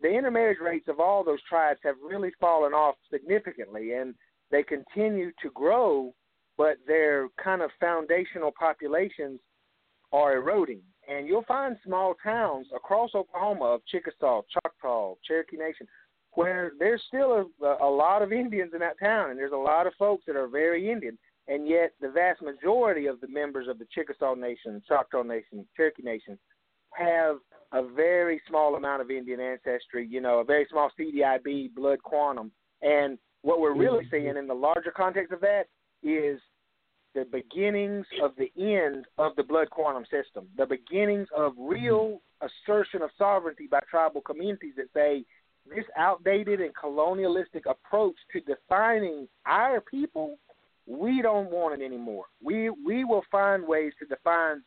[0.00, 4.14] the intermarriage rates of all those tribes have really fallen off significantly, and
[4.50, 6.14] they continue to grow,
[6.56, 9.40] but their kind of foundational populations
[10.12, 10.80] are eroding.
[11.08, 15.86] And you'll find small towns across Oklahoma of Chickasaw, Choctaw, Cherokee Nation,
[16.32, 19.86] where there's still a, a lot of Indians in that town, and there's a lot
[19.86, 21.18] of folks that are very Indian,
[21.48, 26.02] and yet the vast majority of the members of the Chickasaw Nation, Choctaw Nation, Cherokee
[26.02, 26.38] Nation
[26.94, 27.36] have
[27.72, 32.52] a very small amount of Indian ancestry, you know, a very small CDIB blood quantum.
[32.82, 34.24] And what we're really mm-hmm.
[34.24, 35.64] seeing in the larger context of that
[36.02, 36.40] is
[37.14, 41.66] the beginnings of the end of the blood quantum system, the beginnings of mm-hmm.
[41.66, 45.24] real assertion of sovereignty by tribal communities that say
[45.68, 50.38] this outdated and colonialistic approach to defining our people,
[50.88, 52.24] we don't want it anymore.
[52.42, 54.62] We we will find ways to define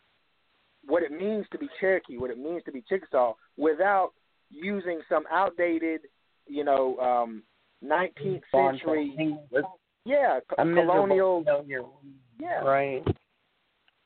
[0.86, 4.12] what it means to be Cherokee, what it means to be Chickasaw, without
[4.50, 6.02] using some outdated,
[6.48, 7.44] you know, um,
[7.84, 9.38] 19th century,
[10.06, 11.84] yeah, a colonial, failure
[12.42, 12.62] yeah.
[12.62, 13.04] right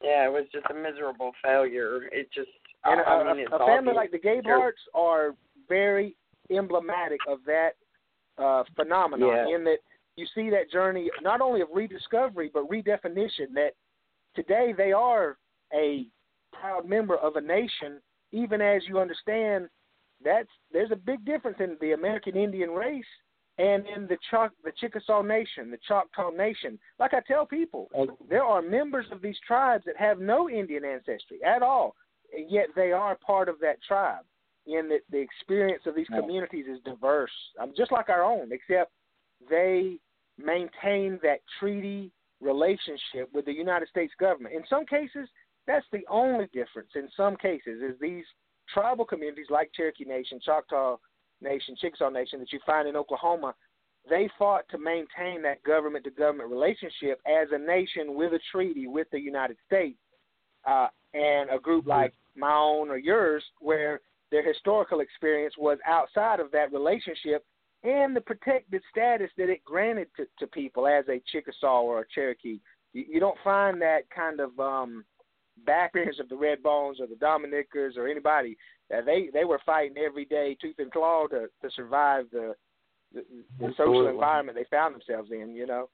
[0.02, 2.50] yeah it was just a miserable failure it just
[2.84, 5.36] And I, a, I mean, a, it's a family like the Gabeharts are
[5.68, 6.16] very
[6.52, 7.72] emblematic of that
[8.38, 9.56] uh, phenomenon Yeah.
[9.56, 9.80] in that
[10.16, 13.72] you see that journey not only of rediscovery but redefinition that
[14.36, 15.38] today they are
[15.74, 16.06] a
[16.54, 18.00] proud member of a nation
[18.32, 19.68] even as you understand
[20.24, 23.06] that's there's a big difference in the American Indian race
[23.58, 26.78] and in the Choc the Chickasaw Nation, the Choctaw Nation.
[27.00, 27.90] Like I tell people,
[28.30, 31.96] there are members of these tribes that have no Indian ancestry at all,
[32.36, 34.26] and yet they are part of that tribe.
[34.68, 37.32] And that the experience of these communities is diverse,
[37.62, 38.92] um, just like our own, except
[39.48, 40.00] they
[40.38, 44.56] maintain that treaty relationship with the United States government.
[44.56, 45.28] In some cases,
[45.68, 46.90] that's the only difference.
[46.96, 48.26] In some cases, is these
[48.74, 50.98] tribal communities like Cherokee Nation, Choctaw
[51.42, 53.54] Nation, Chickasaw Nation that you find in Oklahoma,
[54.08, 58.88] they fought to maintain that government to government relationship as a nation with a treaty
[58.88, 59.98] with the United States.
[60.68, 64.02] Uh, and a group like my own or yours, where
[64.32, 67.46] their historical experience was outside of that relationship
[67.86, 72.06] and the protected status that it granted to, to people as a Chickasaw or a
[72.14, 72.60] Cherokee.
[72.94, 75.06] You, you don't find that kind of um,
[75.66, 78.58] backers of the Red Bones or the Dominickers or anybody.
[78.94, 82.56] Uh, they they were fighting every day, tooth and claw, to to survive the
[83.14, 83.24] the,
[83.60, 85.56] the social environment they found themselves in.
[85.56, 85.90] You know,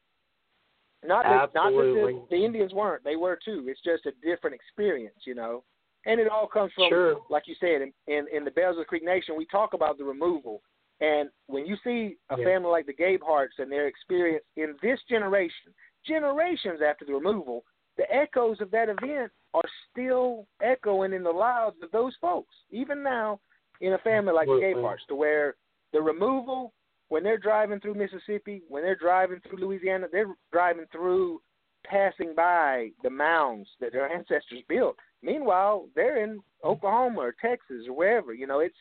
[1.06, 3.04] not that not that the, the Indians weren't.
[3.04, 3.66] They were too.
[3.68, 5.20] It's just a different experience.
[5.26, 5.64] You know,
[6.06, 7.16] and it all comes from, Sure.
[7.30, 9.98] like you said, in in, in the Bells of the Creek Nation, we talk about
[9.98, 10.62] the removal.
[11.02, 12.46] And when you see a Yeah.
[12.46, 15.74] family like the Gabe Gabeharts and their experience in this generation,
[16.04, 17.66] generations after the removal,
[17.98, 23.04] the echoes of that event are still echoing in the lives of those folks, even
[23.04, 23.40] now
[23.82, 24.84] in a family like the Absolutely.
[24.84, 25.56] Gabeharts, to where
[25.92, 26.74] the removal,
[27.10, 31.42] when they're driving through Mississippi, when they're driving through Louisiana, they're driving through,
[31.84, 34.96] passing by the mounds that their ancestors built.
[35.24, 38.34] Meanwhile, they're in Oklahoma or Texas or wherever.
[38.34, 38.78] You know, it's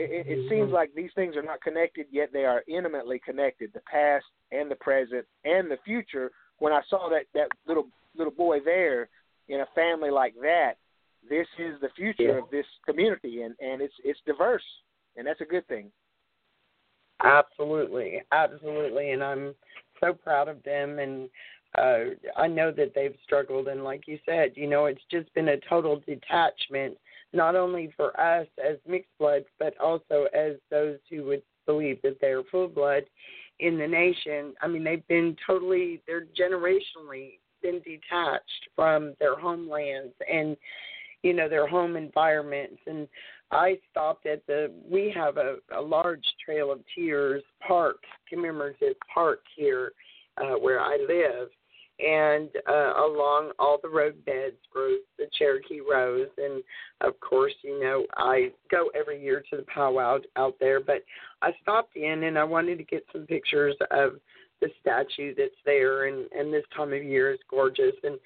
[0.00, 3.70] it, it, seems like these things are not connected, yet they are intimately connected.
[3.72, 6.30] The past and the present and the future.
[6.58, 9.08] When I saw that that little little boy there
[9.48, 10.74] in a family like that,
[11.28, 12.38] this is the future Yeah.
[12.38, 14.64] of this community, and and it's it's diverse,
[15.16, 15.90] and that's a good thing.
[17.22, 19.54] Absolutely, absolutely, and I'm
[20.00, 20.98] so proud of them.
[20.98, 21.28] And
[21.76, 25.48] uh, I know that they've struggled, and like you said, you know, it's just been
[25.48, 26.96] a total detachment,
[27.32, 32.18] not only for us as mixed blood, but also as those who would believe that
[32.20, 33.04] they're full blood
[33.60, 34.54] in the nation.
[34.62, 40.56] I mean, they've been totally, they're generationally been detached from their homelands and
[41.22, 43.06] you know their home environments and
[43.50, 47.96] i stopped at the we have a, a large trail of tears park
[48.28, 49.92] commemorative park here
[50.38, 51.48] uh where i live
[52.00, 56.62] and uh along all the road beds grows the cherokee rose and
[57.00, 61.02] of course you know i go every year to the powwow out there but
[61.42, 64.14] i stopped in and i wanted to get some pictures of
[64.60, 68.18] the statue that's there and and this time of year is gorgeous and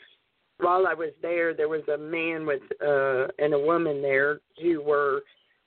[0.59, 4.83] while I was there there was a man with uh and a woman there who
[4.83, 5.23] were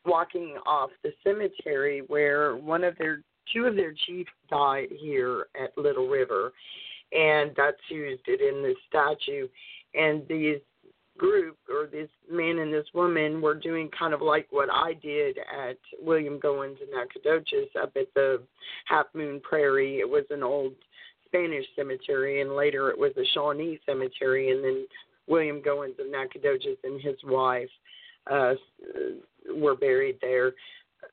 [0.06, 3.22] walking off the cemetery where one of their
[3.54, 6.52] two of their chiefs died here at Little River
[7.12, 9.48] and that's used it in the statue
[9.94, 10.60] and these
[11.18, 15.38] group or this man and this woman were doing kind of like what I did
[15.38, 18.42] at William Goins and Nacogdoches up at the
[18.86, 20.00] Half Moon Prairie.
[20.00, 20.74] It was an old
[21.26, 24.88] Spanish cemetery, and later it was a Shawnee cemetery, and then
[25.28, 27.70] William Goins of Nacogdoches and his wife
[28.32, 28.54] uh,
[29.56, 30.54] were buried there.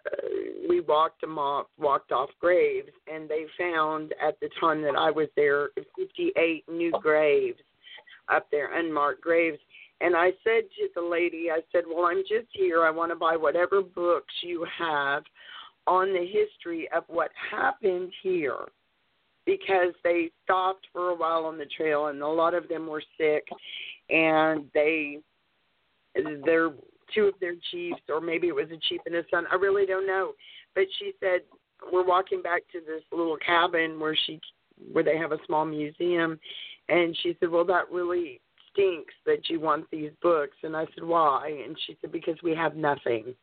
[0.07, 0.27] Uh,
[0.69, 5.11] we walked them off, walked off graves, and they found at the time that I
[5.11, 7.61] was there 58 new graves
[8.29, 9.59] up there, unmarked graves
[10.01, 12.85] and I said to the lady, I said, Well, I'm just here.
[12.85, 15.23] I want to buy whatever books you have
[15.87, 18.67] on the history of what happened here
[19.47, 23.03] because they stopped for a while on the trail and a lot of them were
[23.19, 23.47] sick
[24.09, 25.19] and they
[26.45, 26.71] their
[27.15, 29.87] two of their chiefs or maybe it was a chief and his son i really
[29.87, 30.33] don't know
[30.75, 31.41] but she said
[31.93, 34.41] we're walking back to this little cabin where she
[34.93, 36.39] where they have a small museum
[36.89, 38.41] and she said well that really
[38.75, 40.57] stinks that you want these books.
[40.63, 41.61] And I said, why?
[41.65, 43.35] And she said, because we have nothing.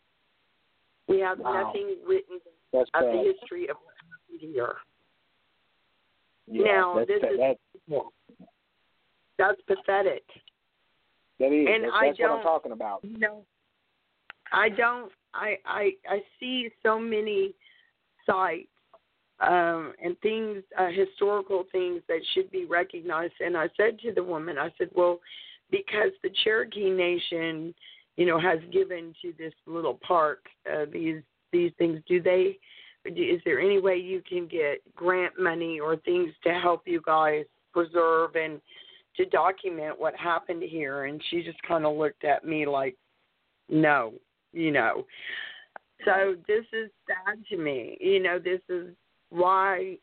[1.07, 1.63] We have wow.
[1.65, 2.39] nothing written
[2.71, 3.13] that's of bad.
[3.13, 4.75] the history of what happened here.
[6.47, 7.57] Yeah, now, that's, this that, is
[7.89, 8.01] that,
[9.37, 10.23] that's pathetic.
[11.39, 11.67] That is.
[11.69, 13.03] And that's, I that's what I'm talking about.
[13.03, 13.43] Know,
[14.51, 15.11] I don't.
[15.33, 17.53] I I I see so many
[18.25, 18.67] sites
[19.41, 23.33] um, and things, uh, historical things that should be recognized.
[23.39, 25.19] And I said to the woman, I said, well,
[25.71, 27.73] because the Cherokee Nation,
[28.17, 31.21] you know, has given to this little park uh, these
[31.51, 31.99] these things.
[32.07, 32.57] Do they?
[33.05, 37.45] Is there any way you can get grant money or things to help you guys
[37.73, 38.61] preserve and
[39.17, 41.05] to document what happened here?
[41.05, 42.95] And she just kind of looked at me like,
[43.69, 44.13] no,
[44.53, 45.05] you know.
[46.05, 47.97] So this is sad to me.
[47.99, 48.95] You know, this is
[49.29, 49.97] why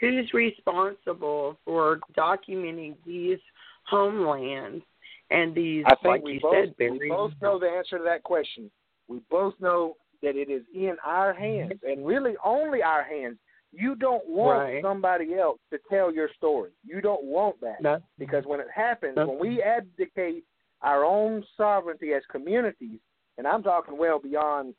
[0.00, 3.38] who's responsible for documenting these
[3.84, 4.84] homelands
[5.30, 8.04] and these I think like we you both said we both know the answer to
[8.04, 8.70] that question.
[9.08, 13.38] We both know that it is in our hands, and really only our hands.
[13.72, 14.82] You don't want Right.
[14.82, 16.70] somebody else to tell your story.
[16.84, 18.00] You don't want that No.
[18.18, 19.26] because when it happens, No.
[19.26, 20.44] when we abdicate
[20.80, 23.00] our own sovereignty as communities,
[23.38, 24.74] and I'm talking well beyond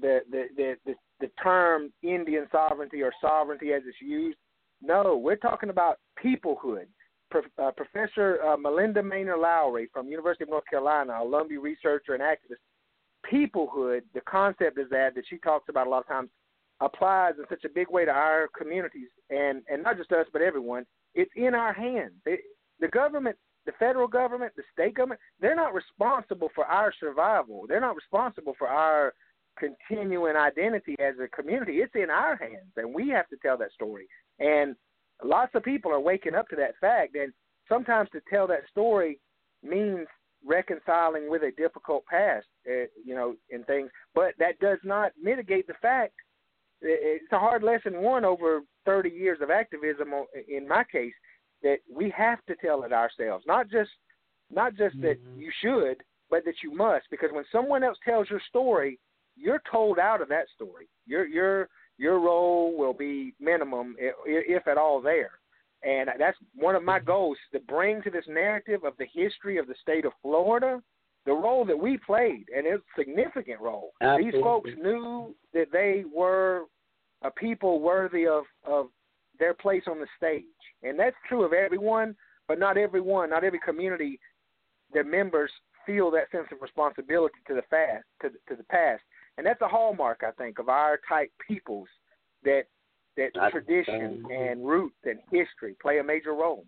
[0.00, 4.38] the the the the, the term Indian sovereignty or sovereignty as it's used.
[4.82, 6.86] No, we're talking about peoplehood.
[7.30, 12.14] Pro, uh, Professor uh, Malinda Maynor Lowery from University of North Carolina, a Lumbee researcher
[12.14, 12.62] and activist,
[13.30, 16.30] peoplehood, the concept is that that she talks about a lot of times,
[16.80, 20.42] applies in such a big way to our communities and and not just us but
[20.42, 20.86] everyone.
[21.14, 22.12] It's in our hands.
[22.24, 22.40] It,
[22.80, 23.36] the government,
[23.68, 27.66] the federal government, the state government, they're not responsible for our survival.
[27.68, 29.12] They're not responsible for our
[29.58, 31.74] continuing identity as a community.
[31.74, 34.06] It's in our hands, and we have to tell that story.
[34.38, 34.74] And
[35.22, 37.14] lots of people are waking up to that fact.
[37.14, 37.30] And
[37.68, 39.20] sometimes to tell that story
[39.62, 40.06] means
[40.46, 43.90] reconciling with a difficult past, uh, you know, and things.
[44.14, 46.14] But that does not mitigate the fact.
[46.80, 50.14] It's a hard lesson one over 30 years of activism.
[50.48, 51.12] In my case,
[51.62, 53.90] that we have to tell it ourselves, not just
[54.50, 55.38] not just that Mhm.
[55.38, 57.10] you should, but that you must.
[57.10, 58.98] Because when someone else tells your story,
[59.36, 60.88] you're told out of that story.
[61.06, 61.68] Your your
[61.98, 65.38] your role will be minimum, if at all, there.
[65.82, 69.66] And that's one of my goals to bring to this narrative of the history of
[69.66, 70.82] the state of Florida
[71.24, 73.92] the role that we played, and it's a significant role.
[74.00, 74.30] Absolutely.
[74.30, 76.64] These folks knew that they were
[77.22, 78.88] a people worthy of of
[79.38, 80.44] their place on the stage,
[80.82, 82.14] and that's true of everyone,
[82.46, 84.18] but not everyone, not every community.
[84.92, 85.50] Their members
[85.86, 89.02] feel that sense of responsibility to the past, to the, to the past,
[89.36, 91.88] and that's a hallmark, I think, of our type peoples
[92.44, 92.64] that
[93.16, 96.64] that That's tradition and roots and history play a major role.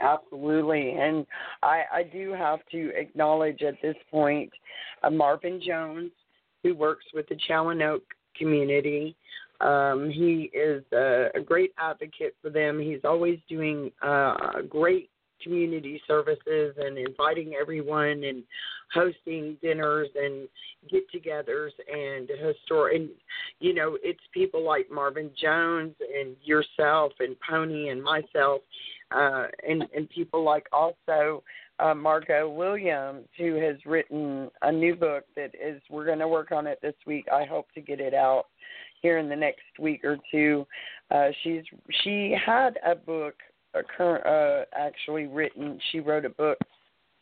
[0.00, 1.26] Absolutely, and
[1.62, 4.50] I, I do have to acknowledge at this point
[5.02, 6.12] uh, Marvin Jones,
[6.62, 8.02] who works with the Chowanoke
[8.36, 9.16] community.
[9.60, 12.80] Um, he is a, a great advocate for them.
[12.80, 15.10] He's always doing uh, great
[15.42, 18.42] community services and inviting everyone and
[18.92, 20.48] hosting dinners and
[20.90, 23.10] get-togethers and histor and
[23.60, 28.62] you know it's people like Marvin Jones and yourself and Pony and myself
[29.10, 31.42] uh, and and people like also
[31.80, 36.50] uh, Margot Williams, who has written a new book that is we're going to work
[36.50, 37.26] on it this week.
[37.32, 38.46] I hope to get it out
[39.02, 40.66] here in the next week or two.
[41.10, 41.62] Uh, she's
[42.02, 43.34] she had a book,
[43.74, 45.78] a current uh, actually written.
[45.90, 46.58] She wrote a book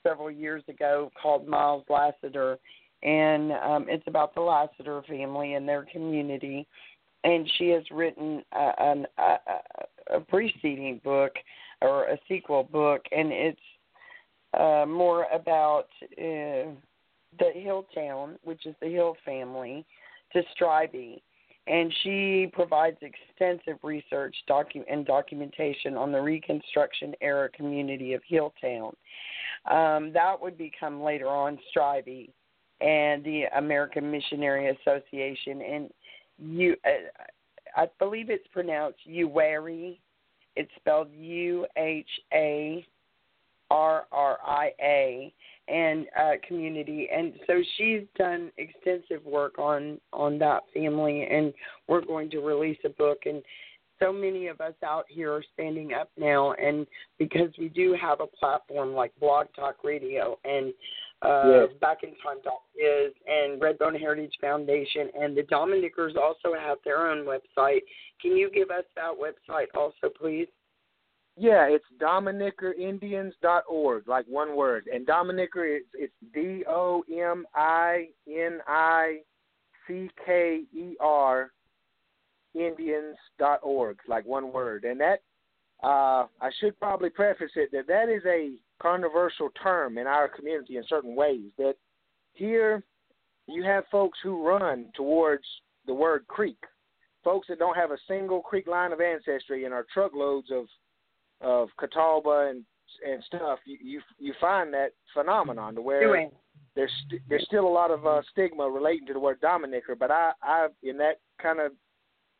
[0.06, 2.58] several years ago called Miles Lassiter,
[3.02, 6.66] and um, it's about the Lassiter family and their community.
[7.24, 11.32] And she has written a, an, a, a preceding book
[11.82, 13.60] or a sequel book, and it's
[14.58, 16.70] uh, more about uh,
[17.38, 19.84] the Hill town, which is the Hill family,
[20.32, 21.20] to Strieby.
[21.66, 28.94] And she provides extensive research docu- and documentation on the Reconstruction era community of Hilltown.
[29.68, 32.30] Um, that would become later on Strieby
[32.80, 35.60] and the American Missionary Association.
[35.62, 35.90] And
[36.38, 37.24] you, uh,
[37.76, 39.98] I believe it's pronounced Uwharrie.
[40.54, 42.86] It's spelled U H A
[43.70, 45.32] R R I A
[45.68, 47.08] and uh, community.
[47.14, 51.52] And so she's done extensive work on on that family, and
[51.88, 53.18] we're going to release a book.
[53.26, 53.42] And
[53.98, 56.86] so many of us out here are standing up now, and
[57.18, 60.72] because we do have a platform like Blog Talk Radio and
[61.22, 61.68] uh, Yes.
[61.80, 62.36] Back in Time
[62.76, 67.80] is and Redbone Heritage Foundation, and the Dominickers also have their own website.
[68.20, 70.48] Can you give us that website also, please?
[71.36, 74.88] Yeah, it's Dominickerindians.org, like one word.
[74.92, 79.18] And Dominicker, it's, it's D O M I N I
[79.86, 81.52] C K E R
[82.54, 84.84] Indians.org, like one word.
[84.84, 85.20] And that,
[85.82, 90.78] uh, I should probably preface it that that is a controversial term in our community
[90.78, 91.50] in certain ways.
[91.58, 91.74] That
[92.32, 92.82] here
[93.46, 95.44] you have folks who run towards
[95.86, 96.64] the word creek,
[97.22, 100.64] folks that don't have a single creek line of ancestry and are truckloads of
[101.40, 102.64] of Catawba and
[103.06, 106.30] and stuff, you you, you find that phenomenon to where Doing.
[106.74, 110.10] there's st- there's still a lot of uh, stigma relating to the word Dominicker, but
[110.10, 111.72] I I in that kind of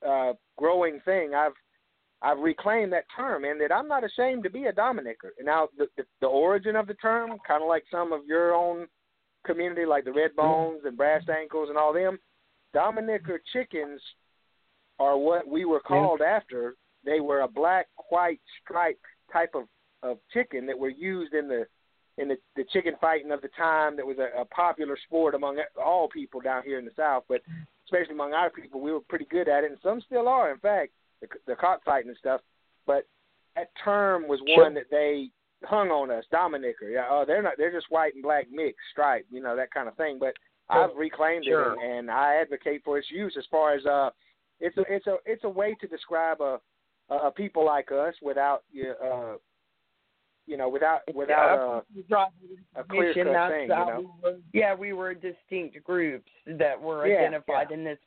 [0.07, 1.53] uh, growing thing, I've
[2.23, 5.31] I've reclaimed that term and that I'm not ashamed to be a Dominicker.
[5.39, 8.55] And now the the, the origin of the term, kind of like some of your
[8.55, 8.87] own
[9.45, 12.19] community, like the Red Bones and Brass Ankles and all them,
[12.75, 14.01] Dominicker chickens
[14.99, 16.77] are what we were called after.
[17.07, 18.99] They were a black, white, stripe
[19.33, 19.65] type of
[20.03, 21.67] of chicken that were used in the
[22.19, 23.97] in the, the chicken fighting of the time.
[23.97, 27.41] That was a, a popular sport among all people down here in the South, but
[27.85, 30.51] especially among our people, we were pretty good at it, and some still are.
[30.51, 32.41] In fact, the, the cockfighting and stuff.
[32.87, 33.07] But
[33.55, 35.31] that term was one that they
[35.65, 36.93] hung on us, Dominicker.
[36.93, 37.55] Yeah, oh, they're not.
[37.59, 40.19] They're just white and black mixed, stripe, you know, that kind of thing.
[40.19, 40.35] But
[40.69, 41.73] I've reclaimed Sure.
[41.73, 44.11] it, and, and I advocate for its use as far as uh,
[44.61, 46.59] it's a it's a it's a way to describe a
[47.11, 48.63] a, a people like us without
[49.03, 49.35] uh,
[50.47, 51.85] you know, without without
[52.15, 53.99] a, a clear cut thing, you know.
[53.99, 57.99] we were- yeah, we were distinct groups that were Yeah, identified in this.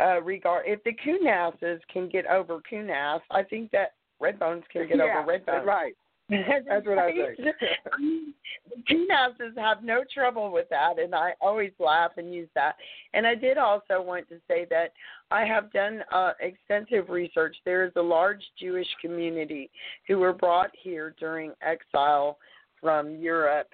[0.00, 4.98] Uh, regard if the Kunasses can get over Kunas, I think that Redbones can get
[4.98, 5.64] yeah, over Redbones.
[5.64, 5.94] Right.
[6.30, 7.36] That's what I think.
[7.38, 12.74] the Kunasses have no trouble with that, and I always laugh and use that.
[13.14, 14.92] And I did also want to say that
[15.30, 17.56] I have done uh, extensive research.
[17.64, 19.70] There is a large Jewish community
[20.08, 22.38] who were brought here during exile
[22.80, 23.68] from Europe.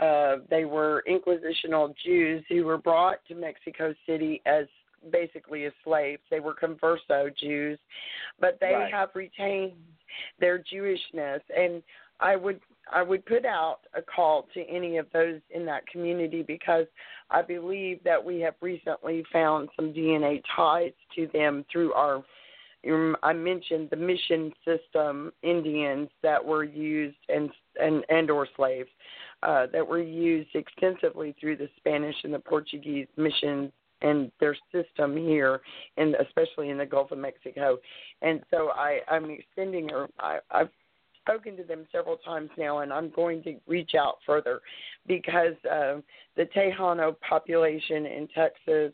[0.00, 4.66] Uh, they were Inquisitional Jews who were brought to Mexico City as
[5.10, 6.22] basically as slaves.
[6.30, 7.78] They were converso Jews,
[8.40, 8.92] but they Right.
[8.92, 9.74] have retained
[10.38, 11.40] their Jewishness.
[11.56, 11.82] And
[12.20, 12.60] I would
[12.92, 16.86] I would put out a call to any of those in that community because
[17.30, 22.22] I believe that we have recently found some DNA ties to them through our.
[22.86, 27.50] um, I mentioned the mission system Indians that were used and
[27.80, 28.90] and and or slaves
[29.42, 33.72] uh, that were used extensively through the Spanish and the Portuguese missions
[34.04, 35.54] and their system here,
[35.96, 37.66] and especially in the Gulf of Mexico.
[38.22, 40.08] And so I, I'm extending, her.
[40.18, 40.72] I, I've
[41.22, 44.60] spoken to them several times now, and I'm going to reach out further
[45.06, 45.96] because uh,
[46.36, 48.92] the Tejano population in Texas,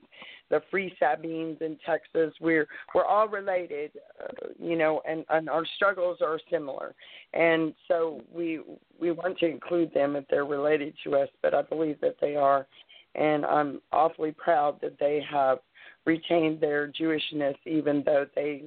[0.51, 2.35] the Free Sabines in Texas.
[2.41, 3.93] We're we're all related,
[4.23, 6.95] uh, you know, and, and our struggles are similar,
[7.33, 8.61] and so we
[9.01, 11.29] we want to include them if they're related to us.
[11.43, 12.67] But I believe that they are,
[13.15, 15.59] and I'm awfully proud that they have
[16.05, 18.65] retained their Jewishness, even though they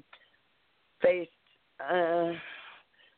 [1.02, 1.30] faced.
[1.80, 2.32] Uh,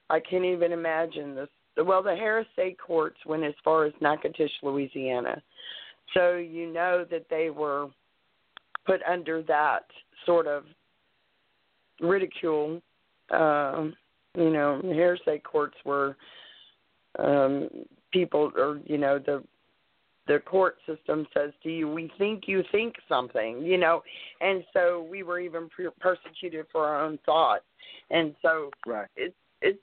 [0.10, 1.50] I can't even imagine this.
[1.78, 5.42] Well, the Harris State courts went as far as Natchitoches, Louisiana.
[6.14, 7.88] So you know that they were
[8.86, 9.86] put under that
[10.26, 10.64] sort of
[12.00, 12.82] ridicule.
[13.32, 13.96] Um,
[14.38, 16.16] you know, hearsay courts were
[17.20, 17.70] um,
[18.12, 19.44] people, or you know, the
[20.28, 24.04] the court system says to you, "We think you think something," you know,
[24.42, 25.70] and so we were even
[26.00, 27.66] persecuted for our own thoughts,
[28.10, 29.08] and so right.
[29.16, 29.80] it's it's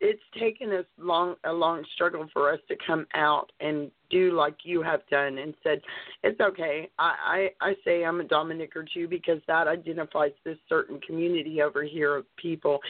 [0.00, 4.56] it's taken us long a long struggle for us to come out and do like
[4.62, 5.80] you have done and said
[6.22, 6.90] it's okay.
[6.98, 11.82] I i, I say i'm a Dominicker two because that identifies this certain community over
[11.84, 12.80] here of people.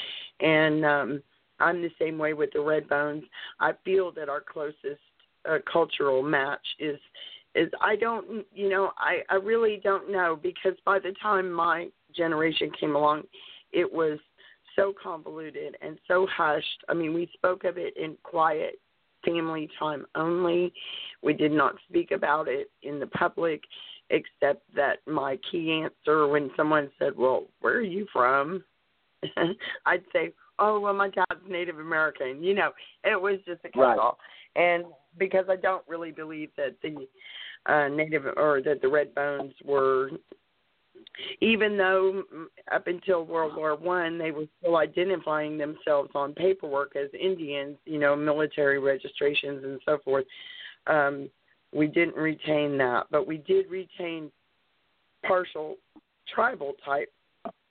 [0.41, 1.23] And um
[1.61, 3.25] i'm the same way with the red bones.
[3.61, 5.01] I feel that our closest
[5.49, 6.99] uh, cultural match is
[7.55, 11.89] is i don't you know i i really don't know because by the time my
[12.17, 13.23] generation came along
[13.73, 14.19] it was
[14.77, 16.85] so convoluted and so hushed.
[16.89, 18.79] I mean, we spoke of it in quiet
[19.25, 20.73] family time only.
[21.23, 23.63] We did not speak about it in the public,
[24.11, 28.63] except that my key answer when someone said, Well, where are you from?
[29.87, 32.43] I'd say, Oh, well, my dad's Native American.
[32.43, 32.71] You know,
[33.03, 34.19] it was just a catch all.
[34.57, 34.63] Right.
[34.63, 34.85] And
[35.19, 37.07] because I don't really believe that the
[37.67, 40.11] uh, Native or that the Red Bones were
[41.41, 42.23] even though
[42.73, 47.99] up until World War One they were still identifying themselves on paperwork as Indians, you
[47.99, 50.25] know, military registrations and so forth.
[50.87, 51.29] Um,
[51.73, 54.31] we didn't retain that, but we did retain
[55.27, 55.77] partial
[56.33, 57.13] tribal type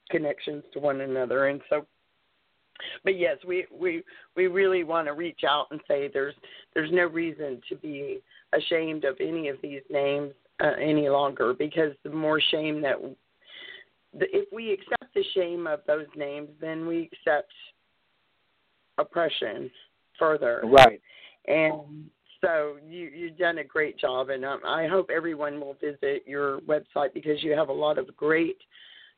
[0.09, 1.85] connections to one another, and so.
[3.03, 4.03] But yes, we we
[4.35, 6.35] we really want to reach out and say there's
[6.73, 8.19] there's no reason to be
[8.53, 12.95] ashamed of any of these names uh, any longer because the more shame that
[14.13, 17.51] if we accept the shame of those names, then we accept
[18.97, 19.71] oppression
[20.19, 20.61] further.
[20.63, 21.01] Right.
[21.47, 22.09] And
[22.41, 26.59] so you you've done a great job, and um, I hope everyone will visit your
[26.61, 28.57] website because you have a lot of great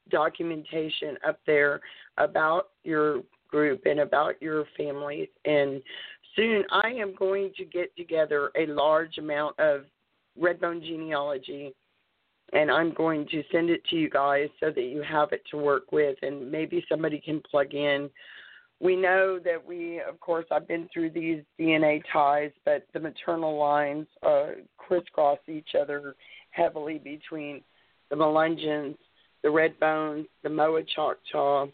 [0.10, 1.82] documentation up there
[2.18, 5.30] about your group and about your families.
[5.46, 5.82] And
[6.36, 9.86] soon I am going to get together a large amount of
[10.40, 11.74] Redbone genealogy
[12.54, 15.58] and I'm going to send it to you guys so that you have it to
[15.58, 18.10] work with, and maybe somebody can plug in.
[18.80, 23.58] We know that we, of course, I've been through these DNA ties, but the maternal
[23.58, 24.48] lines uh,
[24.78, 26.16] crisscross each other
[26.52, 27.62] heavily between
[28.10, 28.98] the Melungeons,
[29.44, 31.68] the Red Bones, the MOWA Choctaw,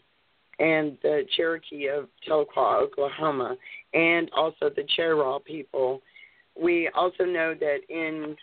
[0.58, 3.56] and the Cherokee of Tahlequah, Oklahoma,
[3.94, 6.02] and also the Cherokee people.
[6.60, 8.36] We also know that in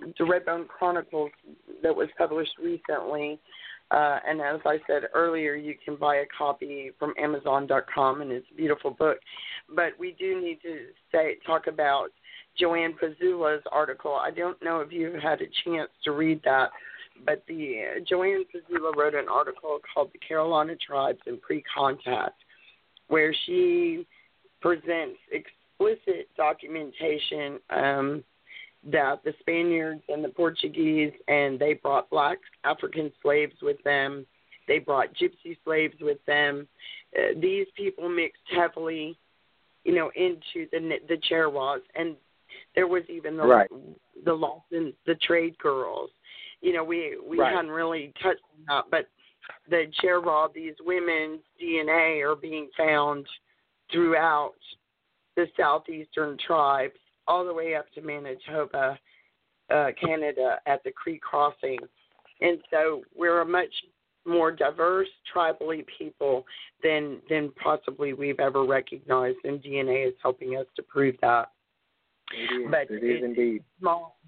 [0.00, 1.30] the Redbone Chronicles
[1.82, 3.38] that was published recently.
[3.90, 8.46] Uh, and as I said earlier, you can buy a copy from Amazon.com, and it's
[8.52, 9.18] a beautiful book.
[9.74, 12.08] But we do need to say talk about
[12.58, 14.12] Joanne Pezzula's article.
[14.14, 16.70] I don't know if you've had a chance to read that,
[17.24, 22.40] but the uh, Joanne Pezzula wrote an article called "The Carolina Tribes in Pre-Contact,"
[23.08, 24.06] where she
[24.60, 27.58] presents explicit documentation.
[27.70, 28.24] Um,
[28.84, 34.24] that the Spaniards and the Portuguese and they brought black African slaves with them.
[34.66, 36.68] They brought gypsy slaves with them.
[37.16, 39.18] Uh, these people mixed heavily,
[39.84, 42.16] you know, into the the Cheraws, and
[42.74, 43.70] there was even the right.
[44.24, 46.10] the Lawson the trade girls.
[46.60, 47.54] You know, we we right.
[47.54, 49.08] hadn't really touched on that, but
[49.70, 53.26] the share of all these women's DNA are being found
[53.92, 54.54] throughout
[55.36, 58.98] the southeastern tribes all the way up to Manitoba,
[59.72, 61.78] uh, Canada, at the Cree Crossing.
[62.40, 63.72] And so we're a much
[64.26, 66.44] more diverse tribally people
[66.82, 71.50] than than possibly we've ever recognized, and DNA is helping us to prove that.
[72.32, 74.18] It is, but it is indeed small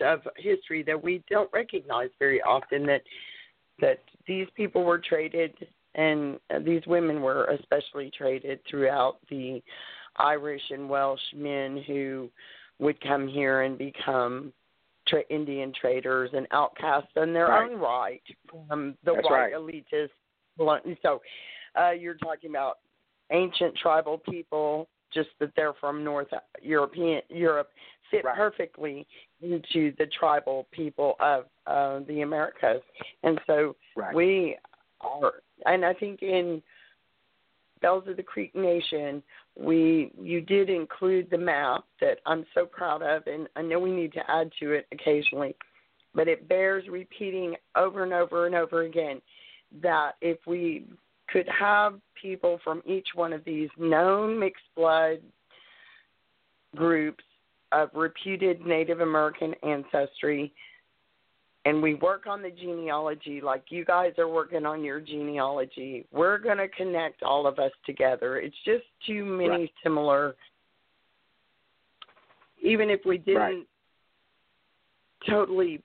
[0.00, 3.02] of history that we don't recognize very often that
[3.80, 5.54] that these people were traded
[5.94, 9.62] and these women were especially traded throughout the
[10.16, 12.28] Irish and Welsh men who
[12.78, 14.52] would come here and become
[15.08, 17.70] tra- Indian traders and outcasts in their right.
[17.70, 18.22] own right
[18.68, 19.52] from the That's white right.
[19.54, 20.96] elitists.
[21.02, 21.20] So
[21.80, 22.78] uh, you're talking about
[23.32, 26.28] ancient tribal people, just that they're from North
[26.62, 27.70] European Europe,
[28.10, 28.36] fit right.
[28.36, 29.06] perfectly
[29.42, 32.82] into the tribal people of uh, the Americas,
[33.22, 34.14] and so Right.
[34.14, 34.56] we
[35.00, 35.34] are.
[35.66, 36.62] And I think in
[37.80, 39.22] Bells of the Creek Nation,
[39.58, 43.92] we you did include the map that I'm so proud of, and I know we
[43.92, 45.54] need to add to it occasionally,
[46.14, 49.20] but it bears repeating over and over and over again
[49.82, 50.84] that if we
[51.28, 55.20] could have people from each one of these known mixed blood
[56.76, 57.24] groups
[57.72, 60.52] of reputed Native American ancestry,
[61.64, 66.38] and we work on the genealogy like you guys are working on your genealogy, we're
[66.38, 68.38] going to connect all of us together.
[68.38, 69.74] It's just too many Right.
[69.82, 70.36] similar.
[72.62, 73.66] Even if we didn't Right.
[75.26, 75.82] totally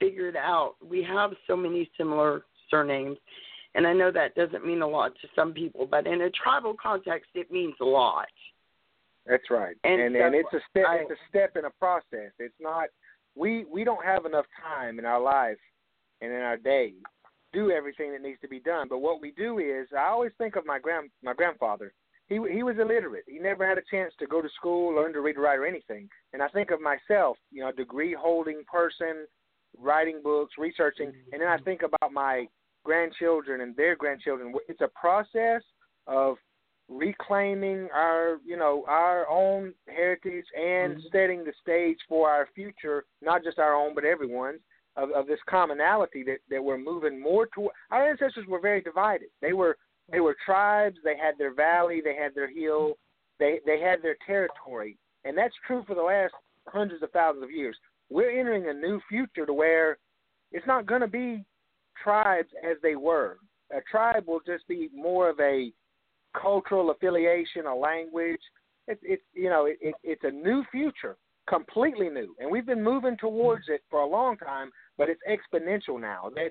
[0.00, 3.18] figure it out, we have so many similar surnames.
[3.74, 6.74] And I know that doesn't mean a lot to some people, but in a tribal
[6.74, 8.28] context, it means a lot.
[9.26, 9.76] That's right.
[9.84, 12.32] And And and, it's a step I- it's a step in a process.
[12.38, 12.88] It's not
[13.34, 15.58] we we don't have enough time in our life
[16.20, 16.94] and in our day
[17.52, 18.88] to do everything that needs to be done.
[18.88, 21.92] But what we do is I always think of my grand my grandfather.
[22.28, 23.24] He he was illiterate.
[23.26, 25.66] He never had a chance to go to school, learn to read or write or
[25.66, 26.08] anything.
[26.32, 29.26] And I think of myself, you know, a degree holding person,
[29.78, 31.32] writing books, researching, mm-hmm.
[31.32, 32.46] and then I think about my
[32.84, 34.54] grandchildren and their grandchildren.
[34.68, 35.62] It's a process
[36.06, 36.36] of
[36.88, 41.10] reclaiming our you know our own heritage and Mhm.
[41.10, 44.60] setting the stage for our future not just our own but everyone's
[44.96, 47.72] of, of this commonality that that we're moving more toward.
[47.90, 49.28] Our ancestors were very divided.
[49.40, 49.76] They were
[50.10, 50.96] they were tribes.
[51.02, 52.00] They had their valley.
[52.04, 52.98] They had their hill.
[53.38, 54.96] They they had their territory.
[55.24, 56.34] And that's true for the last
[56.66, 57.76] hundreds of thousands of years.
[58.10, 59.98] We're entering a new future to where
[60.52, 61.44] it's not going to be
[62.02, 63.38] tribes as they were.
[63.72, 65.72] A tribe will just be more of a
[66.40, 68.40] cultural affiliation, a language.
[68.86, 71.16] It's it's you know it, it, it's a new future,
[71.48, 76.00] completely new, and we've been moving towards it for a long time, but it's exponential
[76.00, 76.30] now.
[76.34, 76.50] That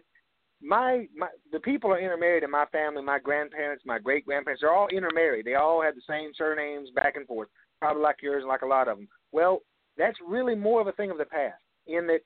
[0.62, 3.04] my my the people are intermarried in my family.
[3.04, 5.46] My grandparents, my great grandparents, they're all intermarried.
[5.46, 7.50] They all had the same surnames back and forth,
[7.80, 9.08] probably like yours and like a lot of them.
[9.32, 9.62] Well,
[9.98, 11.62] that's really more of a thing of the past.
[11.86, 12.22] In that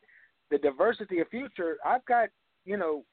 [0.52, 2.30] the diversity of future, I've got
[2.64, 3.04] you know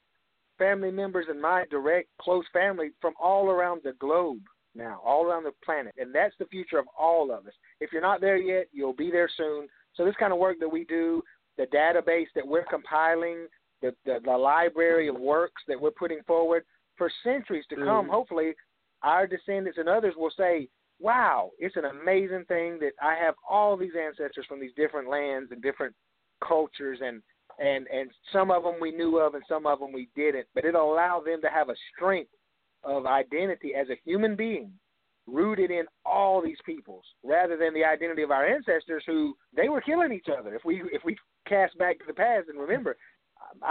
[0.59, 4.41] family members in my direct close family from all around the globe
[4.75, 7.53] now, all around the planet, and that's the future of all of us.
[7.81, 9.69] If you're not there yet, you'll be there soon.
[9.95, 11.23] So this kind of work that we do,
[11.57, 13.47] the database that we're compiling,
[13.83, 16.65] the the, the library of works that we're putting forward
[16.97, 18.11] for centuries to come, Mhm.
[18.11, 18.55] hopefully
[19.03, 20.69] our descendants and others will say,
[20.99, 25.53] "Wow, it's an amazing thing that I have all these ancestors from these different lands
[25.53, 25.95] and different
[26.41, 27.23] cultures and
[27.59, 30.65] and and some of them we knew of and some of them we didn't but
[30.65, 32.31] it allowed them to have a strength
[32.83, 34.73] of identity as a human being
[35.27, 39.81] rooted in all these peoples rather than the identity of our ancestors who they were
[39.81, 40.55] killing each other.
[40.55, 41.17] If we if we
[41.49, 42.97] cast back to the past and remember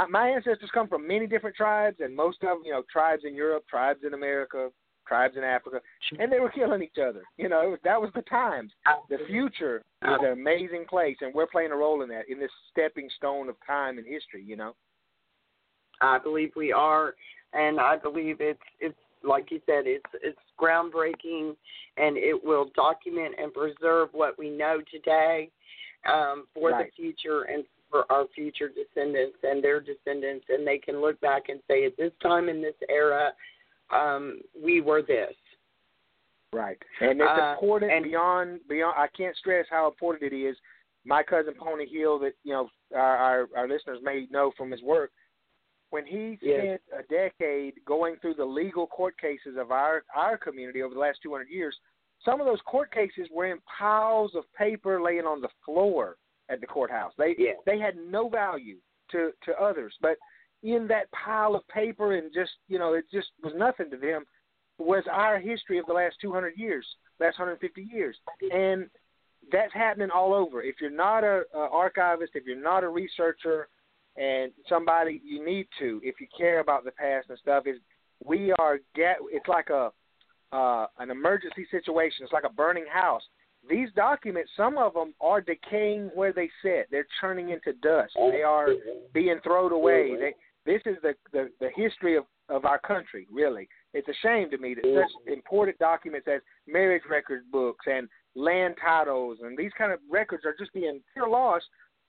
[0.10, 3.66] my, ancestors come from many different tribes and most of you know tribes in Europe
[3.70, 4.70] tribes in America
[5.08, 5.80] tribes in Africa
[6.20, 8.72] and they were killing each other you know that was the times
[9.10, 12.52] the future is an amazing place, and we're playing a role in that in this
[12.72, 14.44] stepping stone of time and history.
[14.46, 14.76] You know.
[16.02, 17.16] I believe we are,
[17.54, 21.56] and I believe it's it's like you said, it's it's groundbreaking,
[21.98, 25.50] and it will document and preserve what we know today
[26.12, 26.88] um, for Right.
[26.88, 31.44] the future and for our future descendants and their descendants, and they can look back
[31.50, 33.32] and say, at this time in this era,
[33.94, 35.34] um, we were this.
[36.52, 36.78] Right.
[37.02, 38.95] And it's Uh, important and- beyond beyond.
[38.98, 40.56] I can't stress how important it is.
[41.06, 44.82] My cousin Pony Hill, that you know our our, our listeners may know from his
[44.84, 45.11] work,
[45.90, 46.80] when he Yes.
[46.80, 50.99] spent a decade going through the legal court cases of our our community over the
[50.99, 51.76] last 200 years,
[52.24, 56.18] some of those court cases were in piles of paper laying on the floor
[56.49, 57.14] at the courthouse.
[57.18, 57.53] They Yeah.
[57.65, 58.78] they had no value
[59.10, 60.18] to to others, but
[60.64, 64.26] in that pile of paper and just you know it just was nothing to them
[64.80, 66.85] was our history of the last 200 years,
[67.19, 68.15] last 150 years,
[68.52, 68.88] and
[69.52, 70.64] that's happening all over.
[70.64, 73.68] If you're not a, a archivist, if you're not a researcher,
[74.15, 77.77] and somebody you need to, if you care about the past and stuff, is
[78.23, 79.18] we are get.
[79.31, 79.91] It's like a
[80.56, 82.23] uh, an emergency situation.
[82.23, 83.23] It's like a burning house.
[83.68, 86.88] These documents, some of them are decaying where they sit.
[86.91, 88.14] They're turning into dust.
[88.15, 88.68] They are
[89.14, 90.15] being thrown away.
[90.19, 90.34] They,
[90.65, 93.27] this is the, the the history of of our country.
[93.31, 98.07] Really, it's a shame to me that such important documents as marriage record books and
[98.35, 101.65] land titles and these kind of records are just being pure lost.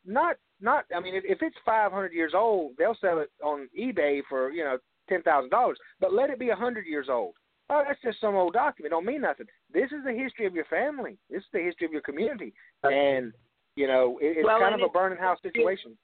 [0.07, 0.85] Not not.
[0.95, 4.65] I mean, if, if it's 500 years old, they'll sell it on eBay for you
[4.65, 4.79] know
[5.09, 5.79] ten thousand dollars.
[6.01, 7.35] But let it be a hundred years old.
[7.71, 8.93] Oh, that's just some old document.
[8.93, 9.47] It Don't mean nothing.
[9.73, 11.17] This is the history of your family.
[11.31, 12.53] This is the history of your community,
[12.83, 13.33] and
[13.77, 15.97] You know, it, it's Well, kind of a burning house situation.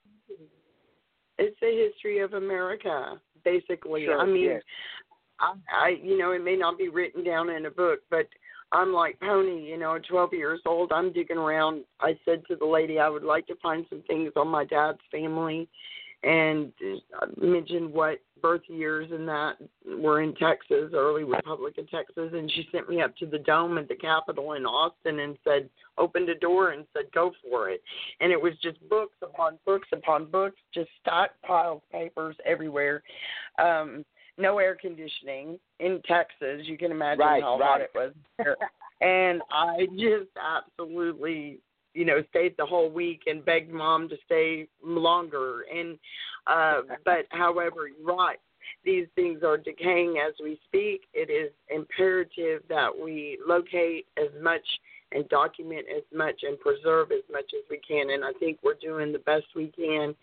[1.40, 4.04] It's the history of America, basically.
[4.04, 4.62] Sure, I mean, yes.
[5.40, 8.28] I, I, you know, it may not be written down in a book, but
[8.72, 10.92] I'm like Pony, you know, 12 years old.
[10.92, 11.84] I'm digging around.
[12.00, 14.98] I said to the lady, I would like to find some things on my dad's
[15.10, 15.66] family,
[16.22, 16.72] and
[17.20, 19.54] uh, mentioned what birth years and that
[19.98, 23.78] were in Texas, early Republic of Texas, and she sent me up to the dome
[23.78, 25.68] at the Capitol in Austin and said,
[25.98, 27.82] opened a door and said, go for it.
[28.20, 33.02] And it was just books upon books upon books, just stockpiled of papers everywhere.
[33.58, 34.04] Um,
[34.38, 36.62] no air conditioning in Texas.
[36.64, 37.66] You can imagine Right, how right.
[37.66, 38.56] hot it was there.
[39.00, 41.60] and I just absolutely,
[41.94, 45.64] you know, stayed the whole week and begged mom to stay longer.
[45.74, 45.98] And
[46.46, 48.38] uh but however, right.
[48.84, 51.02] These things are decaying as we speak.
[51.12, 54.64] It is imperative that we locate as much
[55.12, 58.10] and document as much and preserve as much as we can.
[58.10, 60.14] And I think we're doing the best we can.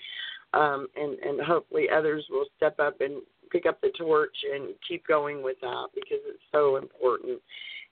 [0.53, 3.22] Um, and, and hopefully others will step up and
[3.52, 7.39] pick up the torch and keep going with that because it's so important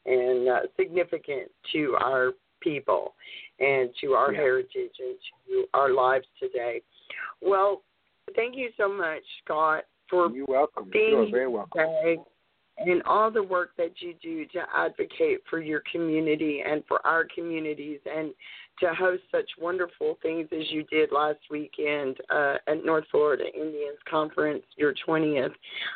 [0.06, 2.32] and uh, significant to our
[2.62, 3.14] people
[3.60, 4.40] and to our Yeah.
[4.42, 5.18] heritage and
[5.48, 6.82] to our lives today.
[7.42, 7.84] Well,
[8.36, 10.90] thank you so much, Scott, for You're welcome.
[10.90, 11.82] being You're here very welcome.
[11.82, 12.18] today
[12.78, 17.26] and all the work that you do to advocate for your community and for our
[17.34, 18.34] communities and
[18.80, 23.98] to host such wonderful things as you did last weekend uh, at North Florida Indians
[24.10, 25.54] Conference, your 20th.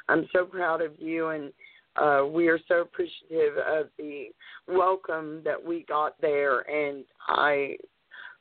[0.08, 1.52] I'm so proud of you and
[2.00, 4.28] uh, we are so appreciative of the
[4.68, 7.78] welcome that we got there and I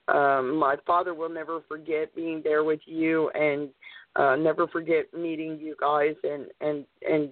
[0.09, 3.69] um, my father will never forget being there with you and
[4.17, 7.31] uh, never forget meeting you guys and and and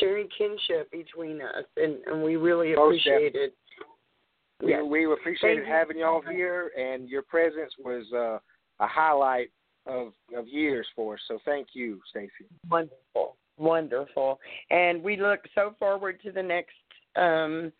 [0.00, 3.54] sharing kinship between us and and we really appreciate it.
[4.62, 4.84] We, Yes.
[4.88, 8.38] we appreciated Thank having y'all here, and your presence was uh,
[8.82, 9.50] a highlight
[9.84, 11.20] of of years for us.
[11.28, 12.48] So thank you, Stacy.
[12.70, 14.38] Wonderful, wonderful,
[14.70, 16.74] and we look so forward to the next
[17.16, 17.72] um,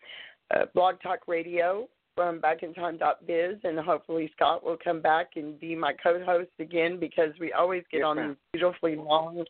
[0.53, 1.87] uh, Blog Talk Radio
[2.17, 7.53] from backintyme.biz, and hopefully Scott will come back and be my co-host again because we
[7.53, 9.43] always get on these beautifully long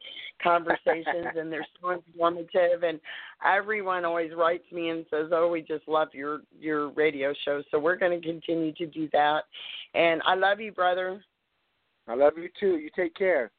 [0.43, 2.83] conversations, and they're so informative.
[2.83, 2.99] And
[3.45, 7.79] everyone always writes me and says, "Oh, we just love your your radio show." So
[7.79, 9.43] we're going to continue to do that.
[9.93, 11.23] And I love you, brother.
[12.09, 12.77] I love you too.
[12.79, 13.49] You take care.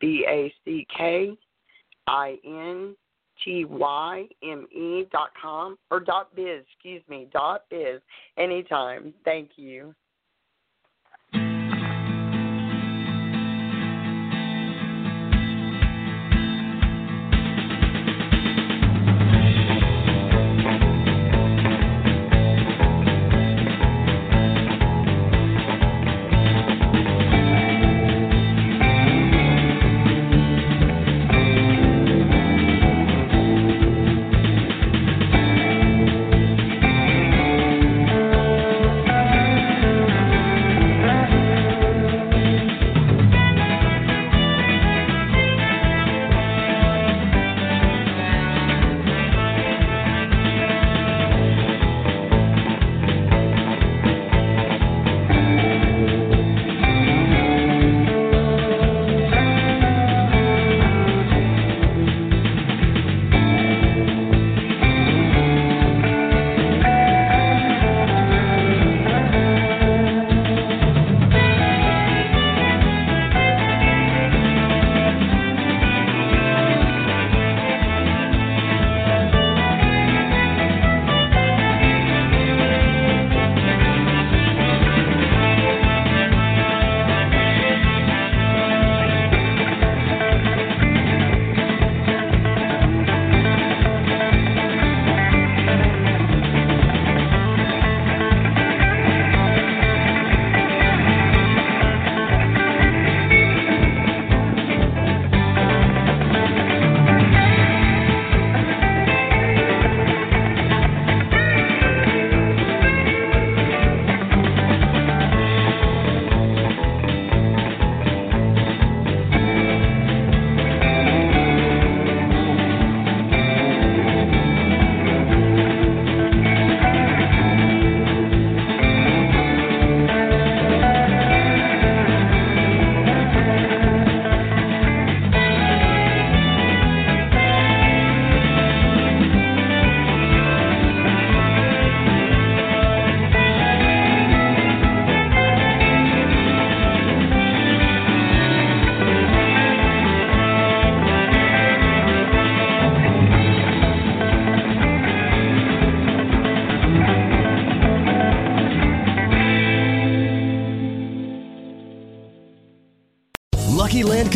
[0.00, 1.36] b a c k
[2.08, 2.96] i n
[3.42, 6.62] t y m e dot com or dot biz.
[6.74, 8.02] Excuse me, dot biz.
[8.36, 9.14] Anytime.
[9.24, 9.94] Thank you.